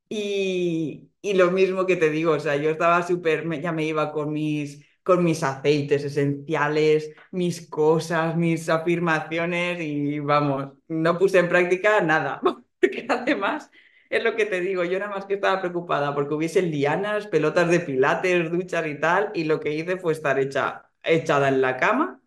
Y, 0.10 1.12
y 1.22 1.34
lo 1.36 1.52
mismo 1.52 1.86
que 1.86 1.96
te 1.96 2.10
digo, 2.10 2.34
o 2.34 2.40
sea, 2.40 2.56
yo 2.58 2.70
estaba 2.72 3.04
súper, 3.06 3.48
ya 3.62 3.72
me 3.72 3.86
iba 3.86 4.12
con 4.12 4.32
mis, 4.34 4.84
con 5.04 5.24
mis 5.24 5.44
aceites 5.44 6.04
esenciales, 6.04 7.12
mis 7.32 7.70
cosas, 7.70 8.36
mis 8.36 8.70
afirmaciones 8.70 9.80
y 9.82 10.20
vamos, 10.20 10.74
no 10.88 11.18
puse 11.20 11.40
en 11.40 11.50
práctica 11.50 12.02
nada, 12.02 12.42
porque 12.82 13.06
además 13.10 13.70
es 14.10 14.24
lo 14.24 14.36
que 14.36 14.46
te 14.46 14.60
digo, 14.62 14.84
yo 14.84 15.00
nada 15.00 15.12
más 15.12 15.26
que 15.26 15.36
estaba 15.36 15.60
preocupada 15.62 16.14
porque 16.16 16.34
hubiese 16.36 16.62
lianas, 16.62 17.28
pelotas 17.28 17.70
de 17.70 17.80
pilates, 17.82 18.52
duchas 18.52 18.86
y 18.88 18.96
tal, 19.00 19.32
y 19.34 19.44
lo 19.46 19.60
que 19.60 19.74
hice 19.74 19.98
fue 19.98 20.14
estar 20.14 20.40
hecha, 20.40 20.90
echada 21.04 21.48
en 21.50 21.62
la 21.62 21.78
cama 21.78 22.22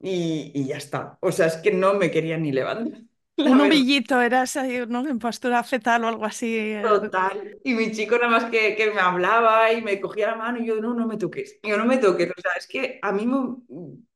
y, 0.00 0.52
y 0.54 0.66
ya 0.68 0.76
está. 0.78 1.18
O 1.22 1.32
sea, 1.32 1.46
es 1.46 1.56
que 1.58 1.72
no 1.72 1.94
me 1.94 2.10
quería 2.10 2.38
ni 2.38 2.52
levantar, 2.52 3.02
la 3.36 3.50
Un 3.50 3.60
humillito, 3.60 4.20
eras 4.20 4.56
ahí, 4.56 4.84
¿no? 4.88 5.06
En 5.08 5.18
postura 5.18 5.62
fetal 5.64 6.04
o 6.04 6.08
algo 6.08 6.24
así. 6.24 6.56
eh, 6.58 7.00
Total. 7.00 7.58
Y 7.64 7.74
mi 7.74 7.92
chico 7.92 8.16
nada 8.16 8.28
más 8.28 8.44
que, 8.50 8.76
que 8.76 8.90
me 8.90 9.00
hablaba 9.00 9.72
y 9.72 9.80
me 9.80 10.00
cogía 10.00 10.28
la 10.28 10.34
mano 10.36 10.58
y 10.58 10.66
yo, 10.66 10.80
no, 10.80 10.92
no 10.94 11.06
me 11.06 11.16
toques. 11.16 11.58
Yo, 11.62 11.78
no 11.78 11.86
me 11.86 11.96
toques. 11.98 12.30
O 12.36 12.40
sea, 12.40 12.52
es 12.58 12.66
que 12.66 12.98
a 13.02 13.10
mí 13.12 13.26
me, 13.26 13.38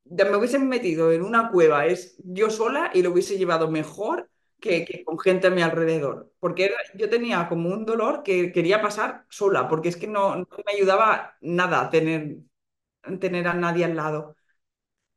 me 0.04 0.36
hubiesen 0.36 0.68
metido 0.68 1.10
en 1.12 1.22
una 1.22 1.50
cueva, 1.50 1.86
es 1.86 2.16
yo 2.24 2.50
sola 2.50 2.90
y 2.92 3.02
lo 3.02 3.10
hubiese 3.12 3.38
llevado 3.38 3.70
mejor 3.70 4.30
que, 4.60 4.84
que 4.84 5.04
con 5.04 5.18
gente 5.18 5.46
a 5.48 5.50
mi 5.50 5.62
alrededor. 5.62 6.32
Porque 6.40 6.66
era- 6.66 6.76
yo 6.94 7.08
tenía 7.10 7.48
como 7.48 7.70
un 7.70 7.84
dolor 7.86 8.22
que 8.22 8.52
quería 8.52 8.82
pasar 8.82 9.24
sola, 9.28 9.68
porque 9.68 9.88
es 9.88 9.96
que 9.96 10.06
no, 10.08 10.36
no 10.36 10.48
me 10.66 10.72
ayudaba 10.74 11.36
nada 11.40 11.90
tener, 11.90 12.38
tener 13.20 13.48
a 13.48 13.54
nadie 13.54 13.84
al 13.84 13.96
lado. 13.96 14.36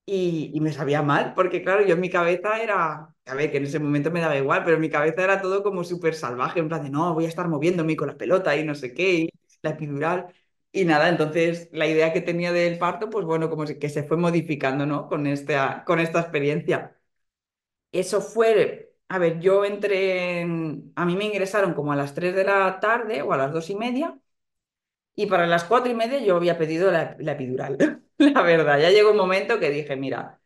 Y, 0.06 0.51
y 0.54 0.60
me 0.62 0.73
sabía 0.73 1.01
mal, 1.04 1.34
porque 1.36 1.62
claro, 1.62 1.86
yo 1.86 1.93
en 1.95 2.01
mi 2.01 2.10
cabeza 2.10 2.62
era, 2.62 3.13
a 3.25 3.36
ver, 3.36 3.51
que 3.51 3.58
en 3.58 3.63
ese 3.65 3.80
momento 3.80 4.12
me 4.12 4.19
daba 4.19 4.36
igual, 4.38 4.63
pero 4.63 4.75
en 4.75 4.82
mi 4.82 4.89
cabeza 4.89 5.23
era 5.23 5.41
todo 5.41 5.63
como 5.63 5.84
súper 5.84 6.15
salvaje, 6.15 6.60
en 6.60 6.67
plan 6.67 6.84
de, 6.84 6.89
no, 6.89 7.13
voy 7.13 7.25
a 7.25 7.27
estar 7.30 7.47
moviéndome 7.47 7.95
con 7.95 8.08
la 8.08 8.17
pelota 8.17 8.56
y 8.58 8.63
no 8.65 8.75
sé 8.75 8.93
qué, 8.93 9.13
y 9.13 9.30
la 9.62 9.71
epidural. 9.71 10.34
Y 10.73 10.86
nada, 10.86 11.08
entonces 11.10 11.69
la 11.71 11.88
idea 11.88 12.12
que 12.13 12.21
tenía 12.21 12.51
del 12.51 12.77
parto, 12.80 13.10
pues 13.10 13.25
bueno, 13.25 13.49
como 13.49 13.65
que 13.65 13.89
se 13.89 14.04
fue 14.04 14.17
modificando, 14.17 14.86
¿no? 14.86 15.08
Con 15.08 15.27
esta, 15.27 15.84
con 15.86 15.99
esta 15.99 16.19
experiencia. 16.21 16.97
Eso 17.91 18.21
fue, 18.21 18.90
a 19.13 19.17
ver, 19.19 19.39
yo 19.39 19.65
entré, 19.65 20.41
en- 20.41 20.91
a 20.95 21.06
mí 21.06 21.15
me 21.17 21.26
ingresaron 21.26 21.74
como 21.74 21.91
a 21.93 21.95
las 21.95 22.13
3 22.15 22.36
de 22.36 22.43
la 22.45 22.80
tarde 22.80 23.21
o 23.21 23.34
a 23.34 23.38
las 23.38 23.52
2 23.54 23.69
y 23.69 23.76
media, 23.76 24.17
y 25.15 25.26
para 25.28 25.47
las 25.47 25.63
4 25.65 25.91
y 25.91 25.95
media 25.95 26.19
yo 26.24 26.36
había 26.38 26.58
pedido 26.58 26.91
la, 26.91 27.15
la 27.19 27.34
epidural. 27.34 27.78
La 28.17 28.41
verdad, 28.43 28.80
ya 28.80 28.91
llegó 28.91 29.12
un 29.12 29.17
momento 29.17 29.60
que 29.60 29.69
dije, 29.71 29.95
mira, 29.95 30.38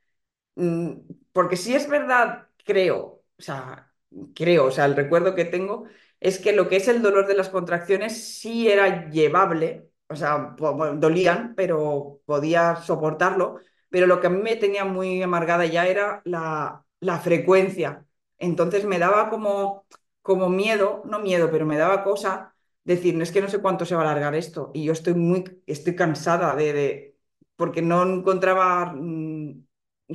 Mm, 0.56 0.94
Porque 1.34 1.58
si 1.58 1.76
es 1.76 1.90
verdad, 1.90 2.50
creo, 2.66 3.24
o 3.40 3.42
sea, 3.42 3.94
creo, 4.36 4.66
o 4.68 4.72
sea, 4.72 4.86
el 4.86 4.96
recuerdo 4.96 5.36
que 5.36 5.46
tengo 5.46 5.86
es 6.20 6.40
que 6.40 6.54
lo 6.54 6.70
que 6.70 6.78
es 6.78 6.88
el 6.90 7.02
dolor 7.02 7.28
de 7.28 7.36
las 7.36 7.50
contracciones 7.50 8.24
sí 8.40 8.70
era 8.70 9.10
llevable, 9.10 9.90
o 10.10 10.16
sea, 10.16 10.56
dolían, 10.98 11.56
pero 11.56 12.22
podía 12.26 12.76
soportarlo, 12.78 13.60
pero 13.90 14.08
lo 14.08 14.20
que 14.22 14.28
a 14.28 14.30
mí 14.30 14.42
me 14.42 14.56
tenía 14.58 14.86
muy 14.86 15.22
amargada 15.24 15.66
ya 15.66 15.88
era 15.88 16.22
la, 16.26 16.86
la 17.00 17.20
frecuencia. 17.20 18.06
Entonces 18.46 18.86
me 18.86 19.00
daba 19.00 19.30
como, 19.30 19.86
como 20.22 20.50
miedo, 20.50 21.02
no 21.06 21.20
miedo, 21.20 21.50
pero 21.52 21.66
me 21.66 21.78
daba 21.78 22.04
cosa 22.04 22.56
decir, 22.84 23.20
es 23.22 23.32
que 23.32 23.42
no 23.42 23.48
sé 23.50 23.62
cuánto 23.62 23.86
se 23.86 23.96
va 23.96 24.02
a 24.04 24.06
alargar 24.12 24.36
esto 24.36 24.72
y 24.74 24.84
yo 24.86 24.94
estoy 24.94 25.14
muy, 25.16 25.44
estoy 25.66 25.96
cansada 25.96 26.56
de, 26.56 26.74
de 26.74 27.18
porque 27.56 27.82
no 27.82 28.04
encontraba 28.04 28.94
mm, 28.96 29.66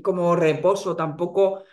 como 0.02 0.36
reposo, 0.36 0.96
tampoco 0.96 1.64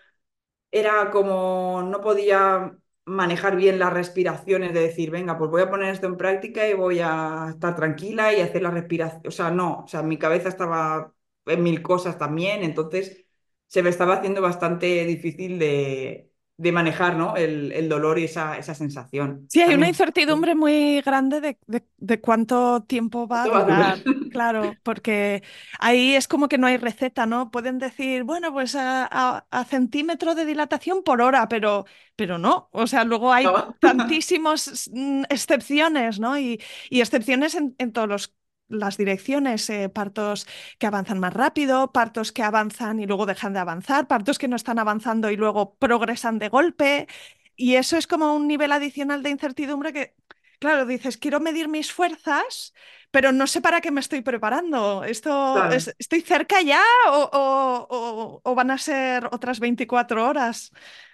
era 0.71 1.09
como, 1.11 1.81
no 1.83 2.01
podía 2.01 2.77
manejar 3.05 3.55
bien 3.55 3.79
las 3.79 3.93
respiraciones, 3.93 4.73
de 4.73 4.81
decir, 4.81 5.11
venga, 5.11 5.37
pues 5.37 5.49
voy 5.49 5.61
a 5.61 5.69
poner 5.69 5.93
esto 5.93 6.07
en 6.07 6.17
práctica 6.17 6.67
y 6.67 6.73
voy 6.73 6.99
a 7.01 7.47
estar 7.51 7.75
tranquila 7.75 8.33
y 8.33 8.41
hacer 8.41 8.61
la 8.61 8.71
respiración. 8.71 9.21
O 9.27 9.31
sea, 9.31 9.49
no, 9.51 9.83
o 9.85 9.87
sea, 9.87 10.03
mi 10.03 10.17
cabeza 10.17 10.49
estaba 10.49 11.13
en 11.45 11.63
mil 11.63 11.81
cosas 11.81 12.17
también, 12.17 12.63
entonces 12.63 13.25
se 13.67 13.81
me 13.83 13.89
estaba 13.89 14.15
haciendo 14.15 14.41
bastante 14.41 15.05
difícil 15.05 15.57
de, 15.59 16.26
de 16.57 16.71
manejar, 16.71 17.15
¿no? 17.15 17.35
El, 17.35 17.71
el, 17.71 17.87
dolor 17.87 18.17
y 18.17 18.23
esa, 18.23 18.57
esa 18.57 18.73
sensación. 18.73 19.45
Sí, 19.47 19.61
hay 19.61 19.75
una 19.75 19.87
incertidumbre 19.87 20.55
muy 20.55 21.01
grande 21.01 21.39
de, 21.39 21.59
de, 21.67 21.85
de 21.97 22.19
cuánto 22.19 22.83
tiempo 22.83 23.27
va 23.27 23.43
a 23.43 23.47
durar. 23.47 23.97
Claro, 24.31 24.75
porque 24.83 25.41
ahí 25.79 26.13
es 26.13 26.27
como 26.27 26.47
que 26.47 26.57
no 26.57 26.67
hay 26.67 26.77
receta, 26.77 27.25
¿no? 27.25 27.49
Pueden 27.49 27.79
decir, 27.79 28.23
bueno, 28.23 28.51
pues 28.53 28.75
a, 28.75 29.07
a, 29.09 29.45
a 29.49 29.65
centímetro 29.65 30.35
de 30.35 30.45
dilatación 30.45 31.01
por 31.03 31.21
hora, 31.21 31.47
pero, 31.47 31.85
pero 32.15 32.37
no. 32.37 32.69
O 32.71 32.85
sea, 32.87 33.03
luego 33.03 33.33
hay 33.33 33.45
tantísimas 33.79 34.89
mm, 34.93 35.23
excepciones, 35.29 36.19
¿no? 36.19 36.37
Y, 36.37 36.61
y 36.89 37.01
excepciones 37.01 37.55
en, 37.55 37.75
en 37.79 37.91
todos 37.93 38.07
los 38.07 38.35
las 38.69 38.97
direcciones, 38.97 39.69
eh, 39.69 39.89
partos 39.89 40.47
que 40.80 40.88
avanzan 40.88 41.19
más 41.19 41.34
rápido, 41.34 41.91
partos 41.91 42.32
que 42.32 42.43
avanzan 42.43 42.99
y 42.99 43.06
luego 43.08 43.25
dejan 43.25 43.53
de 43.53 43.60
avanzar, 43.60 44.08
partos 44.08 44.38
que 44.39 44.47
no 44.47 44.56
están 44.56 44.80
avanzando 44.80 45.30
y 45.32 45.38
luego 45.38 45.75
progresan 45.75 46.39
de 46.39 46.49
golpe. 46.49 47.08
Y 47.56 47.75
eso 47.75 47.97
es 47.97 48.08
como 48.08 48.34
un 48.36 48.47
nivel 48.47 48.71
adicional 48.71 49.23
de 49.23 49.30
incertidumbre 49.32 49.93
que, 49.93 50.15
claro, 50.60 50.86
dices, 50.86 51.17
quiero 51.17 51.39
medir 51.39 51.67
mis 51.69 51.91
fuerzas, 51.91 52.73
pero 53.12 53.32
no 53.32 53.47
sé 53.47 53.62
para 53.62 53.82
qué 53.82 53.91
me 53.91 53.99
estoy 54.01 54.21
preparando. 54.21 55.03
Esto, 55.03 55.67
Claro. 55.67 55.69
es, 55.69 55.93
¿Estoy 55.97 56.21
cerca 56.21 56.62
ya 56.62 56.82
o, 57.10 57.30
o, 57.34 57.88
o, 57.89 58.41
o 58.43 58.56
van 58.56 58.71
a 58.71 58.77
ser 58.77 59.27
otras 59.32 59.60
24 59.60 60.27
horas? 60.27 60.71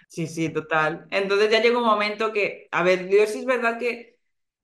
Sí, 0.08 0.26
sí, 0.28 0.48
total. 0.50 1.06
Entonces 1.10 1.50
ya 1.50 1.60
llegó 1.60 1.78
un 1.80 1.86
momento 1.86 2.32
que, 2.32 2.68
a 2.70 2.82
ver, 2.84 3.08
yo 3.08 3.26
sí 3.26 3.40
es 3.40 3.44
verdad 3.46 3.78
que, 3.78 4.13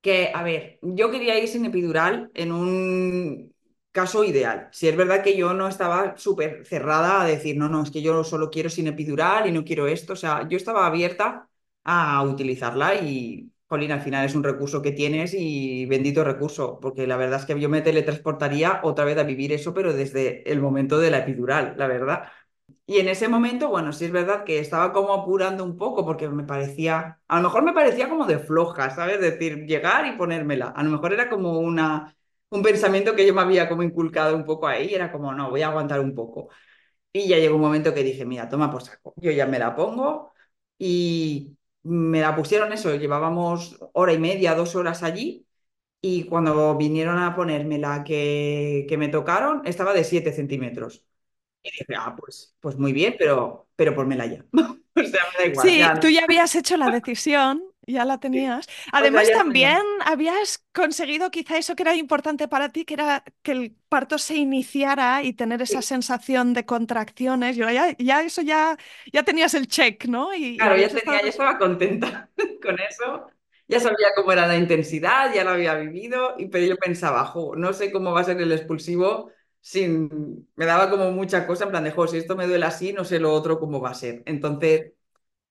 que, 0.01 0.31
a 0.33 0.43
ver, 0.43 0.79
yo 0.81 1.11
quería 1.11 1.37
ir 1.39 1.47
sin 1.47 1.65
epidural 1.65 2.31
en 2.33 2.51
un 2.51 3.53
caso 3.91 4.23
ideal. 4.23 4.69
Si 4.71 4.87
es 4.87 4.95
verdad 4.97 5.23
que 5.23 5.37
yo 5.37 5.53
no 5.53 5.67
estaba 5.67 6.17
súper 6.17 6.65
cerrada 6.65 7.21
a 7.21 7.25
decir, 7.27 7.57
no, 7.57 7.69
no, 7.69 7.83
es 7.83 7.91
que 7.91 8.01
yo 8.01 8.23
solo 8.23 8.49
quiero 8.49 8.69
sin 8.69 8.87
epidural 8.87 9.47
y 9.47 9.51
no 9.51 9.63
quiero 9.65 9.87
esto. 9.87 10.13
O 10.13 10.15
sea, 10.15 10.47
yo 10.47 10.57
estaba 10.57 10.85
abierta 10.87 11.47
a 11.83 12.23
utilizarla 12.23 12.95
y, 12.95 13.51
Jolín, 13.67 13.91
al 13.91 14.01
final 14.01 14.25
es 14.25 14.35
un 14.35 14.43
recurso 14.43 14.81
que 14.81 14.91
tienes 14.91 15.33
y 15.33 15.85
bendito 15.85 16.23
recurso, 16.23 16.79
porque 16.79 17.07
la 17.07 17.17
verdad 17.17 17.39
es 17.39 17.45
que 17.45 17.59
yo 17.59 17.69
me 17.69 17.81
teletransportaría 17.81 18.81
otra 18.83 19.05
vez 19.05 19.17
a 19.17 19.23
vivir 19.23 19.51
eso, 19.53 19.73
pero 19.73 19.93
desde 19.93 20.49
el 20.51 20.61
momento 20.61 20.99
de 20.99 21.11
la 21.11 21.19
epidural, 21.19 21.75
la 21.77 21.87
verdad. 21.87 22.23
Y 22.91 22.99
en 22.99 23.07
ese 23.07 23.29
momento, 23.29 23.69
bueno, 23.69 23.93
sí 23.93 24.03
es 24.05 24.11
verdad 24.11 24.43
que 24.43 24.59
estaba 24.59 24.91
como 24.91 25.13
apurando 25.13 25.63
un 25.63 25.77
poco 25.77 26.05
porque 26.05 26.27
me 26.27 26.43
parecía, 26.43 27.21
a 27.27 27.37
lo 27.37 27.43
mejor 27.43 27.63
me 27.63 27.71
parecía 27.73 28.09
como 28.09 28.25
de 28.25 28.37
floja, 28.39 28.89
¿sabes? 28.89 29.21
decir, 29.21 29.65
llegar 29.65 30.05
y 30.07 30.17
ponérmela. 30.17 30.69
A 30.75 30.83
lo 30.83 30.89
mejor 30.91 31.13
era 31.13 31.29
como 31.29 31.59
una, 31.59 32.13
un 32.49 32.61
pensamiento 32.61 33.15
que 33.15 33.25
yo 33.25 33.33
me 33.33 33.41
había 33.41 33.69
como 33.69 33.83
inculcado 33.83 34.35
un 34.35 34.43
poco 34.45 34.67
ahí, 34.67 34.93
era 34.93 35.09
como, 35.11 35.31
no, 35.33 35.49
voy 35.49 35.61
a 35.61 35.67
aguantar 35.69 36.01
un 36.01 36.13
poco. 36.13 36.49
Y 37.13 37.27
ya 37.29 37.37
llegó 37.39 37.55
un 37.55 37.61
momento 37.61 37.93
que 37.93 38.03
dije, 38.03 38.25
mira, 38.25 38.49
toma 38.49 38.71
por 38.71 38.83
saco, 38.83 39.13
yo 39.17 39.31
ya 39.31 39.47
me 39.47 39.59
la 39.59 39.75
pongo 39.75 40.33
y 40.79 41.57
me 41.83 42.21
la 42.21 42.35
pusieron 42.35 42.73
eso, 42.73 42.95
llevábamos 42.95 43.79
hora 43.93 44.13
y 44.13 44.19
media, 44.19 44.55
dos 44.55 44.75
horas 44.75 45.03
allí 45.03 45.47
y 46.01 46.25
cuando 46.25 46.77
vinieron 46.77 47.19
a 47.19 47.35
ponérmela 47.35 48.03
que, 48.05 48.85
que 48.89 48.97
me 48.97 49.09
tocaron, 49.09 49.63
estaba 49.65 49.93
de 49.93 50.03
7 50.05 50.33
centímetros. 50.33 51.05
Y 51.63 51.71
dije, 51.71 51.85
ah, 51.97 52.15
pues, 52.17 52.55
pues 52.59 52.77
muy 52.77 52.93
bien, 52.93 53.15
pero, 53.19 53.69
pero 53.75 53.95
pónmela 53.95 54.25
ya. 54.25 54.45
O 54.93 55.03
sea, 55.03 55.21
me 55.33 55.45
da 55.45 55.45
igual, 55.51 55.73
Sí, 55.73 55.77
ya 55.77 55.95
tú 55.99 56.09
ya 56.09 56.23
habías 56.23 56.55
hecho 56.55 56.77
la 56.77 56.89
decisión, 56.89 57.63
ya 57.85 58.05
la 58.05 58.19
Sí. 58.31 58.39
tenías. 58.45 58.67
O 58.97 59.05
sea, 59.09 59.09
Además, 59.09 59.27
ya 59.27 59.31
también 59.31 59.77
ya. 59.77 59.81
habías 60.05 60.65
conseguido 60.73 61.29
quizá 61.31 61.57
eso 61.57 61.75
que 61.75 61.83
era 61.83 61.95
importante 61.95 62.47
para 62.47 62.69
ti, 62.69 62.85
que 62.85 62.93
era 62.95 63.23
que 63.41 63.51
el 63.51 63.71
parto 63.89 64.17
se 64.17 64.35
iniciara 64.35 65.23
y 65.23 65.33
tener 65.33 65.61
esa 65.61 65.81
Sí. 65.81 65.81
sensación 65.81 66.53
de 66.53 66.65
contracciones. 66.65 67.55
Yo 67.57 67.69
ya, 67.69 67.95
ya 67.97 68.21
eso 68.23 68.41
ya, 68.41 68.77
ya 69.11 69.23
tenías 69.23 69.53
el 69.53 69.67
check, 69.67 70.05
¿no? 70.05 70.33
Y, 70.33 70.57
Claro, 70.57 70.77
ya 70.77 70.87
tenía, 70.93 71.21
ya 71.21 71.27
estado. 71.27 71.29
estaba 71.29 71.57
contenta 71.57 72.29
con 72.61 72.79
eso. 72.79 73.27
Ya 73.67 73.79
sabía 73.79 74.09
cómo 74.15 74.31
era 74.33 74.47
la 74.47 74.57
intensidad, 74.57 75.33
ya 75.33 75.43
lo 75.43 75.51
había 75.51 75.75
vivido, 75.75 76.35
y, 76.37 76.47
pero 76.49 76.65
yo 76.65 76.75
pensaba, 76.77 77.25
jo, 77.25 77.55
no 77.55 77.71
sé 77.73 77.91
cómo 77.91 78.11
va 78.11 78.21
a 78.21 78.23
ser 78.25 78.39
el 78.41 78.51
expulsivo 78.51 79.31
sin... 79.61 80.49
Me 80.55 80.65
daba 80.65 80.89
como 80.89 81.11
mucha 81.11 81.47
cosa 81.47 81.65
en 81.65 81.71
plan 81.71 81.83
de, 81.83 81.93
si 82.09 82.17
esto 82.17 82.35
me 82.35 82.47
duele 82.47 82.65
así, 82.65 82.93
no 82.93 83.05
sé 83.05 83.19
lo 83.19 83.33
otro 83.33 83.59
cómo 83.59 83.79
va 83.81 83.91
a 83.91 83.93
ser. 83.93 84.23
Entonces, 84.25 84.93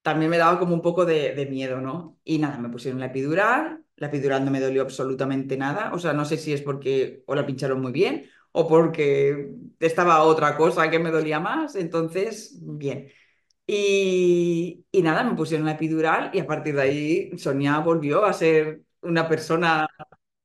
también 0.02 0.30
me 0.30 0.38
daba 0.38 0.58
como 0.58 0.74
un 0.74 0.82
poco 0.82 1.04
de, 1.06 1.46
miedo, 1.50 1.80
¿no? 1.80 2.18
Y 2.24 2.38
nada, 2.38 2.58
me 2.58 2.68
pusieron 2.70 3.00
la 3.00 3.06
epidural, 3.06 3.84
la 3.96 4.06
epidural 4.08 4.44
no 4.44 4.50
me 4.50 4.60
dolió 4.60 4.82
absolutamente 4.82 5.56
nada, 5.56 5.92
o 5.94 5.98
sea, 5.98 6.12
no 6.12 6.24
sé 6.24 6.36
si 6.38 6.52
es 6.52 6.62
porque 6.62 7.22
o 7.26 7.34
la 7.34 7.46
pincharon 7.46 7.80
muy 7.80 7.92
bien 7.92 8.26
o 8.52 8.66
porque 8.68 9.50
estaba 9.78 10.22
otra 10.24 10.56
cosa 10.56 10.90
que 10.90 10.98
me 10.98 11.10
dolía 11.10 11.40
más, 11.40 11.76
entonces, 11.76 12.58
bien. 12.62 13.08
Y 13.66 14.84
nada, 15.02 15.22
me 15.24 15.36
pusieron 15.36 15.66
la 15.66 15.72
epidural 15.72 16.30
y 16.34 16.40
a 16.40 16.46
partir 16.46 16.74
de 16.74 16.82
ahí 16.82 17.38
Sonia 17.38 17.78
volvió 17.78 18.24
a 18.24 18.32
ser 18.32 18.82
una 19.02 19.28
persona 19.28 19.86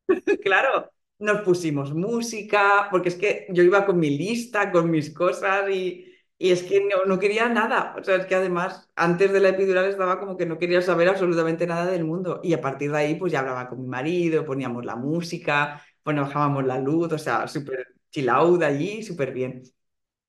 Claro, 0.44 0.92
nos 1.26 1.42
pusimos 1.42 1.94
música, 1.94 2.88
porque 2.92 3.10
es 3.10 3.16
que 3.16 3.48
yo 3.52 3.64
iba 3.64 3.86
con 3.86 4.00
mi 4.00 4.18
lista, 4.18 4.72
con 4.72 4.92
mis 4.92 5.12
cosas 5.14 5.70
y, 5.70 6.14
y 6.38 6.52
es 6.52 6.64
que 6.64 6.82
no, 6.82 7.06
no 7.06 7.20
quería 7.20 7.50
nada. 7.50 7.96
O 8.00 8.04
sea, 8.04 8.16
es 8.18 8.26
que 8.28 8.36
además 8.36 8.90
antes 8.96 9.32
de 9.34 9.40
la 9.42 9.50
epidural 9.50 9.86
estaba 9.86 10.20
como 10.20 10.38
que 10.38 10.46
no 10.46 10.58
quería 10.58 10.82
saber 10.82 11.10
absolutamente 11.10 11.68
nada 11.68 11.86
del 11.88 12.06
mundo. 12.06 12.40
Y 12.44 12.54
a 12.54 12.62
partir 12.62 12.92
de 12.92 12.98
ahí 12.98 13.16
pues 13.16 13.32
ya 13.34 13.40
hablaba 13.40 13.68
con 13.70 13.82
mi 13.82 13.88
marido, 13.88 14.46
poníamos 14.46 14.86
la 14.86 14.96
música, 14.96 15.82
bueno, 16.04 16.22
bajábamos 16.24 16.66
la 16.66 16.80
luz, 16.80 17.12
o 17.14 17.18
sea, 17.18 17.48
súper 17.48 17.88
chill 18.12 18.30
out 18.30 18.64
allí, 18.64 19.04
súper 19.04 19.32
bien. 19.34 19.64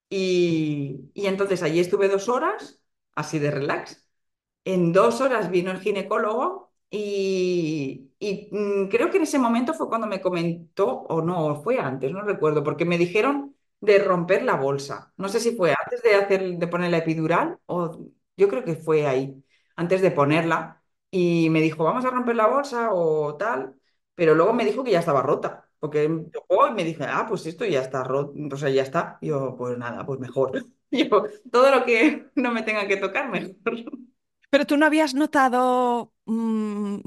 Y, 0.09 1.11
y 1.15 1.27
entonces 1.27 1.63
allí 1.63 1.81
estuve 1.81 2.09
dos 2.09 2.29
horas, 2.29 2.83
así 3.15 3.39
de 3.39 3.51
relax. 3.51 4.09
En 4.65 4.93
dos 4.93 5.21
horas 5.21 5.51
vino 5.51 5.71
el 5.73 5.81
ginecólogo 5.81 6.66
y, 6.91 8.49
mm, 8.53 8.89
creo 8.89 9.11
que 9.11 9.17
en 9.19 9.25
ese 9.25 9.39
momento 9.39 9.75
fue 9.75 9.89
cuando 9.89 10.07
me 10.07 10.21
comentó, 10.21 10.87
o 11.09 11.23
no, 11.23 11.57
fue 11.63 11.79
antes, 11.79 12.11
no 12.13 12.23
recuerdo, 12.23 12.63
porque 12.65 12.85
me 12.85 12.99
dijeron 12.99 13.55
de 13.81 13.99
romper 13.99 14.43
la 14.43 14.57
bolsa. 14.57 15.13
No 15.17 15.29
sé 15.29 15.41
si 15.41 15.57
fue 15.57 15.71
antes 15.85 16.03
de 16.03 16.15
hacer, 16.15 16.59
de 16.59 16.67
poner 16.69 16.91
la 16.91 16.99
epidural 16.99 17.59
o 17.67 17.99
yo 18.37 18.49
creo 18.49 18.65
que 18.65 18.75
fue 18.77 19.07
ahí, 19.07 19.43
antes 19.77 20.01
de 20.03 20.11
ponerla. 20.11 20.83
Y 21.11 21.51
me 21.51 21.61
dijo, 21.61 21.85
vamos 21.85 22.05
a 22.05 22.11
romper 22.11 22.37
la 22.37 22.47
bolsa 22.47 22.91
o 22.93 23.37
tal, 23.37 23.75
pero 24.15 24.35
luego 24.35 24.53
me 24.53 24.65
dijo 24.65 24.85
que 24.85 24.91
ya 24.93 24.99
estaba 25.01 25.23
rota, 25.23 25.69
porque 25.79 26.09
me 26.09 26.25
tocó 26.31 26.71
me 26.73 26.85
dije, 26.85 27.05
ah, 27.05 27.27
pues 27.29 27.47
esto 27.47 27.65
ya 27.65 27.81
está 27.81 28.03
roto, 28.05 28.33
o 28.53 28.57
sea, 28.57 28.71
ya 28.71 28.83
está. 28.83 29.19
Yo, 29.23 29.55
pues 29.57 29.77
nada, 29.79 30.05
pues 30.07 30.19
mejor. 30.21 30.67
Yo, 30.91 31.09
todo 31.51 31.71
lo 31.75 31.85
que 31.85 32.31
no 32.37 32.53
me 32.53 32.63
tenga 32.63 32.87
que 32.87 32.97
tocar, 32.97 33.29
mejor. 33.31 33.57
Pero 34.57 34.67
tú 34.67 34.77
no 34.79 34.87
habías 34.87 35.15
notado 35.15 36.13
mm, 36.27 36.99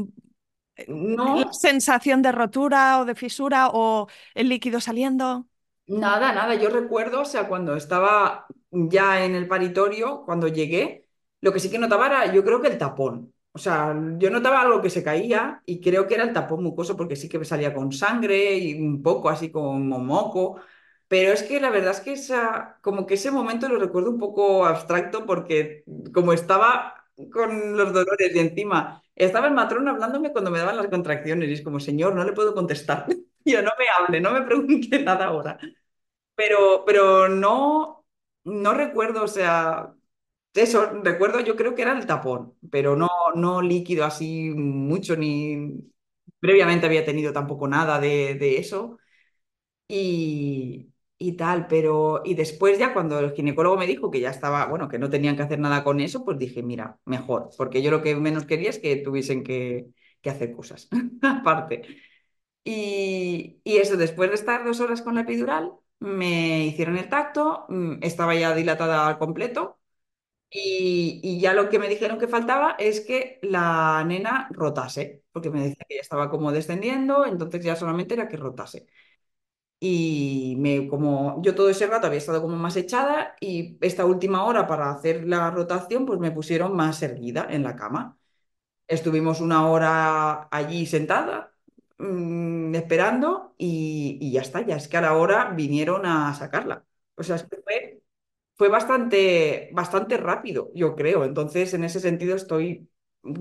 la 1.24 1.44
No, 1.48 1.52
sensación 1.52 2.22
de 2.22 2.32
rotura 2.32 3.00
o 3.00 3.06
de 3.06 3.16
fisura 3.16 3.70
o 3.74 4.08
el 4.36 4.50
líquido 4.50 4.80
saliendo. 4.82 5.48
nada, 5.88 6.32
nada. 6.34 6.56
Yo 6.56 6.70
recuerdo, 6.70 7.22
o 7.22 7.26
sea, 7.26 7.48
cuando 7.48 7.76
estaba 7.76 8.46
ya 8.72 9.24
en 9.26 9.36
el 9.36 9.48
paritorio, 9.48 10.24
cuando 10.26 10.48
llegué, 10.48 11.08
lo 11.42 11.54
que 11.54 11.60
sí 11.60 11.70
que 11.70 11.80
notaba 11.80 12.08
era, 12.08 12.34
yo 12.34 12.44
creo 12.44 12.62
que 12.62 12.68
el 12.68 12.78
tapón. 12.78 13.34
O 13.52 13.58
sea, 13.60 13.96
yo 14.18 14.30
notaba 14.30 14.62
algo 14.62 14.82
que 14.82 14.90
se 14.90 15.04
caía 15.04 15.62
y 15.66 15.82
creo 15.82 16.08
que 16.08 16.14
era 16.16 16.24
el 16.24 16.34
tapón 16.34 16.64
mucoso 16.64 16.96
porque 16.96 17.16
sí 17.16 17.28
que 17.28 17.40
me 17.40 17.46
salía 17.46 17.74
con 17.74 17.92
sangre 17.92 18.56
y 18.58 18.80
un 18.80 19.02
poco 19.02 19.30
así 19.30 19.52
como 19.52 19.74
moco. 20.00 20.62
Pero 21.08 21.34
es 21.34 21.42
que 21.44 21.60
la 21.60 21.72
verdad 21.72 21.92
es 21.92 22.02
que 22.02 22.14
esa, 22.14 22.78
como 22.84 23.06
que 23.08 23.16
ese 23.16 23.32
momento 23.32 23.68
lo 23.68 23.80
recuerdo 23.80 24.12
un 24.12 24.20
poco 24.20 24.66
abstracto 24.66 25.26
porque 25.26 25.84
como 26.14 26.34
estaba 26.34 27.09
con 27.32 27.78
los 27.78 27.94
dolores 27.94 28.36
y 28.36 28.40
encima 28.40 29.02
estaba 29.16 29.48
el 29.48 29.54
matrón 29.54 29.88
hablándome 29.88 30.32
cuando 30.32 30.52
me 30.52 30.60
daban 30.60 30.78
las 30.78 30.88
contracciones 30.88 31.50
y 31.50 31.54
es 31.54 31.62
como, 31.62 31.80
señor, 31.80 32.16
no 32.16 32.24
le 32.24 32.34
puedo 32.34 32.54
contestar. 32.54 33.06
Yo 33.46 33.62
no 33.62 33.72
me 33.80 33.86
hable, 33.90 34.22
no 34.22 34.32
me 34.32 34.42
pregunte 34.44 35.00
nada 35.04 35.26
ahora. 35.26 35.58
Pero, 36.36 36.84
pero 36.86 37.30
no, 37.30 38.06
no 38.46 38.74
recuerdo, 38.74 39.24
o 39.24 39.28
sea, 39.28 39.94
Eso, 40.56 40.88
recuerdo, 41.04 41.40
yo 41.42 41.56
creo 41.58 41.76
que 41.76 41.84
era 41.84 41.98
el 41.98 42.06
tapón, 42.08 42.56
pero 42.72 42.96
no, 42.98 43.10
no 43.36 43.62
líquido 43.62 44.06
así 44.06 44.52
mucho, 44.56 45.16
ni 45.18 45.92
previamente 46.40 46.86
había 46.88 47.06
tenido 47.06 47.34
tampoco 47.34 47.68
nada 47.68 48.00
de, 48.00 48.36
de 48.36 48.58
eso 48.60 49.00
y, 49.88 50.92
y 51.20 51.34
tal, 51.38 51.68
pero 51.68 52.24
y 52.26 52.36
después 52.36 52.80
ya 52.80 52.94
cuando 52.94 53.20
el 53.20 53.34
ginecólogo 53.34 53.78
me 53.78 53.88
dijo 53.88 54.12
que 54.12 54.22
ya 54.22 54.32
estaba, 54.32 54.66
bueno, 54.68 54.90
que 54.90 55.00
no 55.00 55.10
tenían 55.12 55.38
que 55.38 55.44
hacer 55.44 55.60
nada 55.60 55.84
con 55.86 56.00
eso, 56.02 56.26
pues 56.26 56.40
dije, 56.40 56.64
mira, 56.64 57.00
mejor, 57.06 57.52
porque 57.58 57.84
yo 57.84 57.92
lo 57.92 58.02
que 58.04 58.16
menos 58.16 58.46
quería 58.46 58.70
es 58.72 58.80
que 58.80 58.98
tuviesen 58.98 59.44
que, 59.44 59.88
que 60.22 60.32
hacer 60.32 60.54
cosas 60.54 60.90
aparte. 61.24 61.84
Y, 62.64 63.62
y 63.64 63.78
eso, 63.78 63.98
después 63.98 64.30
de 64.30 64.36
estar 64.36 64.64
dos 64.66 64.80
horas 64.80 65.02
con 65.02 65.16
la 65.16 65.22
epidural, 65.22 65.74
me 66.00 66.66
hicieron 66.66 66.98
el 66.98 67.10
tacto, 67.10 67.66
mm, 67.70 68.00
estaba 68.04 68.36
ya 68.36 68.54
dilatada 68.56 69.08
al 69.08 69.18
completo 69.18 69.80
y, 70.52 71.20
y 71.24 71.40
ya 71.42 71.54
lo 71.54 71.70
que 71.70 71.80
me 71.80 71.90
dijeron 71.90 72.20
que 72.20 72.28
faltaba 72.28 72.76
es 72.80 73.02
que 73.02 73.40
la 73.44 74.04
nena 74.06 74.48
rotase, 74.52 75.24
porque 75.32 75.50
me 75.52 75.62
decía 75.62 75.86
que 75.88 75.96
ya 75.96 76.02
estaba 76.02 76.30
como 76.30 76.52
descendiendo, 76.52 77.26
entonces 77.26 77.64
ya 77.64 77.76
solamente 77.76 78.16
era 78.16 78.28
que 78.28 78.38
rotase. 78.38 78.88
Y 79.82 80.56
me, 80.60 80.88
como 80.90 81.42
yo 81.42 81.56
todo 81.56 81.70
ese 81.70 81.88
rato 81.88 82.08
había 82.08 82.18
estado 82.20 82.42
como 82.42 82.58
más 82.58 82.76
echada 82.76 83.36
y 83.40 83.78
esta 83.82 84.06
última 84.06 84.44
hora 84.46 84.68
para 84.68 84.92
hacer 84.92 85.26
la 85.28 85.52
rotación, 85.52 86.06
pues 86.06 86.20
me 86.20 86.32
pusieron 86.32 86.76
más 86.76 87.02
erguida 87.02 87.48
en 87.50 87.64
la 87.64 87.76
cama. 87.78 88.18
Estuvimos 88.88 89.40
una 89.42 89.68
hora 89.70 90.48
allí 90.52 90.86
sentada, 90.88 91.54
mm, 92.00 92.74
esperando 92.76 93.54
y, 93.58 94.18
y 94.22 94.32
ya 94.32 94.42
está, 94.42 94.62
ya 94.66 94.78
es 94.78 94.88
que 94.88 94.98
a 94.98 95.02
la 95.02 95.16
hora 95.16 95.52
vinieron 95.52 96.06
a 96.06 96.34
sacarla. 96.34 96.86
O 97.16 97.24
sea, 97.24 97.36
es 97.38 97.44
que 97.44 97.58
fue 97.64 98.02
fue 98.56 98.70
bastante, 98.70 99.70
bastante 99.74 100.18
rápido, 100.18 100.72
yo 100.76 100.96
creo. 100.96 101.26
Entonces, 101.26 101.74
en 101.74 101.84
ese 101.84 102.00
sentido, 102.00 102.36
estoy, 102.36 102.90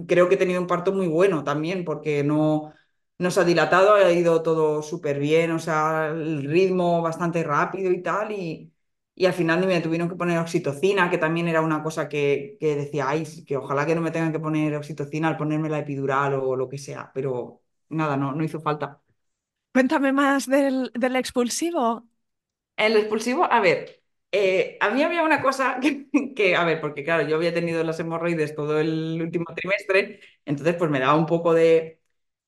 creo 0.07 0.28
que 0.28 0.34
he 0.36 0.39
tenido 0.39 0.61
un 0.61 0.66
parto 0.66 0.93
muy 0.93 1.09
bueno 1.09 1.45
también, 1.45 1.84
porque 1.84 2.24
no, 2.24 2.72
no 3.18 3.30
se 3.30 3.40
ha 3.40 3.44
dilatado, 3.44 3.94
ha 3.94 4.12
ido 4.12 4.42
todo 4.42 4.82
súper 4.82 5.18
bien, 5.18 5.50
o 5.52 5.58
sea, 5.58 6.08
el 6.08 6.44
ritmo 6.44 7.02
bastante 7.02 7.42
rápido 7.44 7.90
y 7.92 8.02
tal, 8.02 8.32
y, 8.32 8.72
y 9.14 9.26
al 9.26 9.32
final 9.32 9.60
ni 9.60 9.66
me 9.66 9.80
tuvieron 9.80 10.08
que 10.08 10.14
poner 10.16 10.38
oxitocina, 10.38 11.10
que 11.10 11.18
también 11.18 11.48
era 11.48 11.60
una 11.60 11.82
cosa 11.82 12.08
que, 12.08 12.56
que 12.60 12.76
decía, 12.76 13.08
ay, 13.08 13.26
que 13.46 13.56
ojalá 13.56 13.86
que 13.86 13.94
no 13.94 14.00
me 14.00 14.10
tengan 14.12 14.32
que 14.32 14.40
poner 14.40 14.74
oxitocina 14.76 15.28
al 15.28 15.36
ponerme 15.36 15.68
la 15.68 15.80
epidural 15.80 16.34
o 16.34 16.56
lo 16.56 16.68
que 16.68 16.78
sea, 16.78 17.10
pero 17.14 17.62
nada, 17.90 18.16
no, 18.16 18.32
no 18.34 18.44
hizo 18.44 18.60
falta. 18.60 19.02
Cuéntame 19.72 20.12
más 20.12 20.46
del, 20.46 20.90
del 20.94 21.16
expulsivo. 21.16 22.06
El 22.76 22.96
expulsivo, 22.96 23.44
a 23.50 23.60
ver, 23.60 24.02
eh, 24.32 24.76
a 24.80 24.90
mí 24.90 25.02
había 25.02 25.22
una 25.22 25.42
cosa 25.42 25.78
que, 25.82 26.08
que, 26.34 26.56
a 26.56 26.64
ver, 26.64 26.80
porque 26.80 27.04
claro, 27.04 27.28
yo 27.28 27.36
había 27.36 27.52
tenido 27.54 27.82
las 27.84 27.98
hemorroides 28.00 28.54
todo 28.54 28.78
el 28.80 29.20
último 29.20 29.46
trimestre, 29.54 30.20
entonces 30.44 30.76
pues 30.76 30.90
me 30.90 31.00
daba 31.00 31.16
un 31.16 31.26
poco 31.26 31.54
de, 31.54 31.97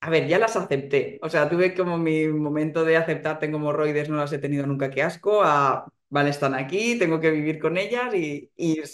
a 0.00 0.10
ver, 0.10 0.26
ya 0.28 0.38
las 0.38 0.56
acepté, 0.56 1.18
o 1.22 1.28
sea, 1.28 1.48
tuve 1.48 1.74
como 1.74 1.98
mi 1.98 2.26
momento 2.28 2.84
de 2.84 2.96
aceptar, 2.96 3.38
tengo 3.38 3.58
hemorroides, 3.58 4.08
no 4.08 4.16
las 4.16 4.32
he 4.32 4.38
tenido 4.38 4.66
nunca, 4.66 4.90
qué 4.90 5.02
asco, 5.02 5.42
a, 5.42 5.86
vale, 6.08 6.30
están 6.30 6.54
aquí, 6.54 6.98
tengo 6.98 7.20
que 7.20 7.30
vivir 7.30 7.58
con 7.60 7.76
ellas 7.76 8.14
y, 8.14 8.50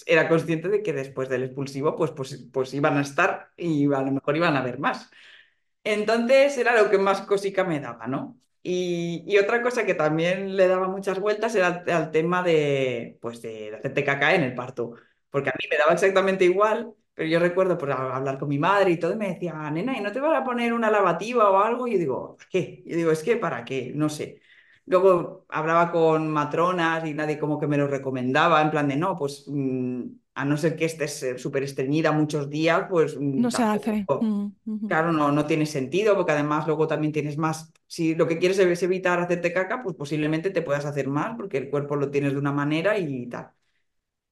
era 0.07 0.28
consciente 0.28 0.68
de 0.68 0.82
que 0.82 0.92
después 0.92 1.28
del 1.28 1.44
expulsivo 1.44 1.96
pues, 1.96 2.11
pues, 2.12 2.48
pues 2.52 2.74
iban 2.74 2.96
a 2.98 3.02
estar 3.02 3.50
y 3.57 3.84
a 3.92 4.02
lo 4.02 4.12
mejor 4.12 4.36
iban 4.36 4.57
a 4.57 4.61
haber 4.61 4.78
más. 4.78 5.11
Entonces 5.84 6.59
era 6.59 6.80
lo 6.80 6.90
que 6.90 6.98
más 6.98 7.22
cosica 7.22 7.64
me 7.64 7.80
daba, 7.80 8.07
¿no? 8.09 8.38
Y, 8.62 9.36
otra 9.38 9.62
cosa 9.62 9.86
que 9.86 9.94
también 9.94 10.57
le 10.57 10.66
daba 10.68 10.88
muchas 10.88 11.20
vueltas 11.20 11.54
era 11.54 11.84
el 11.86 12.11
tema 12.11 12.42
de, 12.42 13.18
pues 13.20 13.40
de 13.42 13.74
hacerte 13.76 14.04
caca 14.04 14.34
en 14.34 14.42
el 14.42 14.54
parto, 14.54 14.94
porque 15.30 15.50
a 15.50 15.54
mí 15.59 15.66
me 15.70 15.78
daba 15.78 15.92
exactamente 15.92 16.44
igual, 16.44 16.94
pero 17.16 17.28
yo 17.28 17.40
recuerdo 17.40 17.78
por 17.78 17.90
hablar 17.92 18.38
con 18.38 18.48
mi 18.50 18.58
madre 18.60 18.92
y 18.92 18.98
todo, 18.98 19.12
y 19.14 19.16
me 19.16 19.30
decía, 19.30 19.70
nena, 19.72 19.98
¿y 19.98 20.02
no 20.02 20.12
te 20.12 20.20
vas 20.20 20.40
a 20.40 20.44
poner 20.44 20.72
una 20.74 20.90
lavativa 20.92 21.50
o 21.50 21.58
algo? 21.58 21.88
Y 21.88 21.94
yo 21.94 21.98
digo, 21.98 22.36
¿para 22.38 22.50
qué? 22.50 22.84
Y 22.86 22.94
digo, 22.94 23.10
es 23.12 23.24
que 23.24 23.36
¿para 23.38 23.64
qué? 23.64 23.92
No 23.94 24.08
sé. 24.10 24.40
Luego 24.86 25.46
hablaba 25.48 25.90
con 25.92 26.30
matronas 26.30 27.06
y 27.06 27.14
nadie 27.14 27.38
como 27.38 27.58
que 27.58 27.66
me 27.66 27.78
lo 27.78 27.88
recomendaba, 27.88 28.62
en 28.62 28.70
plan 28.70 28.88
de, 28.88 28.96
no, 28.96 29.16
pues 29.16 29.44
mm, 29.48 30.02
a 30.34 30.44
no 30.44 30.56
ser 30.58 30.76
que 30.76 30.84
estés 30.84 31.22
eh, 31.24 31.38
súper 31.38 31.64
estreñida 31.64 32.12
muchos 32.12 32.48
días, 32.50 32.86
pues 32.90 33.16
mm, 33.18 33.40
No 33.40 33.50
se 33.50 33.62
hace. 33.62 34.06
Mm. 34.20 34.86
Claro, 34.86 35.12
no, 35.12 35.32
no 35.32 35.46
tiene 35.46 35.66
sentido 35.66 36.14
porque 36.14 36.32
además 36.32 36.66
luego 36.66 36.86
también 36.86 37.12
tienes 37.12 37.36
más, 37.38 37.72
si 37.88 38.14
lo 38.14 38.28
que 38.28 38.38
quieres 38.38 38.58
es 38.60 38.82
evitar 38.84 39.18
hacerte 39.18 39.52
caca, 39.52 39.82
pues 39.82 39.96
posiblemente 39.96 40.50
te 40.50 40.62
puedas 40.62 40.84
hacer 40.84 41.08
más 41.08 41.34
porque 41.36 41.58
el 41.58 41.70
cuerpo 41.70 41.96
lo 41.96 42.10
tienes 42.10 42.32
de 42.32 42.38
una 42.38 42.52
manera 42.52 42.96
y 42.98 43.26
tal. 43.28 43.50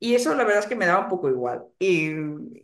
Y 0.05 0.15
eso 0.15 0.35
la 0.35 0.45
verdad 0.45 0.61
es 0.63 0.67
que 0.69 0.77
me 0.77 0.87
daba 0.87 1.05
un 1.05 1.09
poco 1.09 1.29
igual. 1.31 1.65
Y, 1.79 2.11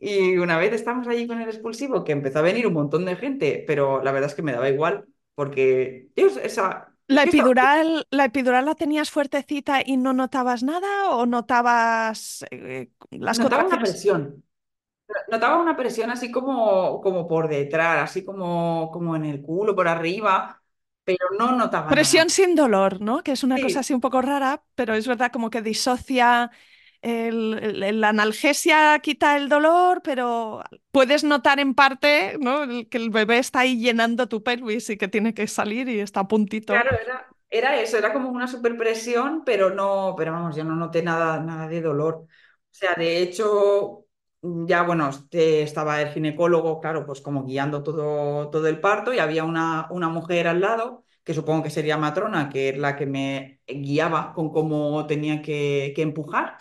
y 0.01 0.37
una 0.39 0.59
vez 0.59 0.73
estamos 0.75 1.07
allí 1.09 1.27
con 1.27 1.41
el 1.41 1.49
expulsivo, 1.49 2.05
que 2.05 2.13
empezó 2.13 2.41
a 2.41 2.43
venir 2.43 2.67
un 2.67 2.75
montón 2.75 3.05
de 3.07 3.17
gente, 3.17 3.65
pero 3.67 4.03
la 4.03 4.13
verdad 4.13 4.29
es 4.31 4.35
que 4.37 4.43
me 4.43 4.53
daba 4.53 4.69
igual 4.69 5.07
porque 5.35 6.09
Dios, 6.17 6.37
esa, 6.37 6.95
¿La 7.07 7.25
epidural, 7.25 8.07
la 8.11 8.25
epidural 8.27 8.67
la 8.67 8.77
tenías 8.77 9.11
fuertecita 9.11 9.83
y 9.85 9.97
no 9.97 10.13
notabas 10.13 10.63
nada 10.63 11.11
o 11.11 11.27
notabas 11.27 12.45
eh, 12.53 12.91
las 13.11 13.41
notaba 13.41 13.65
una 13.67 13.79
presión. 13.79 14.45
Notaba 15.31 15.61
una 15.63 15.77
presión 15.77 16.11
así 16.11 16.31
como, 16.31 17.01
como 17.01 17.27
por 17.29 17.49
detrás, 17.49 18.11
así 18.11 18.25
como, 18.25 18.91
como 18.93 19.17
en 19.17 19.25
el 19.25 19.43
culo, 19.43 19.75
por 19.77 19.89
arriba, 19.89 20.63
pero 21.05 21.27
no 21.39 21.53
notaba 21.57 21.95
nada. 21.97 22.17
Presión 22.17 22.31
sin 22.31 22.55
dolor, 22.55 23.01
¿no? 23.01 23.23
Que 23.25 23.33
es 23.33 23.43
una 23.43 23.59
cosa 23.59 23.81
Sí, 23.81 23.81
así 23.81 23.93
un 23.93 24.01
poco 24.01 24.23
rara, 24.23 24.63
pero 24.77 24.95
es 24.95 25.09
verdad 25.09 25.33
como 25.33 25.51
que 25.51 25.61
disocia 25.63 26.51
la 27.03 28.09
analgesia 28.11 28.99
quita 29.01 29.37
el 29.37 29.49
dolor, 29.49 30.03
pero 30.03 30.63
puedes 30.91 31.25
notar 31.25 31.61
en 31.61 31.75
parte, 31.75 32.37
¿no? 32.41 32.67
que 32.89 32.99
el 32.99 33.11
bebé 33.11 33.39
está 33.39 33.61
ahí 33.61 33.79
llenando 33.81 34.29
tu 34.29 34.43
pelvis 34.43 34.91
y 34.91 34.97
que 34.99 35.09
tiene 35.09 35.35
que 35.35 35.47
salir 35.47 35.89
y 35.89 36.01
está 36.01 36.21
a 36.21 36.29
puntito. 36.29 36.73
Claro, 36.73 36.91
era, 37.01 37.27
era 37.51 37.81
eso, 37.81 37.99
era 37.99 38.13
como 38.13 38.29
una 38.31 38.47
superpresión, 38.47 39.43
pero 39.45 39.71
no, 39.71 40.15
pero 40.17 40.33
vamos, 40.33 40.57
yo 40.57 40.65
no 40.65 40.77
noté 40.77 41.03
nada, 41.03 41.41
nada 41.41 41.69
de 41.69 41.81
dolor. 41.81 42.15
O 42.15 42.29
sea, 42.71 42.95
de 42.95 43.23
hecho, 43.23 44.07
ya 44.43 44.83
bueno, 44.83 45.09
este, 45.09 45.63
estaba 45.63 46.01
el 46.01 46.11
ginecólogo, 46.13 46.81
claro, 46.81 47.05
pues 47.07 47.21
como 47.21 47.45
guiando 47.45 47.83
todo, 47.83 48.51
todo 48.51 48.67
el 48.69 48.81
parto 48.81 49.13
y 49.13 49.19
había 49.19 49.45
una, 49.45 49.89
una 49.91 50.09
mujer 50.09 50.47
al 50.49 50.61
lado, 50.61 51.05
que 51.25 51.35
supongo 51.35 51.63
que 51.65 51.71
sería 51.71 51.97
matrona, 51.97 52.49
que 52.49 52.71
es 52.71 52.79
la 52.79 52.97
que 52.97 53.07
me 53.07 53.61
guiaba 53.67 54.33
con 54.33 54.51
cómo 54.53 55.07
tenía 55.07 55.43
que, 55.43 55.93
que 55.97 56.03
empujar. 56.03 56.57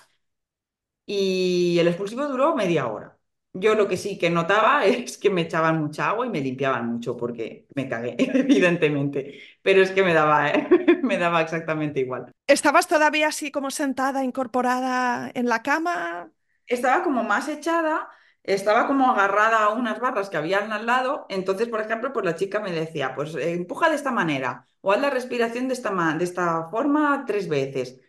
Y 1.12 1.80
el 1.80 1.88
expulsivo 1.88 2.28
duró 2.28 2.56
media 2.56 2.86
hora. 2.86 3.18
Yo 3.52 3.74
lo 3.74 3.88
que 3.88 3.98
sí 3.98 4.20
que 4.20 4.30
notaba 4.30 4.86
es 4.86 5.18
que 5.18 5.32
me 5.32 5.42
echaban 5.42 5.82
mucha 5.82 6.10
agua 6.10 6.28
y 6.28 6.30
me 6.30 6.40
limpiaban 6.40 6.86
mucho 6.86 7.18
porque 7.18 7.66
me 7.74 7.90
cagué, 7.90 8.16
evidentemente. 8.20 9.40
Pero 9.64 9.82
es 9.82 9.90
que 9.90 10.04
me 10.04 10.14
daba, 10.14 10.54
me 11.02 11.18
daba 11.18 11.42
exactamente 11.42 12.02
igual. 12.02 12.32
¿Estabas 12.46 12.88
todavía 12.88 13.30
así 13.30 13.50
como 13.50 13.72
sentada, 13.72 14.24
incorporada 14.24 15.32
en 15.34 15.50
la 15.50 15.64
cama? 15.64 16.30
estaba 16.68 17.04
como 17.04 17.24
más 17.24 17.48
echada, 17.48 18.08
estaba 18.44 18.86
como 18.86 19.10
agarrada 19.10 19.64
a 19.64 19.70
unas 19.70 20.00
barras 20.00 20.30
que 20.30 20.38
habían 20.38 20.72
al 20.72 20.86
lado. 20.86 21.26
Entonces, 21.30 21.70
por 21.70 21.82
ejemplo, 21.82 22.14
pues 22.14 22.24
la 22.24 22.36
chica 22.36 22.60
me 22.60 22.72
decía, 22.72 23.16
pues 23.16 23.34
eh, 23.34 23.54
empuja 23.54 23.90
de 23.90 23.96
esta 23.96 24.12
manera 24.12 24.68
o 24.82 24.92
haz 24.92 25.02
la 25.02 25.10
respiración 25.10 25.68
de 25.68 25.74
esta, 25.74 25.92
de 26.20 26.24
esta 26.24 26.70
forma 26.70 27.24
tres 27.26 27.50
veces. 27.50 28.00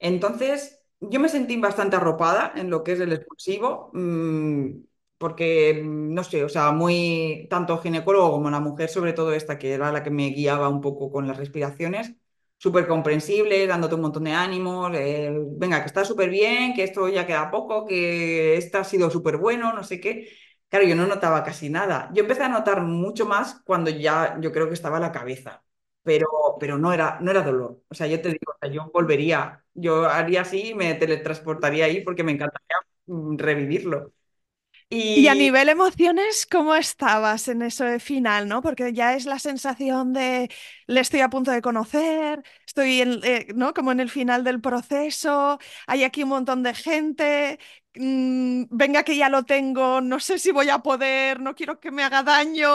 Entonces, 0.00 0.77
yo 1.00 1.20
me 1.20 1.28
sentí 1.28 1.56
bastante 1.56 1.96
arropada 1.96 2.52
en 2.56 2.70
lo 2.70 2.82
que 2.84 2.92
es 2.92 3.00
el 3.00 3.12
expulsivo, 3.12 3.90
mm, 3.94 4.68
porque, 5.18 5.80
mm, 5.84 6.14
no 6.14 6.24
sé, 6.24 6.44
o 6.44 6.48
sea, 6.48 6.70
muy, 6.72 7.46
tanto 7.50 7.78
ginecólogo 7.78 8.30
como 8.32 8.50
la 8.50 8.60
mujer, 8.60 8.88
sobre 8.88 9.12
todo 9.12 9.32
esta, 9.32 9.58
que 9.58 9.72
era 9.74 9.92
la 9.92 10.02
que 10.02 10.10
me 10.10 10.28
guiaba 10.30 10.68
un 10.68 10.80
poco 10.80 11.10
con 11.10 11.26
las 11.26 11.36
respiraciones 11.36 12.14
súper 12.60 12.88
comprensible, 12.88 13.66
dándote 13.68 13.94
un 13.94 14.00
montón 14.02 14.24
de 14.24 14.32
ánimos, 14.32 14.90
eh, 14.94 15.30
venga, 15.52 15.80
que 15.80 15.86
está 15.86 16.04
súper 16.04 16.28
bien, 16.30 16.74
que 16.74 16.82
esto 16.84 17.08
ya 17.08 17.24
queda 17.26 17.50
poco, 17.52 17.86
que 17.86 18.56
esto 18.56 18.78
ha 18.78 18.84
sido 18.84 19.10
súper 19.10 19.36
bueno, 19.36 19.72
no 19.72 19.84
sé 19.84 20.00
qué. 20.00 20.28
Claro, 20.68 20.84
yo 20.84 20.96
no 20.96 21.06
notaba 21.06 21.44
casi 21.44 21.70
nada. 21.70 22.10
Yo 22.12 22.22
empecé 22.22 22.42
a 22.42 22.48
notar 22.48 22.82
mucho 22.82 23.26
más 23.26 23.60
cuando 23.64 23.90
ya 23.90 24.38
yo 24.40 24.50
creo 24.52 24.66
que 24.68 24.74
estaba 24.74 24.98
la 25.00 25.12
cabeza, 25.12 25.62
pero, 26.08 26.26
pero 26.58 26.78
no 26.78 26.92
era, 26.94 27.18
no 27.20 27.30
era 27.30 27.42
dolor. 27.42 27.82
O 27.90 27.94
sea, 27.94 28.06
yo 28.06 28.20
te 28.22 28.30
digo, 28.30 28.54
yo 28.72 28.90
volvería, 28.94 29.62
yo 29.74 30.06
haría 30.06 30.40
así 30.42 30.70
y 30.70 30.74
me 30.74 30.94
teletransportaría 30.94 31.84
ahí 31.84 32.00
porque 32.02 32.24
me 32.24 32.32
encantaría 32.32 32.76
mm, 33.06 33.36
revivirlo. 33.36 34.12
Y 34.90 35.26
a 35.28 35.34
nivel 35.34 35.68
emociones, 35.68 36.46
¿cómo 36.46 36.74
estabas 36.74 37.48
en 37.48 37.62
eso 37.62 37.84
de 37.84 37.98
final, 38.00 38.48
¿no? 38.48 38.62
Porque 38.62 38.92
ya 38.92 39.14
es 39.14 39.26
la 39.26 39.38
sensación 39.38 40.12
de 40.12 40.48
le 40.86 41.00
estoy 41.00 41.20
a 41.20 41.28
punto 41.28 41.50
de 41.50 41.60
conocer, 41.60 42.42
estoy 42.66 43.00
en, 43.02 43.20
eh, 43.24 43.48
¿no? 43.54 43.74
Como 43.74 43.92
en 43.92 44.00
el 44.00 44.08
final 44.10 44.44
del 44.44 44.60
proceso, 44.60 45.58
hay 45.86 46.04
aquí 46.04 46.22
un 46.22 46.30
montón 46.30 46.62
de 46.62 46.72
gente, 46.72 47.58
mm, 47.96 48.64
venga 48.70 49.02
que 49.02 49.16
ya 49.16 49.28
lo 49.28 49.44
tengo, 49.44 50.00
no 50.00 50.20
sé 50.20 50.38
si 50.38 50.52
voy 50.52 50.70
a 50.70 50.78
poder, 50.78 51.40
no 51.40 51.54
quiero 51.54 51.80
que 51.80 51.90
me 51.90 52.02
haga 52.04 52.22
daño. 52.22 52.68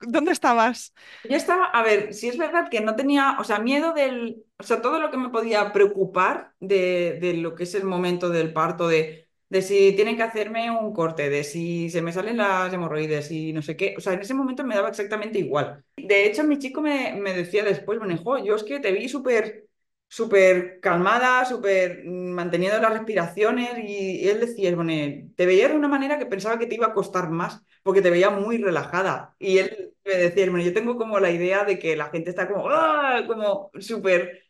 ¿Dónde 0.00 0.32
estabas? 0.32 0.94
Yo 1.28 1.36
estaba, 1.36 1.66
a 1.66 1.82
ver, 1.82 2.14
si 2.14 2.28
es 2.28 2.36
verdad 2.38 2.68
que 2.68 2.80
no 2.80 2.96
tenía, 2.96 3.36
o 3.38 3.44
sea, 3.44 3.58
miedo 3.58 3.92
del, 3.92 4.44
o 4.58 4.62
sea, 4.62 4.82
todo 4.82 4.98
lo 5.00 5.10
que 5.10 5.16
me 5.16 5.28
podía 5.30 5.72
preocupar 5.72 6.52
de, 6.60 7.18
de 7.20 7.34
lo 7.34 7.54
que 7.54 7.64
es 7.64 7.74
el 7.74 7.84
momento 7.84 8.28
del 8.28 8.52
parto, 8.52 8.88
de, 8.88 9.21
de 9.52 9.62
si 9.62 9.92
tienen 9.94 10.16
que 10.16 10.22
hacerme 10.22 10.70
un 10.70 10.92
corte, 10.94 11.28
de 11.30 11.44
si 11.44 11.90
se 11.90 12.00
me 12.02 12.12
salen 12.12 12.38
las 12.38 12.72
hemorroides 12.72 13.30
y 13.30 13.52
no 13.52 13.60
sé 13.62 13.76
qué. 13.76 13.94
O 13.98 14.00
sea, 14.00 14.14
en 14.14 14.20
ese 14.20 14.32
momento 14.34 14.64
me 14.64 14.74
daba 14.74 14.88
exactamente 14.88 15.38
igual. 15.38 15.84
De 15.96 16.24
hecho, 16.26 16.42
mi 16.44 16.58
chico 16.58 16.80
me, 16.80 17.14
me 17.20 17.34
decía 17.34 17.62
después, 17.64 17.98
bueno, 17.98 18.14
hijo, 18.14 18.38
yo 18.38 18.56
es 18.56 18.64
que 18.64 18.80
te 18.80 18.92
vi 18.92 19.08
súper 19.08 19.66
súper 20.08 20.78
calmada, 20.80 21.44
súper 21.46 22.02
mm, 22.04 22.30
manteniendo 22.32 22.78
las 22.80 22.92
respiraciones 22.92 23.78
y, 23.78 24.20
y 24.24 24.28
él 24.28 24.40
decía, 24.40 24.74
bueno, 24.76 24.92
te 25.36 25.46
veía 25.46 25.68
de 25.68 25.74
una 25.76 25.88
manera 25.88 26.18
que 26.18 26.26
pensaba 26.26 26.58
que 26.58 26.66
te 26.66 26.74
iba 26.74 26.86
a 26.88 26.92
costar 26.94 27.30
más 27.30 27.62
porque 27.82 28.02
te 28.02 28.10
veía 28.10 28.30
muy 28.30 28.58
relajada. 28.58 29.34
Y 29.38 29.58
él 29.58 29.94
me 30.04 30.14
decía, 30.16 30.50
bueno, 30.50 30.64
yo 30.64 30.72
tengo 30.74 30.96
como 30.96 31.18
la 31.20 31.30
idea 31.30 31.64
de 31.64 31.78
que 31.78 31.96
la 31.96 32.10
gente 32.10 32.30
está 32.30 32.48
como, 32.48 32.68
¡ah! 32.70 33.22
como 33.26 33.70
súper 33.80 34.42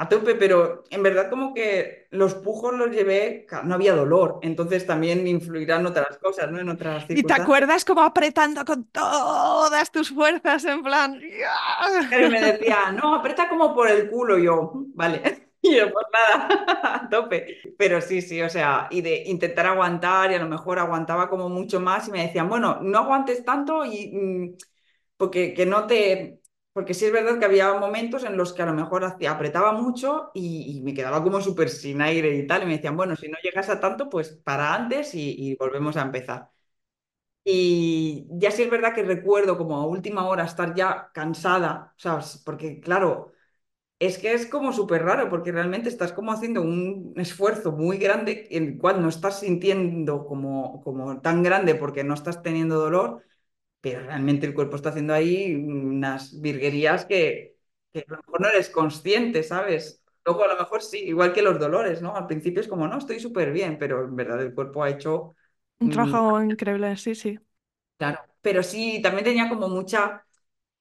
a 0.00 0.08
tope, 0.08 0.34
pero 0.34 0.82
en 0.88 1.02
verdad 1.02 1.28
como 1.28 1.52
que 1.52 2.06
los 2.10 2.34
pujos 2.34 2.72
los 2.72 2.90
llevé, 2.90 3.46
no 3.64 3.74
había 3.74 3.94
dolor, 3.94 4.38
entonces 4.40 4.86
también 4.86 5.26
influirán 5.26 5.84
otras 5.84 6.16
cosas, 6.16 6.50
¿no? 6.50 6.58
En 6.58 6.70
otras 6.70 7.04
Y 7.10 7.22
te 7.22 7.34
acuerdas 7.34 7.84
como 7.84 8.00
apretando 8.00 8.64
con 8.64 8.84
todas 8.86 9.92
tus 9.92 10.08
fuerzas 10.08 10.64
en 10.64 10.82
plan... 10.82 11.20
Pero 12.08 12.30
me 12.30 12.40
decía, 12.40 12.90
no, 12.92 13.16
aprieta 13.16 13.46
como 13.46 13.74
por 13.74 13.90
el 13.90 14.08
culo, 14.08 14.38
y 14.38 14.44
yo, 14.44 14.72
vale. 14.94 15.50
Y 15.62 15.76
yo, 15.76 15.92
pues 15.92 16.06
nada, 16.10 16.48
a 17.04 17.08
tope. 17.10 17.58
Pero 17.76 18.00
sí, 18.00 18.22
sí, 18.22 18.40
o 18.40 18.48
sea, 18.48 18.88
y 18.90 19.02
de 19.02 19.24
intentar 19.26 19.66
aguantar, 19.66 20.32
y 20.32 20.34
a 20.36 20.38
lo 20.38 20.48
mejor 20.48 20.78
aguantaba 20.78 21.28
como 21.28 21.50
mucho 21.50 21.80
más, 21.80 22.08
y 22.08 22.12
me 22.12 22.22
decían, 22.26 22.48
bueno, 22.48 22.78
no 22.80 23.00
aguantes 23.00 23.44
tanto 23.44 23.84
y 23.84 24.10
mm, 24.10 24.56
porque 25.18 25.52
que 25.52 25.66
no 25.66 25.86
te. 25.86 26.39
Porque 26.72 26.94
sí 26.94 27.04
es 27.06 27.12
verdad 27.12 27.38
que 27.38 27.44
había 27.46 27.74
momentos 27.74 28.22
en 28.24 28.36
los 28.36 28.52
que 28.52 28.62
a 28.62 28.66
lo 28.66 28.72
mejor 28.74 29.04
hacía, 29.04 29.32
apretaba 29.32 29.72
mucho 29.72 30.30
y, 30.34 30.78
y 30.78 30.82
me 30.82 30.94
quedaba 30.94 31.22
como 31.22 31.40
súper 31.40 31.68
sin 31.68 32.00
aire 32.00 32.34
y 32.36 32.46
tal. 32.46 32.62
Y 32.62 32.66
me 32.66 32.72
decían, 32.76 32.96
bueno, 32.96 33.16
si 33.16 33.28
no 33.28 33.36
llegas 33.42 33.68
a 33.70 33.80
tanto, 33.80 34.08
pues 34.08 34.30
para 34.30 34.74
antes 34.74 35.14
y, 35.14 35.34
y 35.36 35.56
volvemos 35.56 35.96
a 35.96 36.02
empezar. 36.02 36.50
Y 37.44 38.26
ya 38.32 38.50
sí 38.50 38.62
es 38.62 38.70
verdad 38.70 38.94
que 38.94 39.02
recuerdo 39.02 39.56
como 39.58 39.76
a 39.78 39.86
última 39.86 40.26
hora 40.28 40.44
estar 40.44 40.74
ya 40.74 41.10
cansada, 41.14 41.94
sea, 41.96 42.20
porque 42.44 42.80
claro, 42.80 43.32
es 43.98 44.18
que 44.18 44.32
es 44.34 44.46
como 44.46 44.72
súper 44.72 45.02
raro, 45.04 45.28
porque 45.30 45.52
realmente 45.52 45.88
estás 45.90 46.12
como 46.12 46.32
haciendo 46.32 46.62
un 46.62 47.12
esfuerzo 47.16 47.72
muy 47.72 47.98
grande, 47.98 48.48
en 48.50 48.64
el 48.68 48.78
cual 48.78 49.02
no 49.02 49.08
estás 49.08 49.40
sintiendo 49.40 50.26
como, 50.26 50.82
como 50.82 51.20
tan 51.20 51.42
grande 51.42 51.74
porque 51.74 52.04
no 52.04 52.14
estás 52.14 52.42
teniendo 52.42 52.76
dolor, 52.80 53.22
pero 53.80 54.00
realmente 54.02 54.46
el 54.46 54.54
cuerpo 54.54 54.76
está 54.76 54.90
haciendo 54.90 55.14
ahí 55.14 55.54
unas 55.54 56.40
virguerías 56.40 57.04
que, 57.06 57.56
que 57.92 58.00
a 58.00 58.04
lo 58.12 58.16
mejor 58.18 58.40
no 58.42 58.48
eres 58.48 58.68
consciente, 58.70 59.42
¿sabes? 59.42 60.02
Luego 60.24 60.44
a 60.44 60.48
lo 60.48 60.58
mejor 60.58 60.82
sí, 60.82 60.98
igual 60.98 61.32
que 61.32 61.42
los 61.42 61.58
dolores, 61.58 62.02
¿no? 62.02 62.14
Al 62.14 62.26
principio 62.26 62.60
es 62.60 62.68
como, 62.68 62.86
no, 62.88 62.98
estoy 62.98 63.20
súper 63.20 63.52
bien, 63.52 63.78
pero 63.78 64.04
en 64.04 64.16
verdad 64.16 64.42
el 64.42 64.54
cuerpo 64.54 64.82
ha 64.84 64.90
hecho... 64.90 65.34
Un 65.80 65.90
mm, 65.90 65.90
trabajo 65.90 66.40
increíble, 66.42 66.96
sí, 66.96 67.14
sí. 67.14 67.38
Claro, 67.96 68.20
pero 68.40 68.62
sí, 68.62 69.00
también 69.02 69.24
tenía 69.24 69.48
como 69.48 69.68
mucha, 69.68 70.24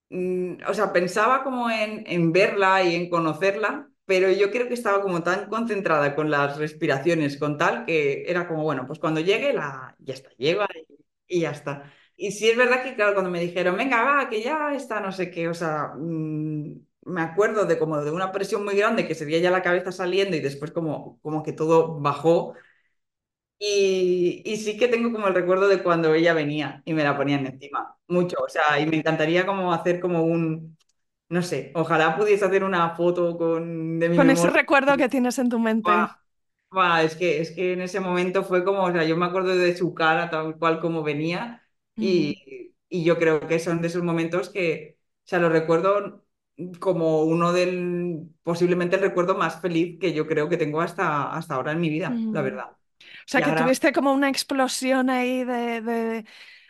mm, 0.09 0.55
o 0.67 0.73
sea, 0.73 0.93
pensaba 0.93 1.43
como 1.43 1.69
en, 1.71 2.03
en 2.07 2.31
verla 2.33 2.83
y 2.83 2.95
en 2.95 3.09
conocerla, 3.09 3.89
pero 4.05 4.31
yo 4.31 4.51
creo 4.51 4.67
que 4.67 4.75
estaba 4.75 5.01
como 5.01 5.23
tan 5.23 5.49
concentrada 5.49 6.15
con 6.15 6.31
las 6.31 6.57
respiraciones, 6.57 7.37
con 7.37 7.57
tal, 7.57 7.85
que 7.85 8.23
era 8.27 8.47
como, 8.47 8.63
bueno, 8.63 8.87
pues 8.87 8.99
cuando 8.99 9.21
llegue, 9.21 9.53
la, 9.53 9.95
ya 9.99 10.13
está, 10.15 10.29
llega 10.37 10.67
y, 11.27 11.37
y 11.39 11.41
ya 11.41 11.51
está. 11.51 11.93
Y 12.21 12.31
sí 12.33 12.49
es 12.49 12.57
verdad 12.57 12.83
que, 12.83 12.95
claro, 12.95 13.13
cuando 13.13 13.31
me 13.31 13.39
dijeron, 13.39 13.77
venga, 13.77 14.03
va, 14.03 14.29
que 14.29 14.41
ya 14.43 14.73
está, 14.75 14.99
no 14.99 15.11
sé 15.13 15.31
qué, 15.31 15.47
o 15.47 15.53
sea, 15.53 15.93
mm, 15.97 16.73
me 17.05 17.21
acuerdo 17.21 17.65
de 17.65 17.79
como 17.79 18.01
de 18.01 18.11
una 18.11 18.31
presión 18.33 18.65
muy 18.65 18.75
grande 18.75 19.07
que 19.07 19.15
se 19.15 19.23
veía 19.25 19.39
ya 19.39 19.51
la 19.51 19.61
cabeza 19.63 19.91
saliendo 19.93 20.35
y 20.35 20.41
después 20.41 20.71
como, 20.71 21.19
como 21.21 21.43
que 21.43 21.53
todo 21.53 21.99
bajó. 22.01 22.55
Y, 23.61 24.41
y 24.45 24.57
sí 24.57 24.77
que 24.77 24.87
tengo 24.87 25.11
como 25.11 25.27
el 25.27 25.35
recuerdo 25.35 25.67
de 25.67 25.83
cuando 25.83 26.13
ella 26.13 26.33
venía 26.33 26.81
y 26.85 26.93
me 26.93 27.03
la 27.03 27.17
ponían 27.17 27.45
encima, 27.45 27.97
mucho, 28.07 28.37
o 28.41 28.47
sea, 28.49 28.79
y 28.79 28.85
me 28.87 28.95
encantaría 28.97 29.45
como 29.45 29.73
hacer 29.73 29.99
como 29.99 30.23
un, 30.23 30.77
no 31.29 31.41
sé, 31.43 31.71
ojalá 31.75 32.15
pudiese 32.17 32.45
hacer 32.45 32.63
una 32.63 32.95
foto 32.95 33.37
con, 33.37 33.99
de 33.99 34.09
mi 34.09 34.17
Con 34.17 34.29
ese 34.29 34.49
memoria. 34.49 34.57
recuerdo 34.57 34.97
que 34.97 35.09
tienes 35.09 35.39
en 35.39 35.49
tu 35.49 35.57
mente. 35.59 35.93
es 37.03 37.15
que, 37.15 37.41
es 37.41 37.51
que 37.51 37.73
en 37.73 37.81
ese 37.81 37.99
momento 37.99 38.43
fue 38.43 38.63
como, 38.63 38.83
o 38.83 38.91
sea, 38.91 39.03
yo 39.05 39.17
me 39.17 39.25
acuerdo 39.25 39.55
de 39.55 39.75
su 39.75 39.93
cara 39.93 40.29
tal 40.29 40.57
cual 40.57 40.79
como 40.79 41.03
venía. 41.03 41.63
Y, 41.99 42.75
y 42.89 43.03
yo 43.03 43.17
creo 43.19 43.47
que 43.47 43.59
son 43.59 43.81
de 43.81 43.87
esos 43.87 44.03
momentos 44.03 44.49
que, 44.49 44.97
o 45.25 45.27
sea, 45.27 45.39
lo 45.39 45.49
recuerdo 45.49 46.25
como 46.79 47.23
uno 47.23 47.53
del, 47.53 48.29
posiblemente 48.43 48.95
el 48.97 49.01
recuerdo 49.03 49.35
más 49.37 49.61
feliz 49.61 49.97
que 49.99 50.13
yo 50.13 50.27
creo 50.27 50.49
que 50.49 50.57
tengo 50.57 50.81
hasta, 50.81 51.31
hasta 51.33 51.55
ahora 51.55 51.71
en 51.73 51.81
mi 51.81 51.89
vida, 51.89 52.25
la 52.31 52.41
Mm. 52.41 52.43
verdad. 52.43 52.71
O 53.25 53.27
sea, 53.27 53.41
Y 53.41 53.43
que 53.43 53.53
ahora 53.53 53.53
tuviste 53.53 53.93
como 53.93 54.13
una 54.13 54.29
explosión 54.29 55.09
ahí 55.09 55.43
de, 55.45 55.81
de- 55.81 56.25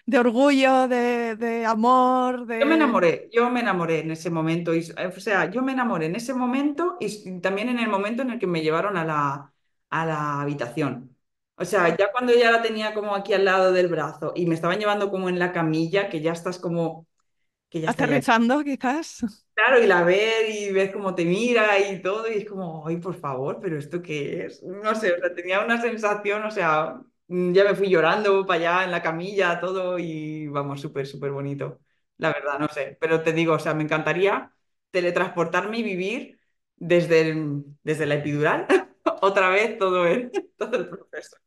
de 0.07 0.19
orgullo, 0.19 0.88
de, 0.88 1.36
de 1.38 1.65
amor, 1.65 2.47
Yo 2.59 2.65
me 2.67 2.75
enamoré, 2.75 3.30
yo 3.32 3.49
me 3.49 3.61
enamoré 3.61 3.99
en 3.99 4.11
ese 4.11 4.30
momento, 4.30 4.75
y, 4.75 4.80
o 4.91 5.19
sea, 5.19 5.49
yo 5.49 5.61
me 5.61 5.71
enamoré 5.71 6.07
en 6.07 6.15
ese 6.17 6.34
momento 6.34 6.97
y 6.99 7.39
también 7.39 7.69
en 7.69 7.80
el 7.80 7.88
momento 7.88 8.21
en 8.21 8.32
el 8.32 8.39
que 8.39 8.47
me 8.47 8.61
llevaron 8.61 8.97
a 8.97 9.05
la, 9.05 9.53
a 9.89 10.05
la 10.05 10.41
habitación. 10.41 11.15
O 11.60 11.66
sea, 11.66 11.95
ya 11.97 12.12
cuando 12.12 12.34
ya 12.34 12.51
la 12.51 12.62
tenía 12.62 12.93
como 12.93 13.16
aquí 13.16 13.34
al 13.34 13.45
lado 13.45 13.72
del 13.74 13.88
brazo 13.89 14.32
y 14.36 14.45
me 14.47 14.55
estaban 14.55 14.80
llevando 14.80 15.12
como 15.12 15.30
en 15.30 15.39
la 15.39 15.51
camilla, 15.51 16.10
que 16.10 16.22
ya 16.22 16.32
estás 16.34 16.60
como, 16.60 17.07
que 17.70 17.82
ya 17.82 17.91
Aterrizando, 17.91 18.64
quizás. 18.64 19.07
Claro, 19.53 19.84
y 19.84 19.88
la 19.88 20.03
ves 20.03 20.55
y 20.55 20.72
ves 20.72 20.91
cómo 20.93 21.14
te 21.16 21.26
mira 21.26 21.78
y 21.80 22.01
todo, 22.01 22.32
y 22.32 22.36
es 22.38 22.45
como, 22.49 22.88
ay, 22.88 22.95
por 22.97 23.14
favor, 23.20 23.60
pero 23.62 23.78
¿esto 23.78 24.01
qué 24.01 24.45
es? 24.45 24.64
No 24.64 24.95
sé, 24.95 25.12
o 25.14 25.18
sea, 25.20 25.36
tenía 25.36 25.60
una 25.64 25.82
sensación, 25.82 26.43
o 26.45 26.51
sea, 26.51 27.01
mm, 27.28 27.51
ya 27.51 27.66
me 27.66 27.76
fui 27.76 27.89
llorando 27.89 28.45
para 28.45 28.60
allá 28.80 28.84
en 28.86 28.91
la 28.91 29.01
camilla, 29.01 29.60
todo, 29.60 29.99
y 29.99 30.47
vamos, 30.47 30.80
súper, 30.80 31.05
súper 31.05 31.32
bonito. 31.32 31.80
La 32.18 32.30
verdad, 32.32 32.57
no 32.57 32.70
sé, 32.70 32.97
pero 33.01 33.22
te 33.22 33.34
digo, 33.34 33.53
o 33.53 33.60
sea, 33.60 33.74
me 33.74 33.84
encantaría 33.84 34.53
teletransportarme 34.91 35.80
y 35.80 35.84
vivir 35.84 36.39
desde, 36.78 37.22
el- 37.30 37.64
desde 37.84 38.05
la 38.05 38.16
epidural, 38.16 38.66
otra 39.22 39.49
vez 39.49 39.78
todo 39.78 40.05
el, 40.07 40.32
todo 40.57 40.76
el 40.78 40.89
proceso. 40.89 41.38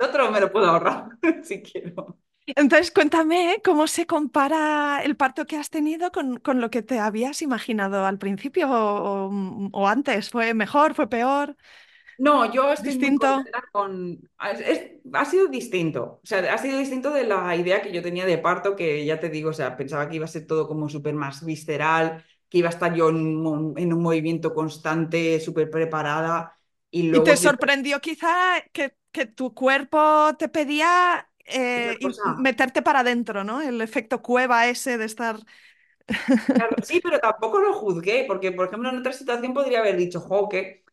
Otro 0.00 0.30
me 0.32 0.40
lo 0.40 0.50
puedo 0.50 0.66
ahorrar, 0.66 1.10
si 1.44 1.62
quiero. 1.62 2.18
Entonces, 2.56 2.90
cuéntame 2.90 3.60
cómo 3.64 3.86
se 3.86 4.06
compara 4.06 5.02
el 5.04 5.16
parto 5.16 5.46
que 5.46 5.56
has 5.56 5.70
tenido 5.70 6.10
con, 6.10 6.38
con 6.40 6.60
lo 6.60 6.68
que 6.70 6.82
te 6.82 6.98
habías 6.98 7.42
imaginado 7.42 8.04
al 8.06 8.18
principio 8.18 8.68
o, 8.70 9.26
o- 9.28 9.68
o 9.72 9.88
antes. 9.88 10.30
¿Fue 10.30 10.52
mejor? 10.54 10.94
¿Fue 10.94 11.08
peor? 11.08 11.56
No, 12.18 12.52
yo 12.52 12.70
estoy 12.72 12.98
¿Distinto? 12.98 13.44
con... 13.72 14.20
es- 14.52 14.60
es- 14.60 14.90
ha 15.14 15.24
sido 15.24 15.46
distinto, 15.48 16.20
o 16.22 16.26
sea, 16.26 16.52
ha 16.54 16.58
sido 16.58 16.78
distinto 16.78 17.10
de 17.12 17.24
la 17.26 17.56
idea 17.56 17.80
que 17.82 17.92
yo 17.92 18.02
tenía 18.02 18.26
de 18.26 18.38
parto, 18.38 18.76
que 18.76 19.04
ya 19.06 19.18
te 19.20 19.30
digo, 19.30 19.50
o 19.50 19.52
sea, 19.54 19.76
pensaba 19.76 20.08
que 20.08 20.16
iba 20.16 20.26
a 20.26 20.28
ser 20.28 20.46
todo 20.46 20.68
como 20.68 20.88
súper 20.88 21.14
más 21.14 21.44
visceral, 21.44 22.24
que 22.48 22.58
iba 22.58 22.68
a 22.68 22.72
estar 22.72 22.94
yo 22.94 23.08
en 23.10 23.16
un, 23.46 23.74
en 23.78 23.92
un 23.92 24.02
movimiento 24.02 24.52
constante, 24.54 25.40
súper 25.40 25.70
preparada, 25.70 26.58
y 26.90 27.02
¿Y 27.10 27.10
luego 27.10 27.24
te 27.24 27.36
sorprendió 27.36 28.00
quizá 28.00 28.62
que, 28.72 28.96
que 29.12 29.26
tu 29.26 29.54
cuerpo 29.54 30.34
te 30.38 30.48
pedía 30.48 31.28
eh, 31.44 31.98
meterte 32.38 32.82
para 32.82 33.00
adentro, 33.00 33.44
¿no? 33.44 33.60
El 33.60 33.80
efecto 33.80 34.22
cueva 34.22 34.68
ese 34.68 34.98
de 34.98 35.04
estar... 35.04 35.38
claro, 36.54 36.76
sí, 36.82 37.00
pero 37.02 37.18
tampoco 37.20 37.60
lo 37.60 37.72
juzgué, 37.72 38.24
porque, 38.26 38.52
por 38.52 38.66
ejemplo, 38.68 38.90
en 38.90 38.98
otra 38.98 39.12
situación 39.12 39.54
podría 39.54 39.80
haber 39.80 39.96
dicho, 39.96 40.20
jo, 40.20 40.48
qué, 40.48 40.84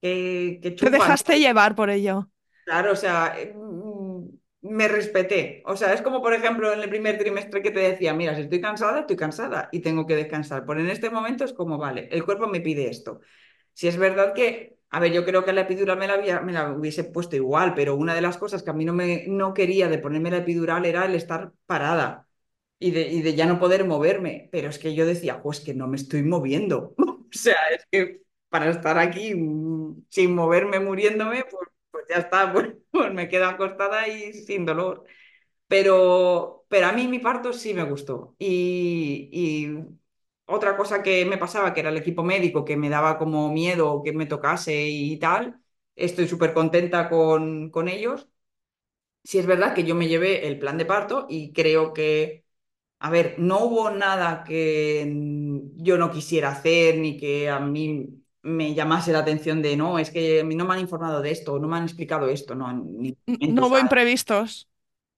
qué 0.00 0.76
Te 0.78 0.90
dejaste 0.90 1.38
llevar 1.38 1.74
por 1.74 1.90
ello. 1.90 2.30
Claro, 2.64 2.92
o 2.92 2.96
sea, 2.96 3.34
eh, 3.38 3.52
mm, 3.54 4.28
me 4.62 4.88
respeté. 4.88 5.62
O 5.66 5.76
sea, 5.76 5.92
es 5.92 6.02
como, 6.02 6.22
por 6.22 6.34
ejemplo, 6.34 6.72
en 6.72 6.80
el 6.80 6.88
primer 6.90 7.18
trimestre 7.18 7.62
que 7.62 7.70
te 7.70 7.80
decía, 7.80 8.14
mira, 8.14 8.34
si 8.36 8.42
estoy 8.42 8.60
cansada, 8.60 9.00
estoy 9.00 9.16
cansada 9.16 9.68
y 9.72 9.80
tengo 9.80 10.06
que 10.06 10.16
descansar. 10.16 10.64
Pero 10.66 10.80
en 10.80 10.90
este 10.90 11.10
momento 11.10 11.44
es 11.44 11.52
como, 11.52 11.78
vale, 11.78 12.08
el 12.12 12.24
cuerpo 12.24 12.46
me 12.46 12.60
pide 12.60 12.88
esto. 12.88 13.20
Si 13.74 13.88
es 13.88 13.96
verdad 13.96 14.34
que, 14.34 14.78
a 14.90 15.00
ver, 15.00 15.12
yo 15.12 15.24
creo 15.24 15.44
que 15.44 15.52
la 15.52 15.62
epidural 15.62 15.98
me 15.98 16.52
la, 16.52 16.72
hubiese 16.72 17.04
puesto 17.04 17.36
igual, 17.36 17.74
pero 17.74 17.94
una 17.96 18.14
de 18.14 18.20
las 18.22 18.38
cosas 18.38 18.62
que 18.62 18.70
a 18.70 18.72
mí 18.72 18.84
no 18.84 18.92
me 18.92 19.24
no 19.28 19.54
quería 19.54 19.88
de 19.88 19.98
ponerme 19.98 20.30
la 20.30 20.38
epidural 20.38 20.84
era 20.84 21.04
el 21.06 21.14
estar 21.14 21.52
parada 21.66 22.28
y 22.78 22.90
de, 22.92 23.02
y 23.08 23.22
de 23.22 23.34
ya 23.34 23.46
no 23.46 23.58
poder 23.60 23.84
moverme. 23.86 24.48
Pero 24.52 24.68
es 24.68 24.78
que 24.78 24.94
yo 24.94 25.06
decía, 25.06 25.42
pues 25.42 25.60
que 25.60 25.74
no 25.74 25.86
me 25.88 25.96
estoy 25.96 26.22
moviendo. 26.22 26.94
O 27.32 27.38
sea, 27.38 27.54
es 27.72 27.86
que 27.92 28.22
para 28.48 28.70
estar 28.70 28.98
aquí 28.98 29.34
mm, 29.36 30.06
sin 30.08 30.34
moverme, 30.34 30.80
muriéndome, 30.80 31.44
pues, 31.50 31.68
pues 31.92 32.04
ya 32.08 32.16
está, 32.16 32.52
pues, 32.52 32.74
pues 32.90 33.14
me 33.14 33.28
quedo 33.28 33.46
acostada 33.46 34.08
y 34.08 34.32
sin 34.32 34.64
dolor. 34.66 35.04
Pero, 35.68 36.66
pero 36.68 36.86
a 36.88 36.92
mí 36.92 37.06
mi 37.08 37.18
parto 37.20 37.52
sí 37.52 37.74
me 37.74 37.84
gustó. 37.84 38.34
Y, 38.38 39.28
y 39.32 39.68
otra 40.50 40.76
cosa 40.76 41.02
que 41.02 41.24
me 41.26 41.38
pasaba, 41.38 41.72
que 41.74 41.80
era 41.80 41.90
el 41.90 41.96
equipo 41.98 42.22
médico, 42.24 42.64
que 42.64 42.76
me 42.76 42.90
daba 42.90 43.18
como 43.18 43.52
miedo 43.52 44.02
que 44.04 44.12
me 44.12 44.26
tocase 44.26 44.86
y 44.88 45.18
tal, 45.18 45.60
estoy 45.96 46.28
súper 46.28 46.54
contenta 46.54 47.08
con, 47.08 47.70
con 47.70 47.88
ellos. 47.88 48.28
Sí 49.24 49.38
es 49.38 49.46
verdad 49.46 49.74
que 49.74 49.84
yo 49.84 49.94
me 49.94 50.08
llevé 50.08 50.46
el 50.48 50.58
plan 50.58 50.78
de 50.78 50.86
parto 50.86 51.26
y 51.28 51.52
creo 51.52 51.92
que, 51.92 52.46
a 53.00 53.10
ver, 53.10 53.36
no 53.38 53.60
hubo 53.66 53.90
nada 53.90 54.44
que 54.44 55.06
yo 55.76 55.98
no 55.98 56.12
quisiera 56.12 56.50
hacer 56.52 56.98
ni 56.98 57.18
que 57.18 57.50
a 57.50 57.60
mí... 57.60 58.08
me 58.42 58.74
llamase 58.74 59.12
la 59.12 59.20
atención 59.20 59.62
de, 59.62 59.76
no, 59.76 59.98
es 60.00 60.10
que 60.12 60.44
no 60.44 60.66
me 60.66 60.74
han 60.74 60.80
informado 60.80 61.22
de 61.22 61.32
esto, 61.32 61.58
no 61.60 61.68
me 61.68 61.78
han 61.78 61.84
explicado 61.84 62.28
esto, 62.28 62.54
no, 62.56 62.72
ni, 62.74 63.16
no 63.40 63.68
hubo 63.68 63.78
imprevistos. 63.80 64.69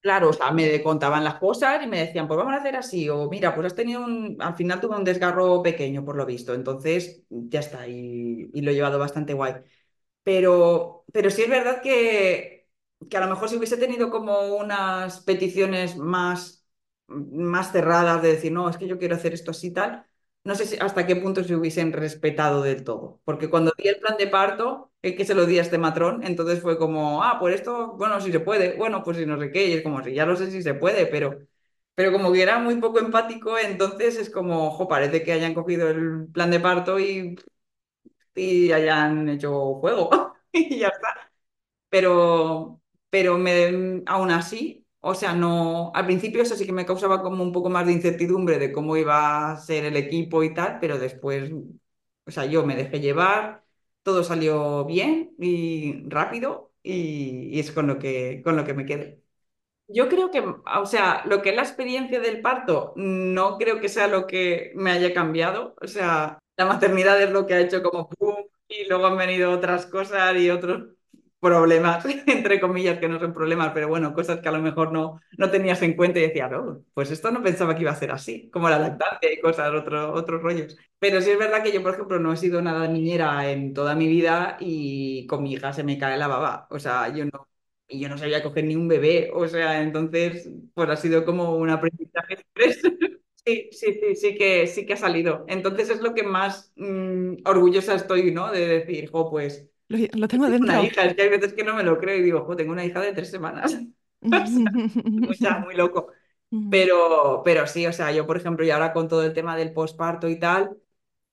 Claro, 0.02 0.30
o 0.30 0.32
sea, 0.32 0.50
me 0.50 0.82
contaban 0.82 1.22
las 1.22 1.36
cosas 1.36 1.80
y 1.84 1.86
me 1.86 2.00
decían, 2.06 2.26
pues 2.26 2.36
vamos 2.36 2.52
a 2.54 2.56
hacer 2.56 2.74
así, 2.74 3.08
o 3.08 3.28
mira, 3.30 3.54
pues 3.54 3.68
has 3.68 3.76
tenido 3.76 4.04
un, 4.04 4.36
al 4.40 4.56
final 4.56 4.80
tuve 4.80 4.96
un 4.96 5.04
desgarro 5.04 5.62
pequeño, 5.62 6.04
por 6.04 6.16
lo 6.16 6.26
visto, 6.26 6.54
entonces 6.54 7.22
ya 7.30 7.60
está, 7.60 7.86
y, 7.86 8.50
lo 8.60 8.72
he 8.72 8.74
llevado 8.74 8.98
bastante 8.98 9.32
guay. 9.32 9.54
Pero, 10.24 11.04
pero 11.12 11.30
sí 11.30 11.42
es 11.42 11.50
verdad 11.50 11.82
que, 11.82 12.68
que 13.10 13.16
a 13.16 13.20
lo 13.20 13.28
mejor 13.28 13.48
si 13.48 13.56
hubiese 13.56 13.76
tenido 13.78 14.10
como 14.10 14.56
unas 14.56 15.20
peticiones 15.22 15.96
más, 15.96 16.66
más 17.08 17.72
cerradas 17.72 18.22
de 18.22 18.30
decir, 18.34 18.52
no, 18.52 18.68
es 18.70 18.78
que 18.78 18.88
yo 18.88 18.98
quiero 18.98 19.16
hacer 19.16 19.34
esto 19.34 19.52
así 19.52 19.72
tal, 19.72 20.06
no 20.44 20.54
sé 20.54 20.66
si 20.66 20.76
hasta 20.80 21.06
qué 21.06 21.16
punto 21.16 21.44
se 21.44 21.54
hubiesen 21.56 21.92
respetado 21.92 22.62
del 22.62 22.84
todo. 22.84 23.20
Porque 23.24 23.48
cuando 23.50 23.72
di 23.78 23.88
el 23.88 23.98
plan 24.00 24.16
de 24.18 24.26
parto, 24.28 24.92
es 25.02 25.16
que 25.16 25.24
se 25.24 25.34
lo 25.34 25.46
di 25.46 25.58
a 25.58 25.62
este 25.62 25.78
matrón, 25.78 26.22
entonces 26.24 26.60
fue 26.60 26.78
como, 26.78 27.22
ah, 27.22 27.38
por 27.40 27.52
esto, 27.52 27.92
bueno, 27.96 28.20
si 28.20 28.32
se 28.32 28.40
puede, 28.40 28.76
bueno, 28.76 29.02
pues 29.02 29.16
si 29.18 29.26
no 29.26 29.38
sé 29.40 29.50
qué, 29.52 29.66
y 29.68 29.72
es 29.74 29.82
como, 29.82 30.02
si 30.02 30.14
ya 30.14 30.26
no 30.26 30.36
sé 30.36 30.50
si 30.50 30.62
se 30.62 30.74
puede, 30.74 31.06
pero, 31.06 31.38
pero 31.94 32.12
como 32.12 32.32
que 32.32 32.42
era 32.42 32.58
muy 32.58 32.76
poco 32.80 32.98
empático, 33.00 33.58
entonces 33.58 34.16
es 34.18 34.30
como, 34.30 34.66
ojo, 34.68 34.88
parece 34.88 35.22
que 35.22 35.32
hayan 35.32 35.54
cogido 35.54 35.88
el 35.90 36.26
plan 36.32 36.50
de 36.50 36.60
parto 36.60 36.98
y, 37.00 37.36
y 38.34 38.72
hayan 38.72 39.28
hecho 39.28 39.74
juego 39.76 40.34
y 40.52 40.78
ya 40.80 40.88
está. 40.88 41.30
Pero, 41.90 42.80
pero 43.10 43.38
me, 43.38 44.02
aún 44.06 44.30
así 44.30 44.81
o 45.04 45.14
sea, 45.14 45.34
no, 45.34 45.90
al 45.94 46.06
principio 46.06 46.42
eso 46.42 46.54
sí 46.56 46.64
que 46.64 46.72
me 46.72 46.86
causaba 46.86 47.22
como 47.22 47.42
un 47.42 47.52
poco 47.52 47.68
más 47.70 47.86
de 47.86 47.92
incertidumbre 47.92 48.58
de 48.58 48.72
cómo 48.72 48.96
iba 48.96 49.50
a 49.52 49.56
ser 49.56 49.84
el 49.84 49.96
equipo 49.96 50.44
y 50.44 50.54
tal, 50.54 50.78
pero 50.80 50.98
después, 50.98 51.50
o 51.52 52.30
sea, 52.30 52.46
yo 52.46 52.64
me 52.64 52.76
dejé 52.76 53.00
llevar, 53.00 53.64
todo 54.04 54.22
salió 54.22 54.84
bien 54.84 55.34
y 55.40 56.08
rápido 56.08 56.72
y, 56.82 57.58
es 57.58 57.72
con 57.72 57.88
lo 57.88 57.98
que, 57.98 58.42
con 58.44 58.56
lo 58.56 58.64
que 58.64 58.74
me 58.74 58.86
quedé. 58.86 59.22
Yo 59.88 60.08
creo 60.08 60.30
que, 60.30 60.40
o 60.40 60.86
sea, 60.86 61.24
lo 61.26 61.42
que 61.42 61.50
es 61.50 61.56
la 61.56 61.62
experiencia 61.62 62.20
del 62.20 62.40
parto, 62.40 62.92
no 62.96 63.58
creo 63.58 63.80
que 63.80 63.88
sea 63.88 64.06
lo 64.06 64.26
que 64.26 64.72
me 64.76 64.92
haya 64.92 65.12
cambiado. 65.12 65.74
O 65.82 65.86
sea, 65.88 66.38
la 66.56 66.66
maternidad 66.66 67.20
es 67.20 67.30
lo 67.30 67.46
que 67.46 67.54
ha 67.54 67.60
hecho 67.60 67.82
como 67.82 68.08
pum, 68.08 68.36
y 68.68 68.86
luego 68.88 69.06
han 69.06 69.18
venido 69.18 69.50
otras 69.50 69.86
cosas 69.86 70.36
y 70.38 70.48
otros 70.50 70.94
problemas, 71.42 72.04
entre 72.28 72.60
comillas, 72.60 73.00
que 73.00 73.08
no 73.08 73.20
son 73.20 73.34
problemas, 73.34 73.72
pero 73.74 73.88
bueno, 73.88 74.14
cosas 74.14 74.40
que 74.40 74.48
a 74.48 74.52
lo 74.52 74.60
mejor 74.62 74.92
no, 74.92 75.20
no 75.38 75.50
tenías 75.50 75.82
en 75.82 75.96
cuenta 75.96 76.20
y 76.20 76.22
decías, 76.22 76.52
oh, 76.54 76.84
pues 76.94 77.10
esto 77.10 77.30
no 77.32 77.42
pensaba 77.42 77.74
que 77.76 77.82
iba 77.82 77.90
a 77.92 77.96
ser 77.96 78.12
así, 78.12 78.50
como 78.50 78.70
la 78.70 78.78
lactancia 78.78 79.32
y 79.32 79.40
cosas, 79.40 79.74
otro, 79.74 80.14
otros 80.14 80.42
rollos. 80.42 80.76
Pero 81.00 81.20
sí 81.20 81.30
es 81.30 81.38
verdad 81.38 81.62
que 81.64 81.72
yo, 81.72 81.82
por 81.82 81.94
ejemplo, 81.94 82.18
no 82.20 82.32
he 82.32 82.38
sido 82.38 82.62
nada 82.62 82.88
niñera 82.88 83.50
en 83.50 83.74
toda 83.74 83.94
mi 83.96 84.08
vida 84.08 84.56
y 84.60 85.26
con 85.26 85.42
mi 85.42 85.52
hija 85.54 85.72
se 85.74 85.84
me 85.84 85.98
cae 85.98 86.16
la 86.18 86.28
baba. 86.28 86.66
O 86.70 86.78
sea, 86.78 87.08
yo 87.14 87.24
no, 87.26 87.48
y 87.88 88.00
yo 88.00 88.08
no 88.08 88.18
sabía 88.18 88.42
coger 88.42 88.64
ni 88.64 88.76
un 88.76 88.88
bebé, 88.88 89.30
o 89.34 89.46
sea, 89.48 89.82
entonces, 89.82 90.48
pues 90.74 90.88
ha 90.90 90.96
sido 90.96 91.24
como 91.24 91.56
un 91.56 91.70
aprendizaje 91.70 92.34
express. 92.34 92.82
Sí, 93.44 93.70
sí, 93.72 93.94
sí, 93.94 94.14
sí 94.14 94.34
que, 94.36 94.68
sí 94.68 94.86
que 94.86 94.92
ha 94.92 94.96
salido. 94.96 95.44
Entonces 95.48 95.90
es 95.90 96.00
lo 96.00 96.14
que 96.14 96.22
más 96.22 96.72
mm, 96.76 97.38
orgullosa 97.44 97.94
estoy, 97.96 98.30
¿no? 98.32 98.52
De 98.52 98.68
decir, 98.68 99.10
jo, 99.10 99.28
pues 99.30 99.68
lo, 99.96 100.28
tengo 100.28 100.48
dentro. 100.48 100.72
Una 100.72 100.82
hija, 100.82 101.04
es 101.04 101.14
que 101.14 101.22
hay 101.22 101.28
veces 101.28 101.52
que 101.52 101.64
no 101.64 101.74
me 101.74 101.82
lo 101.82 101.98
creo 101.98 102.16
y 102.16 102.22
digo, 102.22 102.56
tengo 102.56 102.72
una 102.72 102.84
hija 102.84 103.00
de 103.00 103.12
tres 103.12 103.30
semanas. 103.30 103.76
muy, 104.20 105.38
muy 105.64 105.74
loco. 105.74 106.08
Pero, 106.70 107.42
pero 107.44 107.66
sí, 107.66 107.86
o 107.86 107.92
sea, 107.92 108.12
yo, 108.12 108.26
por 108.26 108.36
ejemplo, 108.36 108.64
y 108.64 108.70
ahora 108.70 108.92
con 108.92 109.08
todo 109.08 109.24
el 109.24 109.32
tema 109.32 109.56
del 109.56 109.72
posparto 109.72 110.28
y 110.28 110.38
tal, 110.38 110.76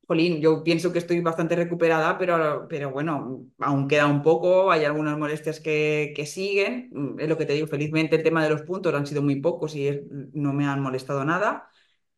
Jolín, 0.07 0.41
yo 0.41 0.64
pienso 0.64 0.91
que 0.91 0.99
estoy 0.99 1.20
bastante 1.22 1.55
recuperada, 1.55 2.18
pero, 2.18 2.68
pero 2.68 2.89
bueno, 2.89 3.45
aún 3.60 3.88
queda 3.88 4.07
un 4.07 4.24
poco, 4.24 4.72
hay 4.72 4.84
algunas 4.86 5.18
molestias 5.20 5.60
que, 5.60 6.14
que 6.16 6.26
siguen. 6.26 7.16
Es 7.20 7.30
lo 7.30 7.38
que 7.38 7.45
te 7.45 7.53
digo, 7.53 7.68
felizmente 7.68 8.16
el 8.16 8.24
tema 8.24 8.43
de 8.43 8.49
los 8.49 8.64
puntos 8.64 8.93
han 8.95 9.05
sido 9.05 9.22
muy 9.22 9.36
pocos 9.41 9.76
y 9.76 10.01
no 10.34 10.53
me 10.53 10.66
han 10.66 10.82
molestado 10.82 11.24
nada. 11.26 11.70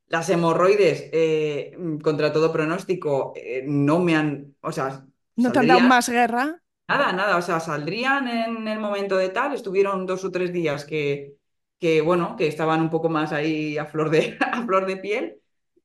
Las 0.07 0.29
hemorroides, 0.29 1.09
eh, 1.13 1.77
contra 2.03 2.31
todo 2.33 2.53
pronóstico, 2.53 3.33
eh, 3.35 3.63
no 3.67 3.99
me 3.99 4.15
han, 4.15 4.55
o 4.61 4.71
sea, 4.71 5.05
¿No 5.41 5.51
te 5.51 5.59
han 5.59 5.67
dado 5.67 5.81
más 5.81 6.07
guerra? 6.09 6.61
Nada, 6.87 7.13
nada, 7.13 7.37
o 7.37 7.41
sea, 7.41 7.59
saldrían 7.61 8.27
en 8.27 8.67
el 8.67 8.77
momento 8.79 9.15
de 9.15 9.29
tal, 9.29 9.53
estuvieron 9.53 10.05
dos 10.05 10.25
o 10.25 10.31
tres 10.31 10.51
días 10.51 10.83
que, 10.85 11.37
que 11.79 12.01
bueno, 12.01 12.35
que 12.35 12.47
estaban 12.47 12.81
un 12.81 12.89
poco 12.89 13.07
más 13.07 13.31
ahí 13.31 13.77
a 13.77 13.85
flor 13.85 14.09
de, 14.09 14.37
a 14.41 14.63
flor 14.65 14.85
de 14.85 14.97
piel, 14.97 15.41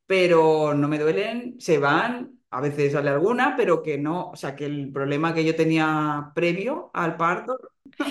pero 0.06 0.74
no 0.74 0.88
me 0.88 0.98
duelen, 0.98 1.60
se 1.60 1.78
van, 1.78 2.40
a 2.50 2.60
veces 2.60 2.92
sale 2.92 3.10
alguna, 3.10 3.54
pero 3.56 3.82
que 3.84 3.98
no, 3.98 4.30
o 4.30 4.36
sea, 4.36 4.56
que 4.56 4.66
el 4.66 4.90
problema 4.92 5.32
que 5.32 5.44
yo 5.44 5.54
tenía 5.54 6.32
previo 6.34 6.90
al 6.92 7.16
parto. 7.16 7.56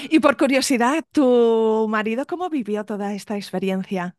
Y 0.09 0.19
por 0.19 0.37
curiosidad, 0.37 1.03
¿tu 1.11 1.87
marido 1.89 2.25
cómo 2.25 2.49
vivió 2.49 2.85
toda 2.85 3.13
esta 3.13 3.35
experiencia? 3.37 4.15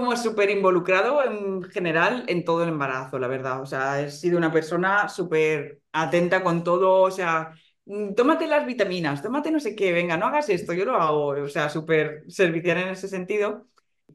Como 0.00 0.16
súper 0.16 0.50
involucrado 0.50 1.24
en 1.24 1.62
general 1.64 2.24
en 2.28 2.44
todo 2.44 2.62
el 2.62 2.70
embarazo, 2.70 3.18
la 3.18 3.28
verdad. 3.28 3.60
O 3.62 3.66
sea, 3.66 4.00
he 4.00 4.10
sido 4.10 4.38
una 4.38 4.52
persona 4.52 5.08
súper 5.08 5.80
atenta 5.92 6.42
con 6.42 6.64
todo, 6.64 7.02
o 7.02 7.10
sea, 7.10 7.52
mm, 7.86 8.14
tómate 8.14 8.46
las 8.46 8.66
vitaminas, 8.66 9.22
tómate 9.22 9.50
no 9.50 9.60
sé 9.60 9.74
qué, 9.76 9.92
venga, 9.92 10.16
no 10.16 10.26
hagas 10.26 10.48
esto, 10.48 10.72
yo 10.72 10.84
lo 10.84 10.96
hago, 10.96 11.28
o 11.28 11.48
sea, 11.48 11.68
súper 11.70 12.24
servicial 12.28 12.78
en 12.78 12.88
ese 12.88 13.08
sentido. 13.08 13.66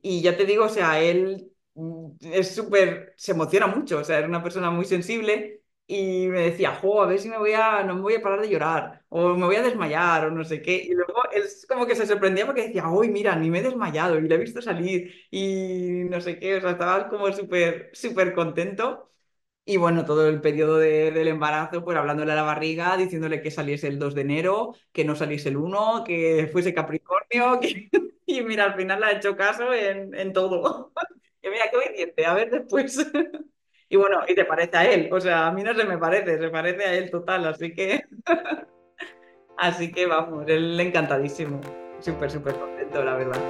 Y 0.02 0.22
ya 0.22 0.38
te 0.38 0.46
digo, 0.46 0.66
o 0.66 0.70
sea, 0.70 1.02
él 1.02 1.52
mm, 1.76 2.12
es 2.22 2.54
súper, 2.56 3.14
se 3.18 3.32
emociona 3.34 3.68
mucho, 3.68 4.00
o 4.00 4.04
sea, 4.04 4.20
es 4.20 4.28
una 4.28 4.44
persona 4.44 4.72
muy 4.72 4.86
sensible 4.86 5.62
y 5.88 6.28
me 6.28 6.42
decía, 6.42 6.76
jo, 6.76 7.02
a 7.02 7.08
ver 7.08 7.20
si 7.20 7.30
me 7.30 7.38
voy 7.38 7.54
a, 7.54 7.84
no 7.84 7.96
me 7.96 8.02
voy 8.02 8.16
a 8.16 8.22
parar 8.22 8.42
de 8.42 8.50
llorar, 8.50 9.04
o 9.10 9.36
me 9.36 9.46
voy 9.46 9.56
a 9.58 9.62
desmayar, 9.64 10.26
o 10.26 10.32
no 10.32 10.44
sé 10.46 10.62
qué. 10.62 10.76
Y 10.78 10.92
luego 10.94 11.14
él 11.34 11.44
como 11.68 11.86
que 11.86 11.96
se 11.96 12.08
sorprendía 12.08 12.46
porque 12.46 12.64
decía, 12.68 12.88
uy, 12.90 13.10
mira, 13.10 13.36
ni 13.36 13.50
me 13.50 13.60
he 13.60 13.64
desmayado, 13.64 14.18
y 14.18 14.28
le 14.28 14.36
he 14.36 14.38
visto 14.38 14.62
salir, 14.62 15.14
y 15.32 16.04
no 16.10 16.22
sé 16.22 16.40
qué, 16.40 16.56
o 16.58 16.62
sea, 16.62 16.72
estaba 16.72 17.10
como 17.10 17.32
súper, 17.34 17.90
súper 17.94 18.34
contento. 18.34 19.10
Y 19.66 19.78
bueno, 19.78 20.04
todo 20.06 20.28
el 20.28 20.42
periodo 20.42 20.78
del 20.78 21.28
embarazo, 21.30 21.86
pues 21.86 21.98
hablándole 21.98 22.34
a 22.34 22.36
la 22.36 22.44
barriga, 22.44 22.98
diciéndole 22.98 23.42
que 23.42 23.50
saliese 23.50 23.88
el 23.88 23.98
2 23.98 24.14
de 24.14 24.22
enero, 24.22 24.76
que 24.92 25.06
no 25.06 25.16
saliese 25.16 25.48
el 25.50 25.58
1, 25.58 26.04
que 26.06 26.50
fuese 26.52 26.74
Capricornio, 26.74 27.60
que... 27.62 27.90
y 28.26 28.42
mira, 28.44 28.66
al 28.66 28.76
final 28.76 29.00
le 29.00 29.06
ha 29.08 29.12
hecho 29.18 29.38
caso 29.38 29.74
en, 29.74 30.14
en 30.16 30.34
todo. 30.34 30.92
y 31.42 31.50
mira, 31.50 31.70
qué 31.72 31.78
obediente, 31.78 32.26
a 32.26 32.34
ver 32.34 32.52
después. 32.52 32.98
Y 33.90 33.96
bueno, 33.96 34.22
y 34.28 34.34
te 34.34 34.46
parece 34.46 34.78
a 34.78 34.86
él, 34.86 35.10
o 35.12 35.20
sea, 35.20 35.48
a 35.48 35.52
mí 35.52 35.62
no 35.64 35.74
se 35.74 35.84
me 35.84 35.98
parece, 35.98 36.40
se 36.40 36.50
parece 36.50 36.84
a 36.84 36.94
él 36.94 37.12
total, 37.12 37.46
así 37.46 37.74
que, 37.74 38.02
así 39.58 39.92
que 39.92 40.06
vamos, 40.06 40.46
él 40.48 40.80
encantadísimo, 40.80 41.62
súper, 42.00 42.32
súper 42.32 42.56
contento, 42.56 43.04
la 43.04 43.16
verdad. 43.16 43.42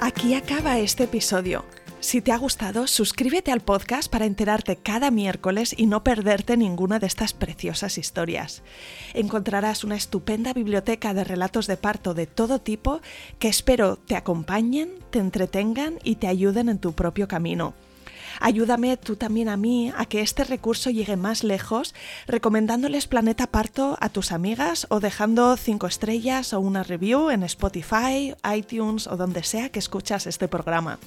Aquí 0.00 0.34
acaba 0.34 0.78
este 0.78 1.04
episodio. 1.04 1.64
Si 2.08 2.22
te 2.22 2.32
ha 2.32 2.38
gustado, 2.38 2.86
suscríbete 2.86 3.52
al 3.52 3.60
podcast 3.60 4.10
para 4.10 4.24
enterarte 4.24 4.76
cada 4.76 5.10
miércoles 5.10 5.74
y 5.76 5.84
no 5.84 6.04
perderte 6.04 6.56
ninguna 6.56 6.98
de 6.98 7.06
estas 7.06 7.34
preciosas 7.34 7.98
historias. 7.98 8.62
Encontrarás 9.12 9.84
una 9.84 9.96
estupenda 9.96 10.54
biblioteca 10.54 11.12
de 11.12 11.22
relatos 11.22 11.66
de 11.66 11.76
parto 11.76 12.14
de 12.14 12.26
todo 12.26 12.60
tipo 12.60 13.02
que 13.38 13.48
espero 13.48 13.96
te 13.96 14.16
acompañen, 14.16 14.88
te 15.10 15.18
entretengan 15.18 15.98
y 16.02 16.14
te 16.14 16.28
ayuden 16.28 16.70
en 16.70 16.78
tu 16.78 16.94
propio 16.94 17.28
camino. 17.28 17.74
Ayúdame 18.40 18.96
tú 18.96 19.16
también 19.16 19.50
a 19.50 19.58
mí 19.58 19.92
a 19.94 20.06
que 20.06 20.22
este 20.22 20.44
recurso 20.44 20.88
llegue 20.88 21.18
más 21.18 21.44
lejos 21.44 21.94
recomendándoles 22.26 23.06
Planeta 23.06 23.48
Parto 23.48 23.98
a 24.00 24.08
tus 24.08 24.32
amigas 24.32 24.86
o 24.88 25.00
dejando 25.00 25.54
5 25.58 25.86
estrellas 25.86 26.54
o 26.54 26.60
una 26.60 26.84
review 26.84 27.28
en 27.28 27.42
Spotify, 27.42 28.34
iTunes 28.56 29.06
o 29.08 29.18
donde 29.18 29.42
sea 29.42 29.68
que 29.68 29.78
escuchas 29.78 30.26
este 30.26 30.48
programa. 30.48 30.98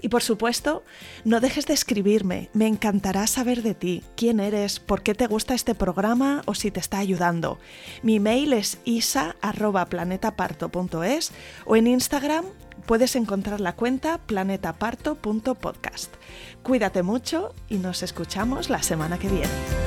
Y 0.00 0.08
por 0.08 0.22
supuesto, 0.22 0.82
no 1.24 1.40
dejes 1.40 1.66
de 1.66 1.74
escribirme, 1.74 2.48
me 2.52 2.66
encantará 2.66 3.26
saber 3.26 3.62
de 3.62 3.74
ti, 3.74 4.04
quién 4.16 4.40
eres, 4.40 4.80
por 4.80 5.02
qué 5.02 5.14
te 5.14 5.26
gusta 5.26 5.54
este 5.54 5.74
programa 5.74 6.42
o 6.46 6.54
si 6.54 6.70
te 6.70 6.80
está 6.80 6.98
ayudando. 6.98 7.58
Mi 8.02 8.20
mail 8.20 8.52
es 8.52 8.78
isa.planetaparto.es 8.84 11.32
o 11.64 11.76
en 11.76 11.86
Instagram 11.86 12.44
puedes 12.86 13.16
encontrar 13.16 13.60
la 13.60 13.74
cuenta 13.74 14.18
planetaparto.podcast. 14.18 16.14
Cuídate 16.62 17.02
mucho 17.02 17.54
y 17.68 17.78
nos 17.78 18.02
escuchamos 18.02 18.70
la 18.70 18.82
semana 18.82 19.18
que 19.18 19.28
viene. 19.28 19.85